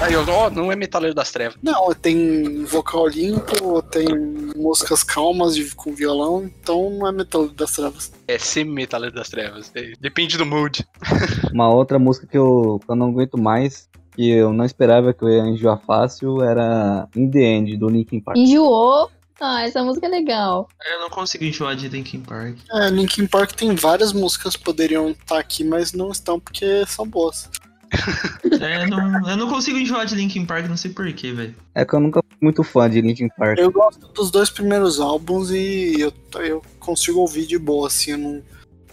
Aí, 0.01 0.15
ó, 0.15 0.23
ó, 0.29 0.49
não 0.49 0.71
é 0.71 0.77
metaleiro 0.77 1.13
das 1.13 1.29
trevas. 1.29 1.57
Não, 1.61 1.93
tem 1.93 2.63
vocal 2.63 3.05
limpo, 3.07 3.81
tem 3.81 4.07
músicas 4.55 5.03
calmas 5.03 5.55
de- 5.55 5.75
com 5.75 5.93
violão, 5.93 6.45
então 6.45 6.89
não 6.89 7.05
é 7.07 7.11
metaleiro 7.11 7.53
das 7.53 7.71
trevas. 7.71 8.11
É 8.25 8.37
semi-metaleiro 8.39 9.13
das 9.13 9.27
trevas. 9.29 9.69
É, 9.75 9.91
Depende 9.99 10.37
do 10.37 10.45
mood. 10.45 10.87
Uma 11.53 11.69
outra 11.69 11.99
música 11.99 12.25
que 12.25 12.37
eu, 12.37 12.79
que 12.83 12.89
eu 12.89 12.95
não 12.95 13.07
aguento 13.09 13.37
mais, 13.37 13.89
que 14.15 14.29
eu 14.29 14.53
não 14.53 14.63
esperava 14.63 15.13
que 15.13 15.21
eu 15.21 15.29
ia 15.29 15.43
enjoar 15.45 15.81
fácil, 15.85 16.41
era 16.41 17.05
In 17.13 17.29
The 17.29 17.39
End, 17.41 17.75
do 17.77 17.89
Linkin 17.89 18.21
Park. 18.21 18.37
Enjoou? 18.37 19.11
Ah, 19.41 19.63
essa 19.63 19.83
música 19.83 20.05
é 20.05 20.09
legal. 20.09 20.67
Eu 20.85 20.99
não 20.99 21.09
consigo 21.09 21.43
enjoar 21.43 21.75
de 21.75 21.87
Linkin 21.87 22.21
Park. 22.21 22.57
É, 22.71 22.89
Linkin 22.89 23.25
Park 23.25 23.53
tem 23.53 23.73
várias 23.75 24.11
músicas 24.11 24.55
que 24.55 24.63
poderiam 24.63 25.11
estar 25.11 25.39
aqui, 25.39 25.63
mas 25.63 25.93
não 25.93 26.11
estão 26.11 26.39
porque 26.39 26.85
são 26.85 27.07
boas. 27.07 27.49
É, 28.61 28.85
não, 28.87 29.29
eu 29.29 29.37
não 29.37 29.47
consigo 29.47 29.77
enjoar 29.77 30.05
de 30.05 30.15
Linkin 30.15 30.45
Park, 30.45 30.67
não 30.67 30.75
sei 30.75 30.91
porquê, 30.91 31.31
velho. 31.31 31.55
É 31.73 31.85
que 31.85 31.93
eu 31.93 31.99
nunca 31.99 32.21
fui 32.21 32.37
muito 32.41 32.61
fã 32.61 32.89
de 32.89 32.99
Linkin 32.99 33.29
Park. 33.37 33.57
Eu 33.57 33.71
gosto 33.71 34.05
dos 34.07 34.29
dois 34.31 34.49
primeiros 34.49 34.99
álbuns 34.99 35.49
e 35.51 35.95
eu, 35.97 36.13
eu 36.41 36.61
consigo 36.79 37.19
ouvir 37.19 37.45
de 37.45 37.57
boa, 37.57 37.87
assim, 37.87 38.11
eu 38.11 38.17
não, 38.17 38.43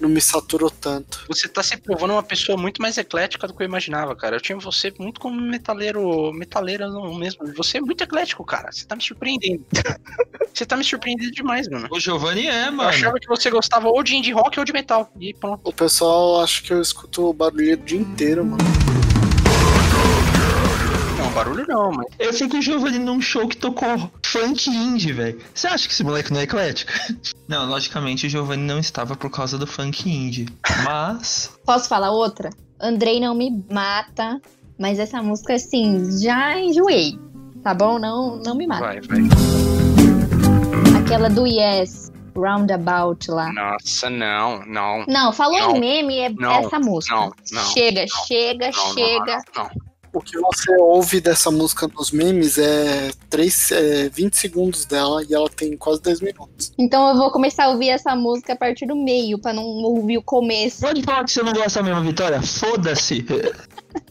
não 0.00 0.08
me 0.08 0.20
saturou 0.20 0.70
tanto. 0.70 1.24
Você 1.28 1.48
tá 1.48 1.62
se 1.62 1.76
provando 1.76 2.12
uma 2.12 2.22
pessoa 2.22 2.58
muito 2.58 2.80
mais 2.82 2.98
eclética 2.98 3.46
do 3.46 3.54
que 3.54 3.62
eu 3.62 3.66
imaginava, 3.66 4.14
cara. 4.14 4.36
Eu 4.36 4.40
tinha 4.40 4.58
você 4.58 4.92
muito 4.98 5.20
como 5.20 5.40
metaleiro, 5.40 6.32
metaleira 6.32 6.88
não 6.88 7.14
mesmo. 7.14 7.46
Você 7.54 7.78
é 7.78 7.80
muito 7.80 8.02
eclético, 8.02 8.44
cara. 8.44 8.70
Você 8.70 8.84
tá 8.84 8.94
me 8.94 9.02
surpreendendo. 9.02 9.64
você 10.52 10.66
tá 10.66 10.76
me 10.76 10.84
surpreendendo 10.84 11.32
demais, 11.32 11.68
mano. 11.68 11.88
O 11.90 11.98
Giovanni 11.98 12.46
é, 12.46 12.68
Eu 12.68 12.72
mano. 12.72 12.88
achava 12.88 13.18
que 13.18 13.26
você 13.26 13.50
gostava 13.50 13.88
ou 13.88 14.02
de 14.02 14.16
indie 14.16 14.32
rock 14.32 14.58
ou 14.58 14.64
de 14.64 14.72
metal. 14.72 15.10
E 15.18 15.32
pronto. 15.34 15.60
O 15.64 15.72
pessoal 15.72 16.42
acha 16.42 16.62
que 16.62 16.72
eu 16.72 16.80
escuto 16.80 17.32
barulho 17.32 17.74
o 17.74 17.76
dia 17.76 17.98
inteiro, 17.98 18.44
mano. 18.44 19.05
Barulho 21.36 21.66
não, 21.68 21.92
mas. 21.92 22.06
Eu 22.18 22.32
fui 22.32 22.48
com 22.48 22.56
o 22.56 22.62
Giovanni 22.62 22.98
num 22.98 23.20
show 23.20 23.46
que 23.46 23.58
tocou 23.58 24.10
funk 24.24 24.70
indie, 24.70 25.12
velho. 25.12 25.38
Você 25.54 25.66
acha 25.66 25.86
que 25.86 25.92
esse 25.92 26.02
moleque 26.02 26.32
não 26.32 26.40
é 26.40 26.44
eclético? 26.44 26.90
Não, 27.46 27.68
logicamente 27.68 28.26
o 28.26 28.28
Giovanni 28.28 28.64
não 28.64 28.80
estava 28.80 29.14
por 29.14 29.30
causa 29.30 29.56
do 29.56 29.66
funk 29.68 30.08
indie. 30.10 30.48
Mas. 30.82 31.52
Posso 31.64 31.88
falar 31.88 32.10
outra? 32.10 32.50
Andrei 32.80 33.20
não 33.20 33.34
me 33.36 33.64
mata, 33.70 34.40
mas 34.76 34.98
essa 34.98 35.22
música, 35.22 35.54
assim, 35.54 36.20
já 36.20 36.58
enjoei. 36.58 37.16
Tá 37.62 37.72
bom? 37.72 37.98
Não, 38.00 38.36
não 38.44 38.56
me 38.56 38.66
mata. 38.66 38.80
Vai, 38.84 39.00
vai. 39.02 39.20
Aquela 41.00 41.28
do 41.30 41.46
Yes, 41.46 42.10
Roundabout 42.34 43.30
lá. 43.30 43.52
Nossa, 43.52 44.10
não, 44.10 44.64
não. 44.66 45.04
Não, 45.06 45.32
falou 45.32 45.58
Não. 45.58 45.76
em 45.76 45.80
meme, 45.80 46.18
é 46.18 46.30
Não, 46.30 46.52
essa 46.66 46.80
música. 46.80 47.14
não, 47.14 47.30
não, 47.52 47.62
chega, 47.66 48.00
não, 48.00 48.26
chega, 48.26 48.70
Não, 48.70 48.84
não, 48.86 48.94
chega. 48.94 49.42
não, 49.54 49.62
não. 49.64 49.70
O 50.16 50.20
que 50.22 50.38
você 50.38 50.72
ouve 50.80 51.20
dessa 51.20 51.50
música 51.50 51.86
nos 51.88 52.10
memes 52.10 52.56
é, 52.56 53.10
3, 53.28 53.70
é 53.72 54.08
20 54.08 54.34
segundos 54.34 54.84
dela 54.86 55.22
e 55.28 55.34
ela 55.34 55.48
tem 55.50 55.76
quase 55.76 56.00
10 56.00 56.20
minutos. 56.22 56.72
Então 56.78 57.08
eu 57.10 57.16
vou 57.16 57.30
começar 57.30 57.64
a 57.64 57.68
ouvir 57.68 57.90
essa 57.90 58.16
música 58.16 58.54
a 58.54 58.56
partir 58.56 58.86
do 58.86 58.96
meio, 58.96 59.38
pra 59.38 59.52
não 59.52 59.62
ouvir 59.64 60.16
o 60.18 60.22
começo. 60.22 60.80
Pode 60.80 61.02
falar 61.02 61.24
que 61.24 61.32
você 61.32 61.42
não 61.42 61.52
gosta 61.52 61.82
mesmo, 61.82 62.02
Vitória? 62.02 62.40
Foda-se. 62.42 63.24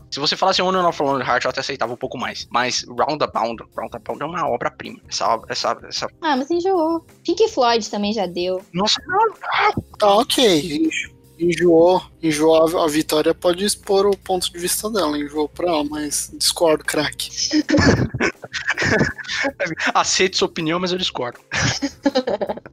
Se 0.09 0.19
você 0.19 0.37
falasse 0.37 0.61
On 0.61 0.69
and 0.69 0.87
Off 0.87 1.01
Lonely 1.03 1.25
Heart, 1.27 1.43
eu 1.43 1.49
até 1.49 1.59
aceitava 1.59 1.91
um 1.91 1.97
pouco 1.97 2.17
mais. 2.17 2.47
Mas 2.49 2.85
Roundabout, 2.87 3.63
Roundabout 3.77 4.21
é 4.21 4.25
uma 4.25 4.47
obra-prima. 4.47 4.97
Essa, 5.09 5.27
obra- 5.27 5.47
essa, 5.51 5.77
essa. 5.89 6.07
Ah, 6.21 6.37
mas 6.37 6.49
enjoou. 6.49 7.05
Pink 7.23 7.49
Floyd 7.49 7.89
também 7.89 8.13
já 8.13 8.25
deu. 8.25 8.61
Nossa, 8.73 9.01
não. 9.05 9.33
Tá 9.99 10.15
ok. 10.15 10.89
Enjoou, 11.37 12.01
enjoou 12.23 12.79
a- 12.79 12.87
Vitória 12.87 13.33
pode 13.33 13.65
expor 13.65 14.05
o 14.05 14.15
ponto 14.17 14.49
de 14.51 14.57
vista 14.57 14.89
dela, 14.89 15.17
enjoou 15.17 15.49
pra 15.49 15.67
ela, 15.67 15.83
mas 15.83 16.31
discordo, 16.37 16.83
craque. 16.83 17.29
Aceito 19.93 20.37
sua 20.37 20.47
opinião, 20.47 20.79
mas 20.79 20.91
eu 20.91 20.97
discordo. 20.97 21.39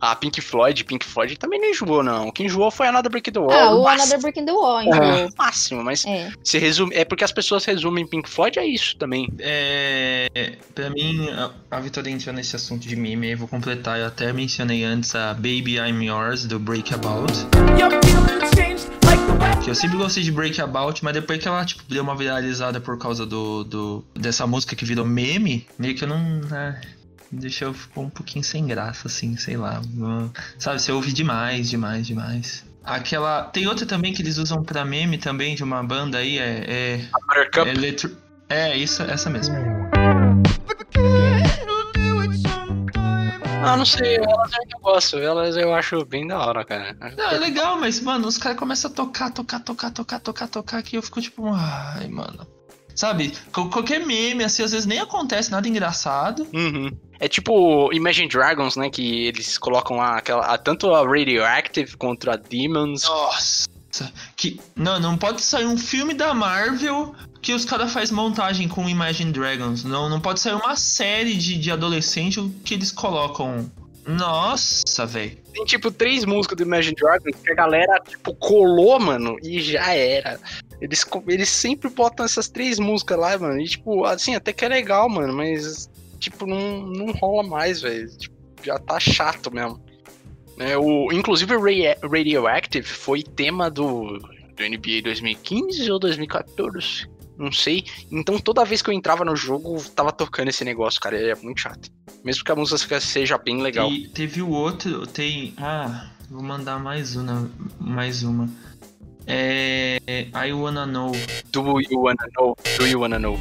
a 0.00 0.14
Pink 0.16 0.40
Floyd, 0.40 0.84
Pink 0.84 1.04
Floyd 1.04 1.36
também 1.38 1.60
não 1.60 1.68
enjoou, 1.70 2.02
não. 2.02 2.28
O 2.28 2.32
que 2.32 2.44
enjoou 2.44 2.70
foi 2.70 2.86
Another 2.86 3.10
Break 3.10 3.30
the 3.30 3.38
Wall. 3.40 3.50
ah, 3.52 3.74
o 3.74 3.82
máximo. 3.82 4.02
Another 4.02 4.20
Brick 4.20 4.40
in 4.40 4.44
the 4.44 4.52
Wall 4.52 4.82
enjoou. 4.82 5.28
No 5.28 5.34
máximo, 5.36 5.84
mas 5.84 6.04
É. 6.06 6.30
se 6.44 6.58
resume, 6.58 6.94
é 6.94 7.04
porque 7.04 7.24
as 7.24 7.32
pessoas 7.32 7.64
resumem 7.64 8.06
Pink 8.06 8.28
Floyd, 8.28 8.58
é 8.58 8.66
isso 8.66 8.96
também. 8.96 9.28
É. 9.38 10.52
Pra 10.74 10.90
mim, 10.90 11.28
a, 11.30 11.50
a 11.76 11.80
Vitória 11.80 12.10
entrou 12.10 12.34
nesse 12.34 12.56
assunto 12.56 12.86
de 12.86 12.96
meme, 12.96 13.30
eu 13.32 13.38
vou 13.38 13.48
completar. 13.48 13.98
Eu 13.98 14.06
até 14.06 14.32
mencionei 14.32 14.84
antes 14.84 15.14
a 15.14 15.34
Baby 15.34 15.76
I'm 15.78 16.02
Yours, 16.04 16.44
do 16.46 16.58
Breakabout. 16.58 17.32
Que 19.62 19.70
eu 19.70 19.74
sempre 19.76 19.96
gostei 19.96 20.22
de 20.24 20.32
Breakabout, 20.32 21.04
mas 21.04 21.12
depois 21.14 21.38
que 21.40 21.46
ela, 21.46 21.64
tipo, 21.64 21.82
deu 21.88 22.02
uma 22.02 22.16
viralizada 22.16 22.80
por 22.80 22.98
causa 22.98 23.24
do, 23.24 23.62
do 23.62 24.04
dessa 24.14 24.44
música 24.46 24.74
que 24.74 24.84
virou 24.84 25.04
meme, 25.04 25.66
meio 25.78 25.94
que 25.94 26.04
eu 26.04 26.08
não. 26.08 26.18
né, 26.18 26.80
me 27.30 27.40
deixou 27.40 27.72
ficou 27.72 28.04
um 28.04 28.10
pouquinho 28.10 28.44
sem 28.44 28.66
graça, 28.66 29.08
assim, 29.08 29.36
sei 29.36 29.56
lá. 29.56 29.80
Sabe, 30.58 30.80
você 30.80 30.92
ouve 30.92 31.12
demais, 31.12 31.70
demais, 31.70 32.06
demais. 32.06 32.64
Aquela. 32.84 33.44
Tem 33.44 33.66
outra 33.66 33.86
também 33.86 34.12
que 34.12 34.20
eles 34.20 34.36
usam 34.36 34.62
pra 34.62 34.84
meme 34.84 35.16
também, 35.16 35.54
de 35.54 35.64
uma 35.64 35.82
banda 35.82 36.18
aí, 36.18 36.38
é. 36.38 36.64
é 36.68 37.00
Buttercup. 37.12 37.68
Eletro... 37.68 38.16
É, 38.48 38.76
isso, 38.76 39.02
essa 39.04 39.30
mesmo. 39.30 39.54
Ah, 43.64 43.76
não 43.76 43.84
sei, 43.86 44.16
elas 44.16 44.52
eu 44.52 44.60
ainda 44.60 44.78
gosto. 44.82 45.18
Elas 45.18 45.56
eu 45.56 45.72
acho 45.72 46.04
bem 46.04 46.26
da 46.26 46.38
hora, 46.38 46.64
cara. 46.64 46.94
Não, 47.16 47.30
é 47.30 47.38
legal, 47.38 47.78
mas, 47.78 48.00
mano, 48.00 48.26
os 48.26 48.36
caras 48.36 48.58
começam 48.58 48.90
a 48.90 48.94
tocar, 48.94 49.30
tocar, 49.30 49.60
tocar, 49.60 49.90
tocar, 49.90 50.20
tocar, 50.20 50.48
tocar, 50.48 50.82
que 50.82 50.96
eu 50.96 51.02
fico 51.02 51.22
tipo, 51.22 51.48
ai, 51.48 52.08
mano. 52.08 52.46
Sabe, 52.94 53.32
qualquer 53.52 54.04
meme, 54.04 54.44
assim, 54.44 54.62
às 54.62 54.72
vezes 54.72 54.86
nem 54.86 54.98
acontece 55.00 55.50
nada 55.50 55.66
engraçado. 55.68 56.46
Uhum. 56.52 56.90
É 57.18 57.28
tipo 57.28 57.92
Imagine 57.92 58.28
Dragons, 58.28 58.76
né? 58.76 58.90
Que 58.90 59.26
eles 59.26 59.56
colocam 59.58 59.96
lá 59.96 60.16
aquela, 60.18 60.44
a- 60.46 60.58
tanto 60.58 60.92
a 60.94 61.06
Radioactive 61.06 61.96
contra 61.96 62.34
a 62.34 62.36
Demons. 62.36 63.04
Nossa. 63.04 63.68
Que, 64.36 64.58
não, 64.74 64.98
não 64.98 65.16
pode 65.18 65.42
sair 65.42 65.66
um 65.66 65.76
filme 65.76 66.14
da 66.14 66.32
Marvel 66.32 67.14
que 67.42 67.52
os 67.52 67.64
caras 67.64 67.92
fazem 67.92 68.14
montagem 68.16 68.66
com 68.68 68.88
Imagine 68.88 69.32
Dragons. 69.32 69.84
Não, 69.84 70.08
não 70.08 70.18
pode 70.20 70.40
sair 70.40 70.54
uma 70.54 70.74
série 70.76 71.34
de, 71.34 71.58
de 71.58 71.70
adolescente 71.70 72.40
que 72.64 72.74
eles 72.74 72.90
colocam. 72.90 73.70
Nossa, 74.06 75.04
velho. 75.06 75.36
Tem 75.52 75.64
tipo 75.64 75.90
três 75.90 76.24
músicas 76.24 76.56
do 76.56 76.62
Imagine 76.64 76.94
Dragons 76.96 77.36
que 77.44 77.50
a 77.52 77.54
galera 77.54 78.00
tipo 78.08 78.34
colou, 78.34 78.98
mano, 78.98 79.36
e 79.42 79.60
já 79.60 79.92
era. 79.92 80.40
Eles, 80.82 81.06
eles 81.28 81.48
sempre 81.48 81.88
botam 81.88 82.26
essas 82.26 82.48
três 82.48 82.80
músicas 82.80 83.16
lá, 83.16 83.38
mano. 83.38 83.60
E 83.60 83.68
tipo, 83.68 84.04
assim, 84.04 84.34
até 84.34 84.52
que 84.52 84.64
é 84.64 84.68
legal, 84.68 85.08
mano, 85.08 85.32
mas 85.32 85.88
tipo, 86.18 86.44
não, 86.44 86.82
não 86.82 87.12
rola 87.12 87.44
mais, 87.44 87.80
velho. 87.80 88.08
Tipo, 88.18 88.34
já 88.64 88.78
tá 88.80 88.98
chato 88.98 89.54
mesmo. 89.54 89.80
É, 90.58 90.76
o, 90.76 91.12
inclusive, 91.12 91.54
Radioactive 92.02 92.86
foi 92.86 93.22
tema 93.22 93.70
do, 93.70 94.18
do 94.18 94.68
NBA 94.68 95.02
2015 95.04 95.88
ou 95.90 96.00
2014. 96.00 97.08
Não 97.38 97.52
sei. 97.52 97.84
Então 98.10 98.38
toda 98.38 98.64
vez 98.64 98.82
que 98.82 98.90
eu 98.90 98.94
entrava 98.94 99.24
no 99.24 99.36
jogo, 99.36 99.80
tava 99.90 100.10
tocando 100.10 100.48
esse 100.48 100.64
negócio, 100.64 101.00
cara. 101.00 101.16
Ele 101.16 101.30
é 101.30 101.36
muito 101.36 101.60
chato. 101.60 101.88
Mesmo 102.24 102.44
que 102.44 102.52
a 102.52 102.56
música 102.56 103.00
seja 103.00 103.38
bem 103.38 103.62
legal. 103.62 103.88
E 103.88 104.08
teve 104.08 104.42
o 104.42 104.50
outro, 104.50 105.06
tem. 105.06 105.54
Ah, 105.56 106.10
vou 106.28 106.42
mandar 106.42 106.78
mais 106.80 107.14
uma. 107.14 107.50
Mais 107.80 108.24
uma. 108.24 108.48
É. 109.26 109.98
I 110.34 110.52
Wanna 110.52 110.86
Know. 110.86 111.12
Do 111.52 111.80
you 111.80 112.00
wanna 112.00 112.26
know? 112.36 112.56
Do 112.78 112.86
you 112.86 113.00
wanna 113.00 113.18
know? 113.18 113.38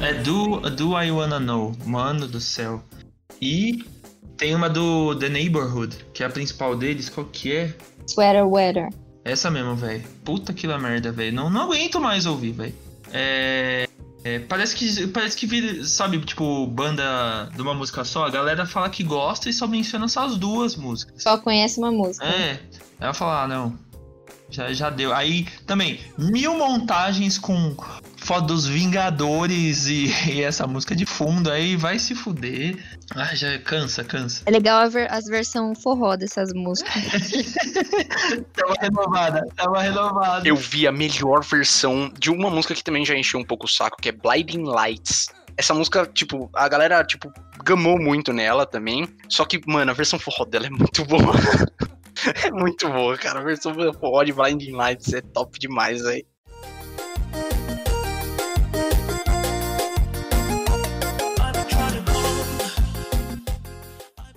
É 0.00 0.12
do, 0.22 0.60
do 0.70 1.00
I 1.00 1.10
Wanna 1.10 1.40
Know. 1.40 1.72
Mano 1.86 2.26
do 2.26 2.40
céu. 2.40 2.82
E 3.40 3.84
tem 4.36 4.54
uma 4.54 4.68
do 4.68 5.14
The 5.16 5.28
Neighborhood, 5.28 5.96
que 6.12 6.22
é 6.22 6.26
a 6.26 6.30
principal 6.30 6.76
deles. 6.76 7.08
Qual 7.08 7.26
que 7.26 7.52
é? 7.52 7.74
Sweater 8.06 8.46
Weather. 8.46 8.88
Essa 9.24 9.50
mesmo, 9.50 9.74
velho. 9.74 10.04
Puta 10.24 10.52
que 10.52 10.66
la 10.66 10.78
merda, 10.78 11.10
velho. 11.10 11.34
Não, 11.34 11.48
não 11.48 11.62
aguento 11.62 11.98
mais 12.00 12.26
ouvir, 12.26 12.52
velho. 12.52 12.74
É, 13.12 13.88
é, 14.24 14.38
parece 14.38 14.74
que 14.74 15.06
parece 15.08 15.36
que 15.36 15.46
vira, 15.46 15.84
sabe, 15.84 16.18
tipo, 16.20 16.66
banda 16.66 17.50
de 17.54 17.60
uma 17.60 17.74
música 17.74 18.02
só, 18.04 18.24
a 18.24 18.30
galera 18.30 18.64
fala 18.64 18.88
que 18.88 19.04
gosta 19.04 19.50
e 19.50 19.52
só 19.52 19.66
menciona 19.66 20.06
essas 20.06 20.38
duas 20.38 20.76
músicas. 20.76 21.22
Só 21.22 21.36
conhece 21.36 21.78
uma 21.78 21.92
música. 21.92 22.24
É. 22.24 22.52
Aí 22.52 22.58
ela 23.00 23.12
fala, 23.12 23.42
ah, 23.42 23.46
não. 23.46 23.78
Já, 24.48 24.72
já 24.72 24.88
deu. 24.88 25.12
Aí 25.12 25.46
também, 25.66 26.00
mil 26.16 26.56
montagens 26.56 27.36
com 27.36 27.76
foto 28.24 28.46
dos 28.46 28.66
Vingadores 28.66 29.86
e, 29.86 30.06
e 30.32 30.42
essa 30.42 30.66
música 30.66 30.96
de 30.96 31.04
fundo, 31.04 31.50
aí 31.50 31.76
vai 31.76 31.98
se 31.98 32.14
fuder. 32.14 32.82
Ah, 33.14 33.34
já 33.34 33.58
cansa, 33.58 34.02
cansa. 34.02 34.42
É 34.46 34.50
legal 34.50 34.80
a 34.80 34.88
ver- 34.88 35.12
as 35.12 35.26
versões 35.26 35.80
forró 35.82 36.16
dessas 36.16 36.52
músicas. 36.54 36.94
Tava 38.54 38.74
renovada, 38.80 39.46
tava 39.56 39.82
renovada. 39.82 40.48
Eu 40.48 40.56
vi 40.56 40.86
a 40.86 40.92
melhor 40.92 41.44
versão 41.44 42.10
de 42.18 42.30
uma 42.30 42.48
música 42.50 42.74
que 42.74 42.82
também 42.82 43.04
já 43.04 43.14
encheu 43.14 43.38
um 43.38 43.44
pouco 43.44 43.66
o 43.66 43.68
saco, 43.68 43.98
que 44.00 44.08
é 44.08 44.12
Blinding 44.12 44.64
Lights. 44.64 45.28
Essa 45.56 45.74
música, 45.74 46.06
tipo, 46.06 46.50
a 46.54 46.68
galera, 46.68 47.04
tipo, 47.04 47.32
gamou 47.64 47.98
muito 48.00 48.32
nela 48.32 48.64
também. 48.66 49.06
Só 49.28 49.44
que, 49.44 49.60
mano, 49.66 49.90
a 49.90 49.94
versão 49.94 50.18
forró 50.18 50.44
dela 50.44 50.66
é 50.66 50.70
muito 50.70 51.04
boa. 51.04 51.34
é 52.44 52.50
muito 52.50 52.88
boa, 52.88 53.16
cara. 53.18 53.40
A 53.40 53.42
versão 53.42 53.74
forró 53.74 54.24
de 54.24 54.32
Blinding 54.32 54.72
Lights 54.72 55.12
é 55.12 55.20
top 55.20 55.58
demais, 55.58 56.02
velho. 56.02 56.24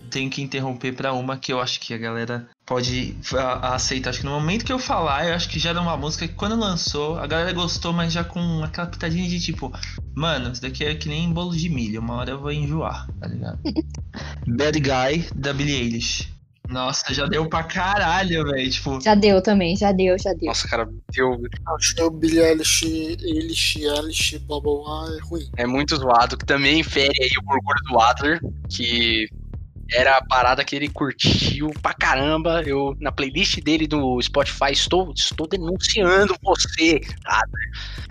Tenho 0.07 0.29
que 0.29 0.41
interromper 0.41 0.93
pra 0.93 1.13
uma 1.13 1.37
que 1.37 1.53
eu 1.53 1.59
acho 1.61 1.79
que 1.79 1.93
a 1.93 1.97
galera 1.97 2.47
pode 2.65 3.15
aceitar. 3.61 4.09
Acho 4.09 4.19
que 4.19 4.25
no 4.25 4.31
momento 4.31 4.65
que 4.65 4.73
eu 4.73 4.79
falar, 4.79 5.27
eu 5.27 5.33
acho 5.33 5.49
que 5.49 5.59
já 5.59 5.69
era 5.69 5.81
uma 5.81 5.95
música 5.97 6.27
que 6.27 6.33
quando 6.33 6.55
lançou, 6.59 7.17
a 7.19 7.27
galera 7.27 7.53
gostou, 7.53 7.93
mas 7.93 8.11
já 8.13 8.23
com 8.23 8.63
aquela 8.63 8.87
pitadinha 8.87 9.27
de 9.27 9.39
tipo, 9.39 9.71
mano, 10.15 10.51
isso 10.51 10.61
daqui 10.61 10.83
é 10.83 10.95
que 10.95 11.07
nem 11.07 11.31
bolo 11.31 11.55
de 11.55 11.69
milho, 11.69 12.01
uma 12.01 12.15
hora 12.15 12.31
eu 12.31 12.39
vou 12.39 12.51
enjoar, 12.51 13.07
tá 13.19 13.27
ligado? 13.27 13.59
Bad 14.47 14.79
Guy 14.79 15.27
da 15.35 15.53
Billie 15.53 15.75
Eilish. 15.75 16.37
Nossa, 16.69 17.13
já 17.13 17.25
deu 17.25 17.47
pra 17.47 17.63
caralho, 17.63 18.43
velho. 18.43 18.69
Tipo, 18.69 18.99
Já 18.99 19.15
deu 19.15 19.41
também, 19.41 19.77
já 19.77 19.93
deu, 19.93 20.17
já 20.19 20.33
deu. 20.33 20.47
Nossa, 20.47 20.67
cara, 20.67 20.85
eu, 21.15 21.41
Achei 21.65 22.03
o 22.03 22.11
Billie 22.11 22.39
Eilish, 22.41 22.83
Eilish, 22.83 23.77
Eilish, 23.81 24.37
blá 24.39 24.59
blá 24.59 24.73
blá, 24.83 25.15
é 25.15 25.19
ruim. 25.21 25.49
é 25.55 25.65
muito 25.65 25.95
zoado. 25.95 26.37
Que 26.37 26.45
também 26.45 26.83
fere 26.83 27.13
aí 27.21 27.29
o 27.41 27.49
orgulho 27.49 27.79
do 27.89 27.99
Adler, 28.01 28.41
que 28.69 29.29
era 29.93 30.17
a 30.17 30.25
parada 30.25 30.63
que 30.63 30.75
ele 30.75 30.89
curtiu 30.89 31.71
pra 31.81 31.93
caramba. 31.93 32.61
Eu, 32.65 32.95
na 32.99 33.11
playlist 33.11 33.59
dele 33.61 33.87
do 33.87 34.21
Spotify, 34.21 34.71
estou, 34.71 35.13
estou 35.15 35.47
denunciando 35.47 36.35
você, 36.43 36.99
Adler. 37.25 37.69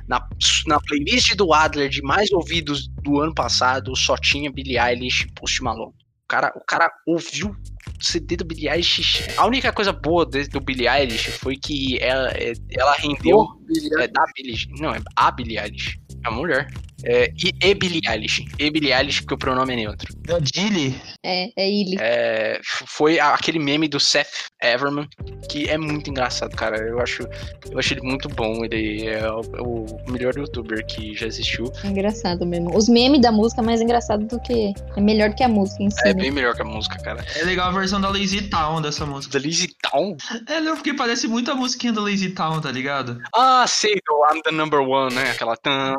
Na, 0.08 0.26
na 0.66 0.80
playlist 0.80 1.34
do 1.34 1.52
Adler 1.52 1.88
de 1.88 2.02
mais 2.02 2.30
ouvidos 2.32 2.88
do 3.02 3.20
ano 3.20 3.34
passado, 3.34 3.94
só 3.96 4.16
tinha 4.16 4.50
Billie 4.50 4.78
Eilish 4.78 5.22
e 5.24 5.32
Post 5.32 5.62
Malone. 5.62 5.92
O 6.24 6.28
cara, 6.28 6.52
o 6.56 6.64
cara 6.64 6.90
ouviu 7.06 7.48
o 7.50 8.04
CD 8.04 8.36
do 8.36 8.44
Billie 8.44 8.68
Eilish. 8.68 9.28
A 9.36 9.46
única 9.46 9.72
coisa 9.72 9.92
boa 9.92 10.26
de- 10.26 10.48
do 10.48 10.60
Billie 10.60 10.88
Eilish 10.88 11.30
foi 11.38 11.56
que 11.56 11.98
ela, 12.02 12.32
ela 12.70 12.94
rendeu. 12.94 13.38
O 13.38 13.54
Billie 13.64 13.90
É 14.02 14.08
da 14.08 14.24
Billie 14.34 14.56
Não, 14.80 14.94
é 14.94 15.00
a 15.14 15.30
Billie 15.30 15.58
Eilish. 15.58 15.98
É 16.24 16.28
a 16.28 16.30
mulher. 16.32 16.66
É, 17.04 17.30
e, 17.36 17.52
e 17.62 17.74
Billie 17.74 18.00
Eilish. 18.06 18.44
E 18.58 18.70
Billie 18.70 18.92
Eilish, 18.92 19.20
porque 19.20 19.34
o 19.34 19.38
pronome 19.38 19.74
é 19.74 19.76
neutro. 19.76 20.14
da 20.22 20.38
Dilly. 20.38 20.94
É, 21.24 21.50
é 21.56 21.70
ele. 21.70 21.96
É, 22.00 22.60
foi 22.64 23.20
aquele 23.20 23.58
meme 23.58 23.88
do 23.88 24.00
Seth 24.00 24.50
Everman, 24.62 25.08
que 25.50 25.68
é 25.68 25.76
muito 25.76 26.10
engraçado, 26.10 26.56
cara. 26.56 26.78
Eu 26.78 27.00
acho, 27.00 27.22
eu 27.70 27.78
acho 27.78 27.94
ele 27.94 28.02
muito 28.02 28.28
bom. 28.28 28.64
Ele 28.64 29.06
é 29.06 29.30
o, 29.30 29.84
o 30.06 30.10
melhor 30.10 30.36
youtuber 30.36 30.84
que 30.86 31.14
já 31.14 31.26
existiu. 31.26 31.72
É 31.84 31.86
engraçado 31.88 32.46
mesmo. 32.46 32.76
Os 32.76 32.88
memes 32.88 33.20
da 33.20 33.30
música 33.30 33.60
é 33.60 33.64
mais 33.64 33.80
engraçado 33.80 34.24
do 34.26 34.40
que. 34.40 34.72
É 34.96 35.00
melhor 35.00 35.34
que 35.34 35.42
a 35.42 35.48
música 35.48 35.82
em 35.82 35.90
si. 35.90 36.00
É 36.04 36.14
né? 36.14 36.22
bem 36.22 36.30
melhor 36.30 36.54
que 36.54 36.62
a 36.62 36.64
música, 36.64 36.96
cara. 37.02 37.24
É 37.36 37.44
legal 37.44 37.68
a 37.68 37.72
versão 37.72 38.00
da 38.00 38.08
Lazy 38.08 38.42
Town 38.48 38.80
dessa 38.80 39.04
música. 39.04 39.38
The 39.38 39.46
Lazy 39.46 39.68
Town? 39.82 40.16
É, 40.48 40.60
não, 40.60 40.74
porque 40.74 40.94
parece 40.94 41.28
muito 41.28 41.50
a 41.50 41.54
musiquinha 41.54 41.92
da 41.92 42.00
Lazy 42.00 42.30
Town, 42.30 42.60
tá 42.60 42.70
ligado? 42.70 43.20
Ah, 43.34 43.64
sei, 43.68 44.00
do 44.06 44.16
I'm 44.32 44.42
the 44.42 44.50
number 44.50 44.80
one, 44.80 45.14
né? 45.14 45.30
Aquela. 45.30 45.56
tan- 45.56 45.96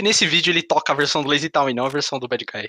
Inclusive, 0.00 0.02
nesse 0.02 0.26
vídeo 0.26 0.50
ele 0.50 0.62
toca 0.62 0.92
a 0.92 0.96
versão 0.96 1.22
do 1.22 1.28
Lazy 1.28 1.48
Town 1.48 1.68
e 1.70 1.74
não 1.74 1.86
a 1.86 1.88
versão 1.88 2.18
do 2.18 2.26
Bad 2.26 2.44
Guy. 2.44 2.68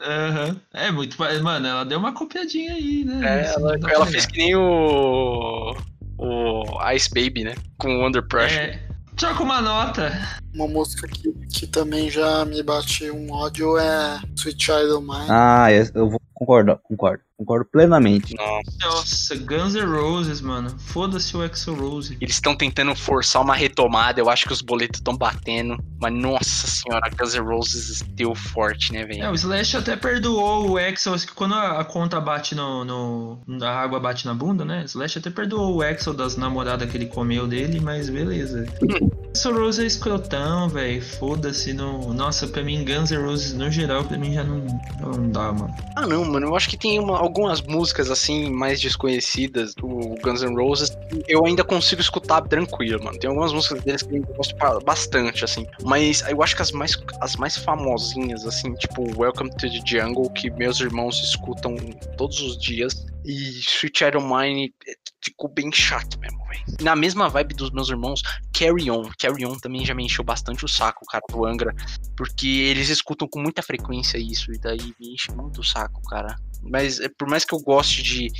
Aham. 0.00 0.60
É 0.72 0.90
muito. 0.90 1.18
Mano, 1.18 1.66
ela 1.66 1.84
deu 1.84 1.98
uma 1.98 2.12
copiadinha 2.12 2.74
aí, 2.74 3.04
né? 3.04 3.42
É, 3.42 3.54
ela, 3.54 3.78
pra 3.78 3.92
ela 3.92 4.06
fez 4.06 4.26
que 4.26 4.38
nem 4.38 4.54
o. 4.54 5.74
O 6.20 6.92
Ice 6.92 7.08
Baby, 7.10 7.44
né? 7.44 7.54
Com 7.78 8.04
Under 8.06 8.26
Pressure. 8.26 8.60
É. 8.60 8.88
Troca 9.16 9.42
uma 9.42 9.60
nota. 9.60 10.12
Uma 10.54 10.66
música 10.66 11.06
que, 11.08 11.32
que 11.52 11.66
também 11.66 12.10
já 12.10 12.44
me 12.44 12.62
bate 12.62 13.10
um 13.10 13.32
ódio 13.32 13.78
é 13.78 14.20
Sweet 14.36 14.64
Child 14.64 14.92
of 14.92 15.06
Mine. 15.06 15.26
Ah, 15.28 15.68
eu 15.72 16.08
vou 16.08 16.20
concordar, 16.34 16.76
concordo. 16.78 17.22
Concordo 17.38 17.66
plenamente. 17.70 18.34
Nossa. 18.34 18.76
Nossa, 18.82 19.36
Guns 19.36 19.74
N' 19.74 19.84
Roses, 19.86 20.40
mano. 20.40 20.70
Foda-se 20.76 21.36
o 21.36 21.44
Exo 21.44 21.72
Rose. 21.72 22.16
Eles 22.20 22.34
estão 22.34 22.56
tentando 22.56 22.94
forçar 22.96 23.40
uma 23.42 23.54
retomada. 23.54 24.20
Eu 24.20 24.28
acho 24.28 24.44
que 24.46 24.52
os 24.52 24.60
boletos 24.60 24.98
estão 24.98 25.16
batendo. 25.16 25.78
Mas 26.00 26.12
nossa 26.12 26.66
senhora, 26.66 27.08
Guns 27.16 27.34
N' 27.34 27.40
Roses 27.44 28.02
deu 28.02 28.34
forte, 28.34 28.92
né, 28.92 29.02
É, 29.02 29.06
velho? 29.06 29.30
o 29.30 29.34
Slash 29.34 29.76
até 29.76 29.94
perdoou 29.96 30.70
o 30.70 30.76
Axel, 30.78 31.14
acho 31.14 31.26
que 31.28 31.32
quando 31.32 31.54
a, 31.54 31.84
conta 31.84 32.20
bate 32.20 32.56
no, 32.56 32.84
no. 32.84 33.38
A 33.62 33.70
água 33.70 34.00
bate 34.00 34.26
na 34.26 34.34
bunda, 34.34 34.64
né? 34.64 34.82
O 34.82 34.86
Slash 34.86 35.18
até 35.18 35.30
perdoou 35.30 35.76
o 35.76 35.82
Axel 35.82 36.14
das 36.14 36.36
namoradas 36.36 36.90
que 36.90 36.96
ele 36.96 37.06
comeu 37.06 37.46
dele, 37.46 37.78
mas 37.80 38.10
beleza. 38.10 38.66
Axel 39.30 39.54
Rose 39.56 39.80
é 39.82 39.86
escrotão, 39.86 40.68
velho. 40.68 41.00
Foda-se. 41.02 41.72
No... 41.72 42.12
Nossa, 42.12 42.48
pra 42.48 42.64
mim, 42.64 42.84
Guns 42.84 43.10
N' 43.12 43.22
Roses 43.22 43.52
no 43.54 43.70
geral, 43.70 44.02
pra 44.04 44.18
mim 44.18 44.34
já 44.34 44.42
não, 44.42 44.66
não 45.00 45.30
dá, 45.30 45.52
mano. 45.52 45.72
Ah, 45.94 46.06
não, 46.06 46.24
mano. 46.24 46.46
Eu 46.48 46.56
acho 46.56 46.68
que 46.68 46.76
tem 46.76 46.98
uma- 46.98 47.27
algumas 47.28 47.60
músicas 47.60 48.10
assim 48.10 48.50
mais 48.50 48.80
desconhecidas 48.80 49.74
do 49.74 49.86
Guns 50.22 50.42
N' 50.42 50.56
Roses. 50.56 50.90
Eu 51.28 51.44
ainda 51.44 51.62
consigo 51.62 52.00
escutar 52.00 52.40
tranquilo, 52.42 53.02
mano. 53.04 53.18
Tem 53.18 53.28
algumas 53.28 53.52
músicas 53.52 53.82
deles 53.82 54.02
que 54.02 54.16
eu 54.16 54.22
gosto 54.22 54.56
bastante, 54.84 55.44
assim. 55.44 55.66
Mas 55.82 56.22
eu 56.28 56.42
acho 56.42 56.56
que 56.56 56.62
as 56.62 56.72
mais, 56.72 56.96
as 57.20 57.36
mais 57.36 57.56
famosinhas, 57.56 58.46
assim, 58.46 58.74
tipo 58.74 59.02
Welcome 59.20 59.50
to 59.50 59.70
the 59.70 59.80
Jungle, 59.86 60.30
que 60.30 60.50
meus 60.50 60.80
irmãos 60.80 61.22
escutam 61.22 61.76
todos 62.16 62.40
os 62.40 62.58
dias. 62.58 63.06
E 63.24 63.60
Sweet 63.60 64.16
of 64.16 64.26
Mine 64.26 64.72
eh, 64.86 64.94
ficou 65.22 65.50
bem 65.50 65.70
chato 65.70 66.18
mesmo, 66.18 66.38
velho. 66.46 66.64
Na 66.80 66.96
mesma 66.96 67.28
vibe 67.28 67.54
dos 67.54 67.70
meus 67.70 67.90
irmãos, 67.90 68.22
Carry 68.54 68.90
On. 68.90 69.02
Carry 69.18 69.44
On 69.44 69.58
também 69.58 69.84
já 69.84 69.94
me 69.94 70.04
encheu 70.04 70.24
bastante 70.24 70.64
o 70.64 70.68
saco, 70.68 71.04
cara, 71.06 71.22
do 71.28 71.44
Angra. 71.44 71.74
Porque 72.16 72.46
eles 72.46 72.88
escutam 72.88 73.28
com 73.28 73.40
muita 73.40 73.62
frequência 73.62 74.16
isso, 74.16 74.50
e 74.52 74.58
daí 74.58 74.94
me 74.98 75.12
enche 75.12 75.30
muito 75.32 75.60
o 75.60 75.64
saco, 75.64 76.00
cara. 76.08 76.36
Mas 76.62 77.00
eh, 77.00 77.08
por 77.16 77.28
mais 77.28 77.44
que 77.44 77.54
eu 77.54 77.60
goste 77.60 78.02
de, 78.02 78.32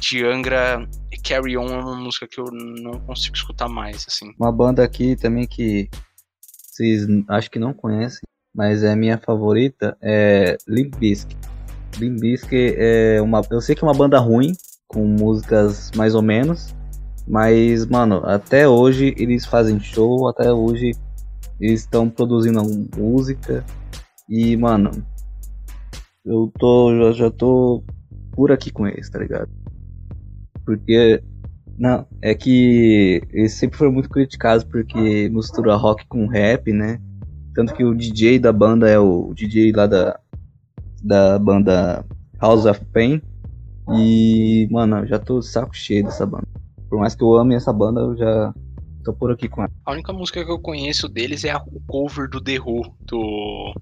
de 0.00 0.24
Angra, 0.24 0.88
Carry 1.24 1.56
On 1.56 1.66
é 1.66 1.78
uma 1.78 1.96
música 1.96 2.26
que 2.26 2.40
eu 2.40 2.46
não 2.52 3.00
consigo 3.00 3.36
escutar 3.36 3.68
mais, 3.68 4.04
assim. 4.08 4.32
Uma 4.38 4.52
banda 4.52 4.82
aqui 4.82 5.16
também 5.16 5.46
que 5.46 5.88
vocês 6.72 7.06
acho 7.28 7.50
que 7.50 7.58
não 7.58 7.72
conhecem, 7.72 8.20
mas 8.54 8.82
é 8.82 8.96
minha 8.96 9.18
favorita, 9.18 9.96
é 10.00 10.56
Limp 10.68 10.96
Bizkit. 10.96 11.36
Limp 11.98 12.20
Bizkit 12.20 12.74
é 12.76 13.20
uma, 13.20 13.42
eu 13.50 13.60
sei 13.60 13.74
que 13.74 13.84
é 13.84 13.86
uma 13.86 13.94
banda 13.94 14.18
ruim, 14.18 14.52
com 14.88 15.06
músicas 15.06 15.90
mais 15.94 16.14
ou 16.14 16.22
menos, 16.22 16.74
mas 17.26 17.86
mano, 17.86 18.22
até 18.24 18.68
hoje 18.68 19.14
eles 19.16 19.46
fazem 19.46 19.78
show, 19.78 20.28
até 20.28 20.52
hoje 20.52 20.92
eles 21.60 21.80
estão 21.80 22.08
produzindo 22.08 22.62
música 22.96 23.64
e 24.28 24.56
mano, 24.56 24.90
eu 26.24 26.52
tô 26.58 26.96
já, 26.96 27.12
já 27.12 27.30
tô 27.30 27.82
por 28.34 28.52
aqui 28.52 28.70
com 28.70 28.86
eles, 28.86 29.10
tá 29.10 29.18
ligado? 29.18 29.50
Porque 30.64 31.22
não, 31.78 32.06
é 32.20 32.34
que 32.34 33.22
eles 33.30 33.54
sempre 33.54 33.76
foram 33.76 33.92
muito 33.92 34.08
criticados 34.08 34.64
porque 34.64 35.28
mistura 35.28 35.74
rock 35.74 36.06
com 36.06 36.26
rap, 36.26 36.72
né? 36.72 37.00
Tanto 37.54 37.74
que 37.74 37.84
o 37.84 37.94
DJ 37.94 38.38
da 38.38 38.52
banda 38.52 38.88
é 38.88 38.98
o 38.98 39.32
DJ 39.34 39.72
lá 39.72 39.86
da, 39.86 40.18
da 41.02 41.38
banda 41.38 42.04
House 42.40 42.66
of 42.66 42.84
Pain. 42.86 43.20
E, 43.96 44.68
mano, 44.70 44.98
eu 44.98 45.06
já 45.06 45.18
tô 45.18 45.42
saco 45.42 45.74
cheio 45.76 46.04
dessa 46.04 46.24
banda. 46.24 46.46
Por 46.88 46.98
mais 46.98 47.14
que 47.14 47.22
eu 47.22 47.34
ame 47.34 47.54
essa 47.54 47.72
banda, 47.72 48.00
eu 48.00 48.16
já 48.16 48.54
tô 49.04 49.12
por 49.12 49.32
aqui 49.32 49.48
com 49.48 49.62
ela. 49.62 49.70
A 49.84 49.92
única 49.92 50.12
música 50.12 50.44
que 50.44 50.50
eu 50.50 50.58
conheço 50.58 51.08
deles 51.08 51.44
é 51.44 51.54
o 51.56 51.80
cover 51.86 52.28
do 52.28 52.40
The 52.40 52.60
Who, 52.60 52.94
do. 53.00 53.74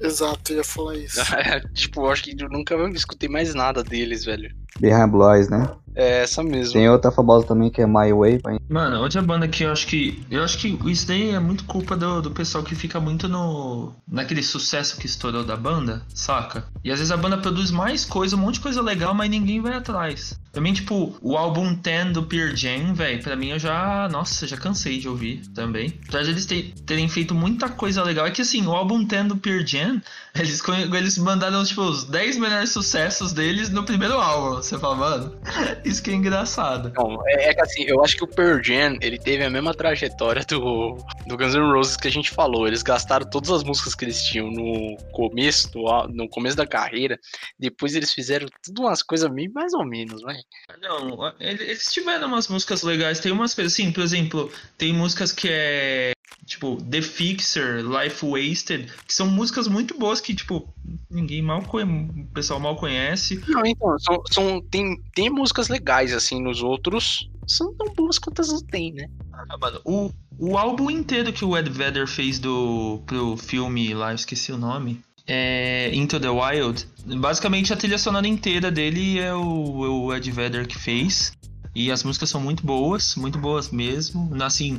Exato, 0.00 0.52
ia 0.52 0.64
falar 0.64 0.96
isso. 0.96 1.20
tipo, 1.74 2.02
eu 2.02 2.10
acho 2.10 2.22
que 2.22 2.36
eu 2.38 2.48
nunca 2.48 2.74
escutei 2.94 3.28
mais 3.28 3.54
nada 3.54 3.82
deles, 3.82 4.24
velho. 4.24 4.54
Behind 4.80 5.10
Blue 5.10 5.32
Eyes, 5.34 5.48
né? 5.48 5.68
É 5.94 6.22
essa 6.22 6.44
mesmo. 6.44 6.74
Tem 6.74 6.88
outra 6.88 7.10
famosa 7.10 7.44
também 7.44 7.70
que 7.70 7.82
é 7.82 7.86
My 7.86 8.12
Way. 8.12 8.40
Mano, 8.68 9.00
outra 9.00 9.20
banda 9.20 9.48
que 9.48 9.64
eu 9.64 9.72
acho 9.72 9.84
que. 9.88 10.22
Eu 10.30 10.44
acho 10.44 10.56
que 10.58 10.78
isso 10.88 11.08
daí 11.08 11.30
é 11.30 11.40
muito 11.40 11.64
culpa 11.64 11.96
do, 11.96 12.22
do 12.22 12.30
pessoal 12.30 12.62
que 12.62 12.76
fica 12.76 13.00
muito 13.00 13.26
no. 13.28 13.92
naquele 14.06 14.42
sucesso 14.44 14.96
que 14.96 15.06
estourou 15.06 15.42
da 15.42 15.56
banda, 15.56 16.02
saca? 16.14 16.64
E 16.84 16.92
às 16.92 16.98
vezes 17.00 17.10
a 17.10 17.16
banda 17.16 17.36
produz 17.38 17.72
mais 17.72 18.04
coisa, 18.04 18.36
um 18.36 18.38
monte 18.38 18.54
de 18.54 18.60
coisa 18.60 18.80
legal, 18.80 19.12
mas 19.12 19.28
ninguém 19.28 19.60
vai 19.60 19.74
atrás. 19.74 20.38
Também, 20.52 20.72
tipo, 20.72 21.16
o 21.20 21.36
álbum 21.36 21.74
10 21.74 22.12
do 22.12 22.22
Pearl 22.22 22.54
Jam, 22.54 22.94
velho, 22.94 23.22
pra 23.22 23.34
mim 23.36 23.48
eu 23.48 23.58
já. 23.58 24.08
Nossa, 24.08 24.46
já 24.46 24.56
cansei 24.56 24.98
de 25.00 25.08
ouvir 25.08 25.42
também. 25.54 25.92
Apesar 26.04 26.22
de 26.22 26.30
eles 26.30 26.46
ter- 26.46 26.74
terem 26.86 27.08
feito 27.08 27.34
muita 27.34 27.68
coisa 27.68 28.04
legal. 28.04 28.24
É 28.26 28.30
que 28.30 28.42
assim, 28.42 28.64
o 28.64 28.72
álbum 28.72 29.02
10 29.02 29.28
do 29.28 29.36
Pearl 29.36 29.66
Jam, 29.66 30.00
eles, 30.38 30.62
eles 30.94 31.18
mandaram, 31.18 31.64
tipo, 31.64 31.82
os 31.82 32.04
10 32.04 32.38
melhores 32.38 32.70
sucessos 32.70 33.32
deles 33.32 33.68
no 33.68 33.82
primeiro 33.84 34.14
álbum. 34.14 34.57
Você 34.62 34.78
fala, 34.78 34.94
mano, 34.96 35.40
isso 35.84 36.02
que 36.02 36.10
é 36.10 36.14
engraçado. 36.14 36.92
Não, 36.96 37.18
é, 37.26 37.50
é 37.50 37.54
que 37.54 37.60
assim, 37.60 37.82
eu 37.84 38.02
acho 38.04 38.16
que 38.16 38.24
o 38.24 38.28
Pearl 38.28 38.62
Jam, 38.62 38.96
ele 39.00 39.18
teve 39.18 39.44
a 39.44 39.50
mesma 39.50 39.72
trajetória 39.74 40.44
do, 40.48 40.96
do 41.26 41.36
Guns 41.36 41.54
N' 41.54 41.72
Roses 41.72 41.96
que 41.96 42.08
a 42.08 42.10
gente 42.10 42.30
falou. 42.30 42.66
Eles 42.66 42.82
gastaram 42.82 43.28
todas 43.28 43.50
as 43.50 43.62
músicas 43.64 43.94
que 43.94 44.04
eles 44.04 44.22
tinham 44.22 44.50
no 44.50 44.96
começo, 45.12 45.70
do 45.72 45.84
no 46.08 46.28
começo 46.28 46.56
da 46.56 46.66
carreira. 46.66 47.18
Depois 47.58 47.94
eles 47.94 48.12
fizeram 48.12 48.46
tudo 48.62 48.82
umas 48.82 49.02
coisas 49.02 49.30
meio 49.30 49.52
mais 49.52 49.72
ou 49.74 49.84
menos, 49.84 50.22
vai. 50.22 50.36
Não, 50.80 51.32
ele- 51.40 51.64
eles 51.64 51.92
tiveram 51.92 52.28
umas 52.28 52.48
músicas 52.48 52.82
legais. 52.82 53.20
Tem 53.20 53.32
umas 53.32 53.54
coisas 53.54 53.72
assim, 53.72 53.90
por 53.92 54.02
exemplo, 54.02 54.50
tem 54.76 54.92
músicas 54.92 55.32
que 55.32 55.48
é. 55.50 56.12
Tipo, 56.48 56.76
The 56.82 57.02
Fixer, 57.02 57.84
Life 57.84 58.24
Wasted, 58.24 58.90
que 59.06 59.12
são 59.12 59.26
músicas 59.26 59.68
muito 59.68 59.98
boas 59.98 60.18
que, 60.18 60.34
tipo, 60.34 60.66
ninguém 61.10 61.42
mal 61.42 61.60
conhece, 61.60 61.92
o 61.92 62.26
pessoal 62.32 62.58
mal 62.58 62.74
conhece. 62.74 63.38
Não, 63.46 63.62
então, 63.66 63.98
são, 63.98 64.22
são- 64.30 64.62
tem, 64.70 64.96
tem 65.14 65.28
músicas 65.28 65.68
legais, 65.68 66.10
assim, 66.14 66.42
nos 66.42 66.62
outros. 66.62 67.28
São 67.46 67.74
tão 67.74 67.92
boas 67.94 68.18
quanto 68.18 68.40
as 68.40 68.48
não 68.48 68.62
tem, 68.62 68.92
né? 68.94 69.06
Ah, 69.30 69.58
mano, 69.60 69.80
o, 69.84 70.10
o 70.38 70.56
álbum 70.56 70.90
inteiro 70.90 71.34
que 71.34 71.44
o 71.44 71.54
Ed 71.56 71.68
Vedder 71.68 72.06
fez 72.08 72.38
do, 72.38 73.02
pro 73.04 73.36
filme 73.36 73.92
lá, 73.92 74.12
eu 74.12 74.16
esqueci 74.16 74.50
o 74.50 74.56
nome. 74.56 75.02
É 75.26 75.90
Into 75.94 76.18
the 76.18 76.30
Wild. 76.30 76.86
Basicamente 77.04 77.74
a 77.74 77.76
trilha 77.76 77.98
sonora 77.98 78.26
inteira 78.26 78.70
dele 78.70 79.18
é 79.18 79.34
o, 79.34 80.06
o 80.06 80.14
Ed 80.14 80.30
Vedder 80.30 80.66
que 80.66 80.78
fez. 80.78 81.32
E 81.74 81.92
as 81.92 82.02
músicas 82.02 82.30
são 82.30 82.40
muito 82.40 82.64
boas, 82.64 83.14
muito 83.16 83.38
boas 83.38 83.70
mesmo. 83.70 84.30
Assim, 84.42 84.78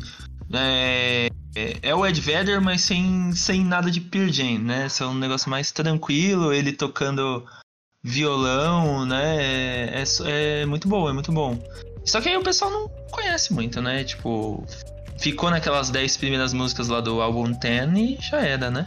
é, 0.54 1.30
é, 1.56 1.78
é 1.82 1.95
o 1.95 2.06
Ed 2.06 2.20
Vedder, 2.20 2.62
mas 2.62 2.82
sem, 2.82 3.32
sem 3.34 3.64
nada 3.64 3.91
de 3.91 4.02
Pearl 4.02 4.30
Jam, 4.30 4.60
né? 4.60 4.89
São 4.89 5.12
um 5.12 5.18
negócio 5.18 5.50
mais 5.50 5.72
tranquilo, 5.72 6.54
ele 6.54 6.72
tocando 6.72 7.45
violão, 8.04 9.06
né? 9.06 9.38
É, 9.38 10.04
é, 10.26 10.62
é 10.62 10.66
muito 10.66 10.88
bom, 10.88 11.10
é 11.10 11.14
muito 11.14 11.32
bom. 11.32 11.60
Só 12.06 12.20
que 12.22 12.30
aí 12.30 12.38
o 12.38 12.43
pessoal 12.43 12.72
não 12.72 12.89
conhece 13.12 13.54
muito, 13.54 13.82
né? 13.82 14.04
Tipo, 14.04 14.66
ficou 15.18 15.52
naquelas 15.52 15.89
10 15.89 16.18
primeiras 16.18 16.54
músicas 16.54 16.88
lá 16.88 17.02
do 17.02 17.22
álbum 17.22 17.52
10 17.52 17.97
e 17.97 18.18
já 18.20 18.41
era, 18.41 18.72
né? 18.72 18.86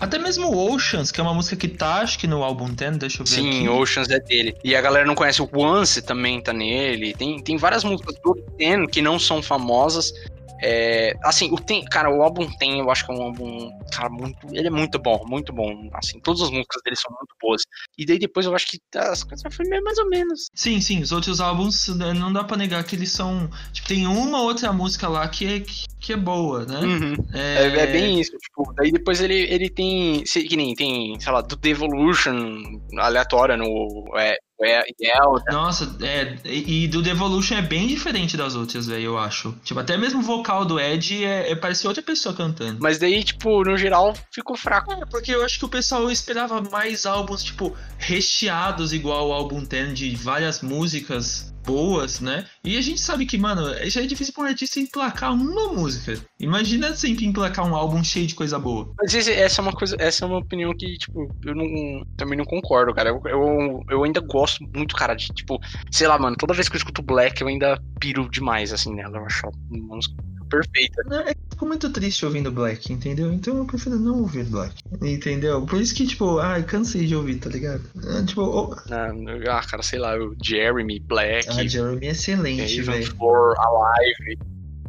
Até 0.00 0.18
mesmo 0.18 0.56
Oceans, 0.56 1.12
que 1.12 1.20
é 1.20 1.22
uma 1.22 1.34
música 1.34 1.56
que 1.56 1.68
tá, 1.68 1.96
acho 1.96 2.18
que 2.18 2.26
no 2.26 2.42
álbum 2.42 2.72
10, 2.72 2.96
deixa 2.96 3.20
eu 3.20 3.26
ver 3.26 3.32
Sim, 3.32 3.48
aqui. 3.48 3.68
Oceans 3.68 4.08
é 4.08 4.18
dele. 4.18 4.56
E 4.64 4.74
a 4.74 4.80
galera 4.80 5.04
não 5.04 5.14
conhece 5.14 5.42
o 5.42 5.48
Once 5.52 6.00
também 6.00 6.40
tá 6.40 6.54
nele. 6.54 7.12
Tem, 7.12 7.38
tem 7.38 7.58
várias 7.58 7.84
músicas 7.84 8.16
do 8.24 8.34
Ten 8.56 8.86
que 8.86 9.02
não 9.02 9.18
são 9.18 9.42
famosas. 9.42 10.14
É, 10.62 11.14
assim, 11.22 11.50
o 11.52 11.56
Ten, 11.56 11.84
cara, 11.84 12.10
o 12.10 12.22
álbum 12.22 12.48
Ten, 12.58 12.80
eu 12.80 12.90
acho 12.90 13.04
que 13.04 13.12
é 13.12 13.14
um 13.14 13.22
álbum, 13.22 13.70
cara, 13.92 14.10
muito, 14.10 14.46
ele 14.52 14.68
é 14.68 14.70
muito 14.70 14.98
bom, 14.98 15.24
muito 15.26 15.52
bom. 15.52 15.88
Assim, 15.94 16.20
todas 16.20 16.42
as 16.42 16.50
músicas 16.50 16.82
dele 16.82 16.96
são 16.96 17.10
muito 17.10 17.34
boas. 17.40 17.62
E 17.96 18.04
daí 18.04 18.18
depois 18.18 18.46
eu 18.46 18.54
acho 18.54 18.66
que 18.66 18.78
as 18.96 19.24
coisas 19.24 19.54
foi 19.54 19.66
mais 19.80 19.98
ou 19.98 20.08
menos. 20.08 20.48
Sim, 20.54 20.80
sim, 20.80 21.00
os 21.00 21.12
outros 21.12 21.40
álbuns 21.40 21.88
né, 21.88 22.12
não 22.12 22.32
dá 22.32 22.44
pra 22.44 22.56
negar 22.56 22.84
que 22.84 22.94
eles 22.96 23.10
são. 23.10 23.48
Tipo, 23.72 23.88
tem 23.88 24.06
uma 24.06 24.42
outra 24.42 24.72
música 24.72 25.08
lá 25.08 25.26
que 25.28 25.46
é, 25.46 25.60
que 26.00 26.12
é 26.12 26.16
boa, 26.16 26.64
né? 26.64 26.80
Uhum. 26.80 27.14
É, 27.32 27.66
é 27.66 27.86
bem 27.86 28.20
isso, 28.20 28.36
tipo, 28.38 28.72
daí 28.74 28.90
depois 28.90 29.20
ele, 29.20 29.34
ele 29.34 29.70
tem, 29.70 30.24
sei 30.26 30.46
que 30.46 30.56
nem 30.56 30.74
tem, 30.74 31.18
sei 31.20 31.32
lá, 31.32 31.40
do 31.40 31.56
Devolution 31.56 32.80
aleatória 32.98 33.56
no 33.56 34.04
é, 34.16 34.36
é, 34.62 34.82
Yell, 35.00 35.42
Nossa, 35.50 35.96
é, 36.02 36.36
e 36.44 36.80
e 36.80 36.88
do 36.88 37.02
Devolution 37.02 37.56
é 37.56 37.62
bem 37.62 37.86
diferente 37.86 38.36
das 38.36 38.54
outras, 38.54 38.86
velho, 38.86 39.04
eu 39.04 39.18
acho. 39.18 39.54
Tipo, 39.64 39.80
até 39.80 39.96
mesmo 39.96 40.20
o 40.20 40.22
vocal 40.22 40.64
do 40.64 40.78
Ed 40.78 41.24
é, 41.24 41.50
é 41.50 41.54
parece 41.56 41.86
outra 41.86 42.02
pessoa 42.02 42.34
cantando. 42.34 42.78
mas 42.80 42.98
daí, 42.98 43.22
tipo, 43.22 43.64
no 43.64 43.76
geral 43.76 44.14
ficou 44.32 44.56
fraco. 44.56 44.92
É, 44.92 45.04
porque 45.06 45.34
eu 45.34 45.44
acho 45.44 45.58
que 45.58 45.64
o 45.64 45.68
pessoal 45.68 46.10
esperava 46.10 46.60
mais 46.60 47.06
álbuns, 47.06 47.42
tipo, 47.42 47.76
recheados 47.98 48.92
igual 48.92 49.28
o 49.28 49.32
álbum 49.32 49.64
10 49.64 49.98
de 49.98 50.14
várias 50.16 50.62
músicas 50.62 51.52
boas, 51.64 52.20
né? 52.20 52.46
E 52.64 52.76
a 52.76 52.80
gente 52.80 53.00
sabe 53.00 53.26
que, 53.26 53.38
mano, 53.38 53.62
já 53.88 54.02
é 54.02 54.06
difícil 54.06 54.32
pra 54.34 54.44
um 54.44 54.46
artista 54.46 54.80
emplacar 54.80 55.32
uma 55.32 55.72
música. 55.72 56.20
Imagina 56.38 56.94
sempre 56.94 57.26
emplacar 57.26 57.66
um 57.66 57.74
álbum 57.74 58.02
cheio 58.02 58.26
de 58.26 58.34
coisa 58.34 58.58
boa. 58.58 58.92
Mas 58.98 59.14
essa 59.14 59.60
é 59.60 59.62
uma 59.62 59.72
coisa, 59.72 59.96
essa 59.98 60.24
é 60.24 60.28
uma 60.28 60.38
opinião 60.38 60.74
que, 60.76 60.98
tipo, 60.98 61.28
eu 61.44 61.54
não, 61.54 62.04
também 62.16 62.36
não 62.36 62.44
concordo, 62.44 62.94
cara. 62.94 63.10
Eu, 63.10 63.22
eu, 63.26 63.84
eu 63.90 64.04
ainda 64.04 64.20
gosto 64.20 64.64
muito, 64.74 64.96
cara, 64.96 65.14
de, 65.14 65.28
tipo, 65.28 65.58
sei 65.90 66.06
lá, 66.06 66.18
mano, 66.18 66.36
toda 66.36 66.54
vez 66.54 66.68
que 66.68 66.76
eu 66.76 66.78
escuto 66.78 67.02
Black, 67.02 67.40
eu 67.40 67.48
ainda 67.48 67.80
piro 68.00 68.28
demais, 68.30 68.72
assim, 68.72 68.94
nela. 68.94 69.18
Eu 69.18 69.26
acho 69.26 69.46
uma 69.70 69.96
música 69.96 70.14
perfeita. 70.50 71.02
É 71.30 71.34
fico 71.50 71.66
muito 71.66 71.90
triste 71.92 72.24
ouvindo 72.26 72.50
Black, 72.50 72.92
entendeu? 72.92 73.32
Então 73.32 73.56
eu 73.58 73.64
prefiro 73.66 73.96
não 73.98 74.20
ouvir 74.20 74.44
Black, 74.44 74.74
entendeu? 75.02 75.64
Por 75.66 75.80
isso 75.80 75.94
que, 75.94 76.06
tipo, 76.06 76.38
ai, 76.38 76.62
cansei 76.62 77.06
de 77.06 77.14
ouvir, 77.14 77.36
tá 77.36 77.48
ligado? 77.50 77.82
É, 78.18 78.24
tipo, 78.24 78.42
o- 78.42 78.74
Ah, 78.90 79.60
cara, 79.66 79.82
sei 79.82 79.98
lá, 79.98 80.16
o 80.18 80.34
Jeremy, 80.42 81.00
Black, 81.00 81.48
ah, 81.50 81.66
Jeremy 81.66 82.06
é 82.06 82.10
excelente, 82.10 82.82
velho. 82.82 83.16
for 83.16 83.54
Alive. 83.58 84.38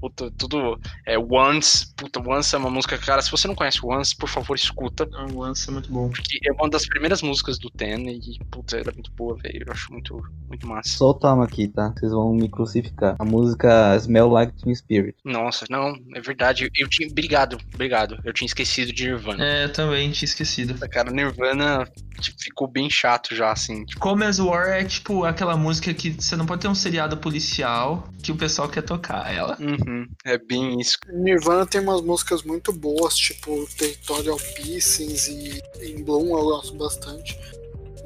Puta, 0.01 0.31
tudo. 0.31 0.79
É, 1.05 1.17
Once. 1.17 1.93
Puta, 1.95 2.19
Once 2.19 2.55
é 2.55 2.57
uma 2.57 2.71
música, 2.71 2.97
cara. 2.97 3.21
Se 3.21 3.29
você 3.29 3.47
não 3.47 3.53
conhece 3.53 3.79
Once, 3.83 4.15
por 4.17 4.27
favor, 4.27 4.55
escuta. 4.55 5.07
O 5.31 5.43
Once 5.43 5.69
é 5.69 5.71
muito 5.71 5.91
bom. 5.91 6.09
Porque 6.09 6.39
é 6.43 6.51
uma 6.53 6.69
das 6.69 6.87
primeiras 6.87 7.21
músicas 7.21 7.59
do 7.59 7.69
Ten 7.69 8.09
e, 8.09 8.39
puta, 8.49 8.77
ela 8.77 8.89
é 8.89 8.93
muito 8.93 9.11
boa, 9.11 9.37
velho. 9.37 9.63
Eu 9.67 9.71
acho 9.71 9.91
muito, 9.91 10.19
muito 10.47 10.67
massa. 10.67 10.89
Solta 10.89 11.31
uma 11.31 11.45
aqui, 11.45 11.67
tá? 11.67 11.93
Vocês 11.95 12.11
vão 12.11 12.33
me 12.33 12.49
crucificar. 12.49 13.15
A 13.19 13.23
música 13.23 13.95
Smell 13.97 14.27
Like 14.27 14.53
Teen 14.61 14.73
Spirit. 14.73 15.15
Nossa, 15.23 15.65
não, 15.69 15.95
é 16.15 16.19
verdade. 16.19 16.71
Eu 16.75 16.89
tinha. 16.89 17.07
Obrigado, 17.07 17.59
obrigado. 17.73 18.19
Eu 18.23 18.33
tinha 18.33 18.47
esquecido 18.47 18.91
de 18.91 19.05
Nirvana. 19.05 19.45
É, 19.45 19.65
eu 19.65 19.73
também 19.73 20.09
tinha 20.11 20.25
esquecido. 20.25 20.73
Cara, 20.89 21.11
Nirvana 21.11 21.87
tipo, 22.21 22.41
ficou 22.41 22.67
bem 22.67 22.89
chato 22.89 23.35
já, 23.35 23.51
assim. 23.51 23.83
Tipo, 23.85 23.99
Come 23.99 24.25
as 24.25 24.39
War 24.39 24.69
é 24.69 24.83
tipo 24.83 25.25
aquela 25.25 25.57
música 25.57 25.93
que 25.93 26.11
você 26.11 26.35
não 26.35 26.45
pode 26.45 26.61
ter 26.61 26.67
um 26.67 26.75
seriado 26.75 27.17
policial 27.17 28.07
que 28.23 28.31
o 28.31 28.35
pessoal 28.35 28.69
quer 28.69 28.83
tocar 28.83 29.33
ela. 29.33 29.57
uhum, 29.59 29.90
é 30.25 30.37
bem 30.37 30.79
isso. 30.79 30.97
Nirvana 31.11 31.65
tem 31.65 31.81
umas 31.81 32.01
músicas 32.01 32.43
muito 32.43 32.71
boas, 32.71 33.15
tipo 33.15 33.67
Territorial 33.77 34.37
Pieces 34.55 35.27
e 35.27 35.61
In 35.81 36.03
Bloom 36.03 36.37
eu 36.37 36.43
gosto 36.43 36.75
bastante. 36.75 37.37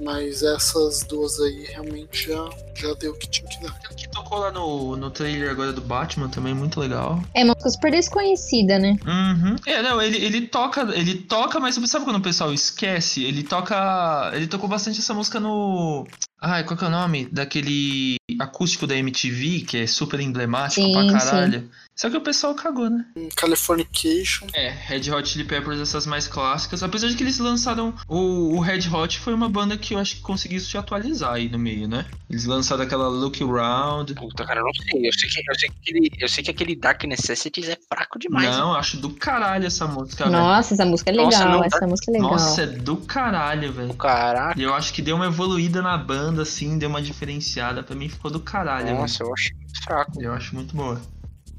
Mas 0.03 0.43
essas 0.43 1.03
duas 1.03 1.39
aí 1.39 1.67
realmente 1.69 2.27
já, 2.27 2.49
já 2.75 2.93
deu 2.95 3.13
o 3.13 3.17
que 3.17 3.29
tinha 3.29 3.47
que 3.47 3.61
dar. 3.61 3.69
Aquela 3.69 3.93
que 3.93 4.09
tocou 4.09 4.39
lá 4.39 4.51
no, 4.51 4.97
no 4.97 5.09
trailer 5.09 5.49
agora 5.49 5.71
do 5.71 5.81
Batman 5.81 6.27
também, 6.27 6.53
muito 6.53 6.79
legal. 6.79 7.21
É 7.33 7.43
uma 7.43 7.53
música 7.53 7.69
super 7.69 7.91
desconhecida, 7.91 8.77
né? 8.77 8.97
Uhum. 9.05 9.55
É, 9.65 9.81
não, 9.81 10.01
ele, 10.01 10.17
ele 10.17 10.47
toca, 10.47 10.81
ele 10.93 11.15
toca, 11.15 11.59
mas 11.59 11.75
sabe 11.89 12.03
quando 12.03 12.17
o 12.17 12.21
pessoal 12.21 12.53
esquece? 12.53 13.23
Ele 13.23 13.43
toca. 13.43 14.31
Ele 14.33 14.47
tocou 14.47 14.67
bastante 14.67 14.99
essa 14.99 15.13
música 15.13 15.39
no. 15.39 16.05
Ai, 16.47 16.63
qual 16.63 16.77
que 16.77 16.83
é 16.83 16.87
o 16.87 16.91
nome? 16.91 17.27
Daquele 17.31 18.17
acústico 18.39 18.85
da 18.85 18.95
MTV, 18.95 19.61
que 19.61 19.77
é 19.77 19.87
super 19.87 20.19
emblemático 20.19 20.85
Sim, 20.85 20.93
pra 20.93 21.11
caralho. 21.11 21.67
Só 21.95 22.09
que 22.09 22.17
o 22.17 22.21
pessoal 22.21 22.53
cagou, 22.53 22.89
né? 22.89 23.05
Californication, 23.37 24.47
É, 24.53 24.69
Red 24.69 25.09
Hot 25.11 25.27
Chili 25.29 25.45
Peppers, 25.45 25.79
essas 25.79 26.05
mais 26.05 26.27
clássicas. 26.27 26.83
Apesar 26.83 27.07
de 27.07 27.15
que 27.15 27.23
eles 27.23 27.39
lançaram. 27.39 27.93
O, 28.07 28.55
o 28.55 28.59
Red 28.59 28.89
Hot 28.91 29.17
foi 29.19 29.33
uma 29.33 29.47
banda 29.49 29.77
que 29.77 29.93
eu 29.93 29.99
acho 29.99 30.17
que 30.17 30.21
conseguiu 30.21 30.59
se 30.59 30.77
atualizar 30.77 31.33
aí 31.33 31.47
no 31.49 31.57
meio, 31.57 31.87
né? 31.87 32.05
Eles 32.29 32.45
lançaram 32.45 32.83
aquela 32.83 33.07
Look 33.07 33.41
Around. 33.41 34.13
Puta, 34.15 34.45
cara, 34.45 34.59
eu 34.59 34.65
não 34.65 34.73
sei. 34.73 35.07
Eu 35.07 35.13
sei 35.13 35.29
que, 35.29 35.49
eu 35.49 35.55
sei 35.55 35.69
que, 35.69 35.75
aquele, 35.81 36.11
eu 36.19 36.27
sei 36.27 36.43
que 36.43 36.51
aquele 36.51 36.75
Dark 36.75 37.03
Necessities 37.05 37.69
é 37.69 37.77
fraco 37.87 38.19
demais. 38.19 38.49
Não, 38.57 38.73
acho 38.75 38.97
do 38.97 39.09
caralho 39.11 39.65
essa 39.65 39.87
música, 39.87 40.25
velho. 40.25 40.35
Nossa, 40.37 40.73
essa 40.73 40.85
música 40.85 41.09
é 41.11 41.13
legal, 41.13 41.31
Nossa, 41.31 41.45
não, 41.45 41.63
essa 41.63 41.87
música 41.87 42.11
é 42.11 42.13
legal. 42.13 42.31
Nossa, 42.31 42.61
é 42.63 42.67
do 42.67 42.97
caralho, 42.97 43.71
velho. 43.71 43.93
Caraca, 43.93 44.59
E 44.59 44.63
eu 44.63 44.73
acho 44.73 44.93
que 44.93 45.01
deu 45.01 45.15
uma 45.15 45.27
evoluída 45.27 45.81
na 45.81 45.97
banda, 45.97 46.41
assim, 46.41 46.77
deu 46.77 46.89
uma 46.89 47.01
diferenciada. 47.01 47.83
Pra 47.83 47.95
mim 47.95 48.09
ficou 48.09 48.29
do 48.29 48.39
caralho, 48.39 48.87
velho. 48.87 48.97
nossa, 48.99 49.23
eu 49.23 49.33
achei 49.33 49.55
muito 49.55 49.83
fraco. 49.83 50.21
Eu 50.21 50.33
acho 50.33 50.53
muito 50.55 50.75
boa. 50.75 51.01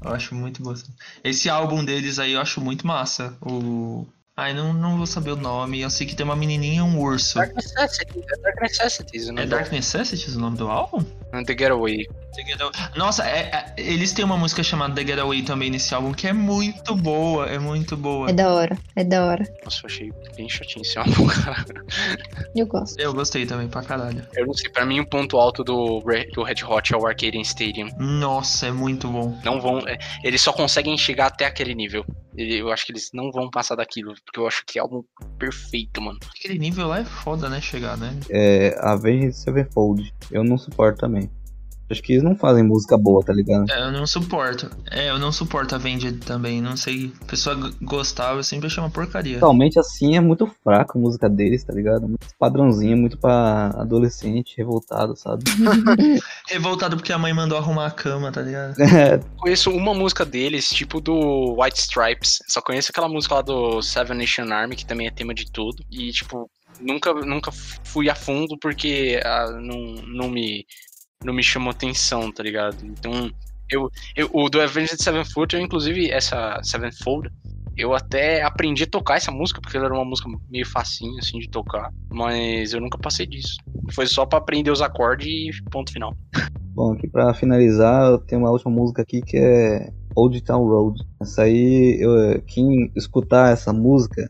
Eu 0.03 0.11
acho 0.11 0.35
muito 0.35 0.61
boa. 0.61 0.73
assim. 0.75 0.93
Esse 1.23 1.49
álbum 1.49 1.83
deles 1.83 2.19
aí 2.19 2.33
eu 2.33 2.41
acho 2.41 2.61
muito 2.61 2.85
massa. 2.85 3.35
O 3.41 4.05
Ai, 4.39 4.53
não, 4.53 4.71
não 4.71 4.97
vou 4.97 5.07
saber 5.07 5.31
o 5.31 5.35
nome. 5.35 5.81
Eu 5.81 5.89
sei 5.89 6.05
que 6.05 6.15
tem 6.15 6.23
uma 6.23 6.35
menininha 6.35 6.77
e 6.77 6.81
um 6.81 6.99
urso. 6.99 7.39
Dark 7.39 7.55
Necessities, 7.55 8.23
é 8.31 8.37
Dark 8.37 8.61
Necessities, 8.61 9.27
né? 9.29 9.41
É 9.41 9.45
Dark 9.47 9.71
Necessities 9.71 10.35
o 10.35 10.39
nome 10.39 10.55
do 10.57 10.67
álbum? 10.67 11.03
The 11.31 11.55
Getaway. 11.57 12.05
The 12.35 12.43
Getaway. 12.45 12.71
Nossa, 12.95 13.25
é- 13.27 13.51
é- 13.53 13.73
eles 13.77 14.13
têm 14.13 14.23
uma 14.23 14.37
música 14.37 14.63
chamada 14.63 14.95
The 14.95 15.05
Getaway 15.05 15.41
também 15.43 15.69
nesse 15.69 15.93
álbum, 15.93 16.13
que 16.13 16.27
é 16.27 16.33
muito 16.33 16.95
boa, 16.95 17.45
é 17.47 17.59
muito 17.59 17.95
boa. 17.97 18.29
É 18.29 18.33
da 18.33 18.49
hora, 18.53 18.77
é 18.95 19.03
da 19.03 19.25
hora. 19.25 19.43
Nossa, 19.63 19.81
eu 19.83 19.87
achei 19.87 20.11
bem 20.35 20.47
chatinho 20.49 20.83
esse 20.83 20.97
álbum, 20.97 21.27
cara. 21.43 21.65
Eu 22.55 22.65
gosto. 22.65 22.99
Eu 22.99 23.13
gostei 23.13 23.45
também 23.45 23.67
pra 23.67 23.81
caralho. 23.83 24.25
Eu 24.35 24.45
não 24.47 24.53
sei, 24.53 24.69
pra 24.69 24.85
mim 24.85 24.99
o 24.99 25.05
ponto 25.07 25.37
alto 25.37 25.63
do, 25.63 25.99
do 26.33 26.43
Red 26.43 26.63
Hot 26.65 26.93
é 26.93 26.97
o 26.97 27.05
Arcadian 27.05 27.41
Stadium. 27.41 27.89
Nossa, 27.97 28.67
é 28.67 28.71
muito 28.71 29.07
bom. 29.07 29.37
Não 29.43 29.59
vão. 29.59 29.79
é, 29.87 29.97
eles 30.23 30.41
só 30.41 30.53
conseguem 30.53 30.97
chegar 30.97 31.27
até 31.27 31.45
aquele 31.45 31.75
nível. 31.75 32.05
Eu 32.37 32.71
acho 32.71 32.85
que 32.85 32.91
eles 32.91 33.09
não 33.13 33.31
vão 33.31 33.49
passar 33.49 33.73
daquilo, 33.75 34.13
porque 34.23 34.39
eu 34.39 34.45
acho 34.47 34.63
que 34.65 34.77
é 34.77 34.81
álbum 34.81 35.01
perfeito, 35.39 35.99
mano. 35.99 36.19
Aquele 36.37 36.59
nível 36.59 36.87
lá 36.87 36.99
é 36.99 37.03
foda, 37.03 37.49
né? 37.49 37.59
Chegar, 37.59 37.97
né? 37.97 38.15
É, 38.29 38.77
Avenged 38.79 39.33
Sevenfold. 39.33 40.13
Eu 40.31 40.43
não 40.43 40.55
suporto 40.57 40.99
também. 40.99 41.26
Acho 41.89 42.01
que 42.01 42.13
eles 42.13 42.23
não 42.23 42.35
fazem 42.35 42.63
música 42.63 42.97
boa, 42.97 43.23
tá 43.23 43.31
ligado? 43.31 43.71
É, 43.71 43.81
eu 43.81 43.91
não 43.91 44.05
suporto. 44.05 44.69
É, 44.91 45.09
eu 45.09 45.17
não 45.17 45.31
suporto 45.31 45.73
a 45.73 45.77
Vended 45.77 46.19
também. 46.19 46.61
Não 46.61 46.75
sei. 46.75 47.13
A 47.21 47.25
pessoa 47.25 47.55
gostava, 47.81 48.39
eu 48.39 48.43
sempre 48.43 48.67
achei 48.67 48.83
uma 48.83 48.89
porcaria. 48.89 49.39
Totalmente 49.39 49.79
assim 49.79 50.15
é 50.15 50.19
muito 50.19 50.49
fraco 50.63 50.97
a 50.97 51.01
música 51.01 51.29
deles, 51.29 51.63
tá 51.63 51.73
ligado? 51.73 52.07
Muito 52.07 52.27
padrãozinho, 52.37 52.97
muito 52.97 53.17
pra 53.17 53.69
adolescente, 53.77 54.57
revoltado, 54.57 55.15
sabe? 55.15 55.43
Revoltado 56.47 56.97
porque 56.97 57.13
a 57.13 57.17
mãe 57.17 57.33
mandou 57.33 57.57
arrumar 57.57 57.87
a 57.87 57.91
cama, 57.91 58.31
tá 58.31 58.41
ligado? 58.41 58.75
É, 58.97 59.19
Conheço 59.37 59.69
uma 59.69 59.93
música 59.93 60.25
deles, 60.25 60.69
tipo 60.69 60.99
do 60.99 61.55
White 61.61 61.79
Stripes. 61.79 62.39
Só 62.47 62.61
conheço 62.61 62.89
aquela 62.91 63.07
música 63.07 63.35
lá 63.35 63.41
do 63.41 63.81
Seven 63.81 64.17
Nation 64.17 64.51
Army, 64.51 64.75
que 64.75 64.85
também 64.85 65.07
é 65.07 65.11
tema 65.11 65.35
de 65.35 65.49
tudo. 65.51 65.83
E, 65.91 66.11
tipo, 66.11 66.49
nunca, 66.81 67.13
nunca 67.13 67.51
fui 67.83 68.09
a 68.09 68.15
fundo 68.15 68.57
porque 68.59 69.19
ah, 69.23 69.51
não, 69.51 69.77
não, 70.07 70.29
me, 70.29 70.65
não 71.23 71.33
me 71.33 71.43
chamou 71.43 71.71
atenção, 71.71 72.31
tá 72.31 72.43
ligado? 72.43 72.77
Então, 72.85 73.31
eu, 73.69 73.89
eu, 74.15 74.29
o 74.33 74.49
do 74.49 74.61
Avenged 74.61 75.01
Sevenfold, 75.01 75.55
eu, 75.55 75.61
inclusive, 75.61 76.09
essa 76.09 76.59
Sevenfold, 76.63 77.29
eu 77.75 77.93
até 77.93 78.41
aprendi 78.41 78.83
a 78.83 78.87
tocar 78.87 79.17
essa 79.17 79.31
música, 79.31 79.61
porque 79.61 79.77
ela 79.77 79.85
era 79.85 79.93
uma 79.93 80.05
música 80.05 80.29
meio 80.49 80.65
facinho, 80.65 81.17
assim, 81.19 81.39
de 81.39 81.49
tocar. 81.49 81.91
Mas 82.09 82.73
eu 82.73 82.81
nunca 82.81 82.97
passei 82.97 83.25
disso. 83.25 83.57
Foi 83.91 84.07
só 84.07 84.25
pra 84.25 84.39
aprender 84.39 84.71
os 84.71 84.81
acordes 84.81 85.27
e 85.27 85.69
ponto 85.69 85.91
final. 85.91 86.15
Bom, 86.73 86.93
aqui 86.93 87.07
pra 87.07 87.33
finalizar, 87.33 88.11
eu 88.11 88.19
tenho 88.19 88.41
uma 88.41 88.51
última 88.51 88.71
música 88.71 89.01
aqui 89.01 89.21
que 89.21 89.37
é 89.37 89.91
Old 90.15 90.39
Town 90.41 90.63
Road. 90.63 91.03
Essa 91.19 91.43
aí, 91.43 91.97
eu, 91.99 92.41
quem 92.43 92.91
escutar 92.95 93.51
essa 93.51 93.73
música, 93.73 94.29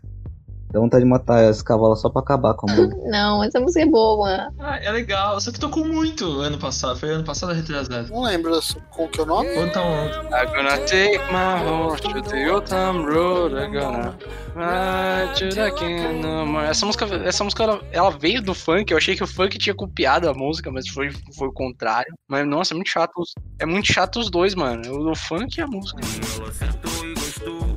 dá 0.72 0.80
vontade 0.80 1.04
de 1.04 1.10
matar 1.10 1.50
esse 1.50 1.64
cavalo 1.64 1.96
só 1.96 2.10
pra 2.10 2.22
acabar 2.22 2.54
com 2.56 2.70
a 2.70 2.74
música. 2.76 2.98
Não, 3.10 3.44
essa 3.44 3.60
música 3.60 3.82
é 3.82 3.86
boa. 3.86 4.50
Ah, 4.60 4.78
é 4.82 4.92
legal. 4.92 5.40
Só 5.40 5.52
que 5.52 5.60
tocou 5.60 5.86
muito 5.86 6.26
ano 6.42 6.58
passado. 6.58 6.98
Foi 7.00 7.10
ano 7.10 7.24
passado 7.24 7.50
ou 7.50 7.56
retrasado? 7.56 8.10
Não 8.12 8.22
lembro 8.24 8.52
dessa- 8.56 8.80
como 8.92 9.08
que 9.10 9.20
é 9.20 9.24
o 9.24 9.26
nome? 9.26 9.48
Então, 9.56 9.84
I'm 9.86 10.48
gonna 10.56 10.78
take 10.86 11.18
my 11.32 11.70
horse 11.70 12.02
to 12.04 12.22
the 12.22 12.52
old 12.52 12.68
town 12.70 13.06
road. 13.06 13.56
I'm 13.56 13.72
gonna 13.72 14.18
ride 14.56 15.36
to 15.40 15.56
the 15.56 15.72
kingdom. 15.72 16.60
Essa 16.62 16.86
música, 16.86 17.06
essa 17.24 17.44
música 17.44 17.64
ela, 17.64 17.82
ela 17.92 18.10
veio 18.12 18.42
do 18.42 18.54
funk. 18.54 18.92
Eu 18.92 18.98
achei 18.98 19.16
que 19.16 19.24
o 19.24 19.28
funk 19.28 19.58
tinha 19.58 19.76
copiado 19.76 20.28
a 20.30 20.34
música, 20.34 20.72
mas 20.72 20.88
foi, 20.90 21.10
foi 21.38 21.48
o 21.48 21.54
contrário. 21.54 22.14
Mas 22.28 22.46
nossa, 22.48 22.74
é 22.74 22.76
muito 22.76 22.90
chato. 22.90 23.12
os- 23.18 23.34
É 23.60 23.66
muito 23.66 23.92
chato 23.92 24.20
os 24.20 24.30
dois, 24.30 24.54
mano. 24.56 24.82
O, 24.92 25.12
o 25.12 25.16
funk 25.16 25.58
e 25.58 25.62
a 25.62 25.68
música. 25.68 26.00
eu 26.02 26.46
acho 26.48 26.60
que 26.60 26.64
a 26.66 27.77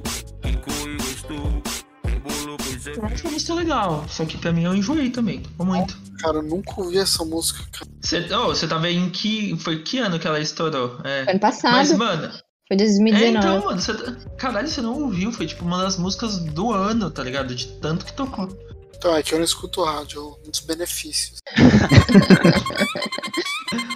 música 2.99 3.53
é 3.53 3.57
legal. 3.57 4.05
Só 4.09 4.25
que 4.25 4.39
pra 4.39 4.53
mim 4.53 4.65
eu 4.65 4.75
enjoei 4.75 5.11
também. 5.11 5.41
Tocou 5.41 5.67
muito. 5.67 5.97
Cara, 6.21 6.39
eu 6.39 6.43
nunca 6.43 6.81
ouvi 6.81 6.99
essa 6.99 7.25
música, 7.25 7.63
cara. 7.73 7.91
Você 8.01 8.27
oh, 8.35 8.47
você 8.49 8.67
tava 8.67 8.91
em 8.91 9.09
que. 9.11 9.57
Foi 9.59 9.83
que 9.83 9.99
ano 9.99 10.19
que 10.19 10.27
ela 10.27 10.41
estourou? 10.41 10.99
É. 11.05 11.25
Foi 11.25 11.33
ano 11.33 11.41
passado. 11.41 11.73
Mas, 11.73 11.93
mano. 11.93 12.29
Foi 12.31 12.41
É, 12.73 12.77
2019. 12.77 13.37
então, 13.39 13.65
mano, 13.65 13.81
você, 13.81 13.95
tá- 13.95 14.13
caralho, 14.37 14.69
você 14.69 14.81
não 14.81 15.03
ouviu, 15.03 15.33
foi 15.33 15.47
tipo 15.47 15.65
uma 15.65 15.83
das 15.83 15.97
músicas 15.97 16.39
do 16.39 16.73
ano, 16.73 17.11
tá 17.11 17.23
ligado? 17.23 17.55
De 17.55 17.67
tanto 17.81 18.05
que 18.05 18.13
tocou. 18.13 18.49
Então, 18.97 19.17
é 19.17 19.23
que 19.23 19.33
eu 19.33 19.39
não 19.39 19.45
escuto 19.45 19.83
rádio, 19.83 20.37
é 20.45 20.47
um 20.47 20.51
dos 20.51 20.61
benefícios. 20.61 21.39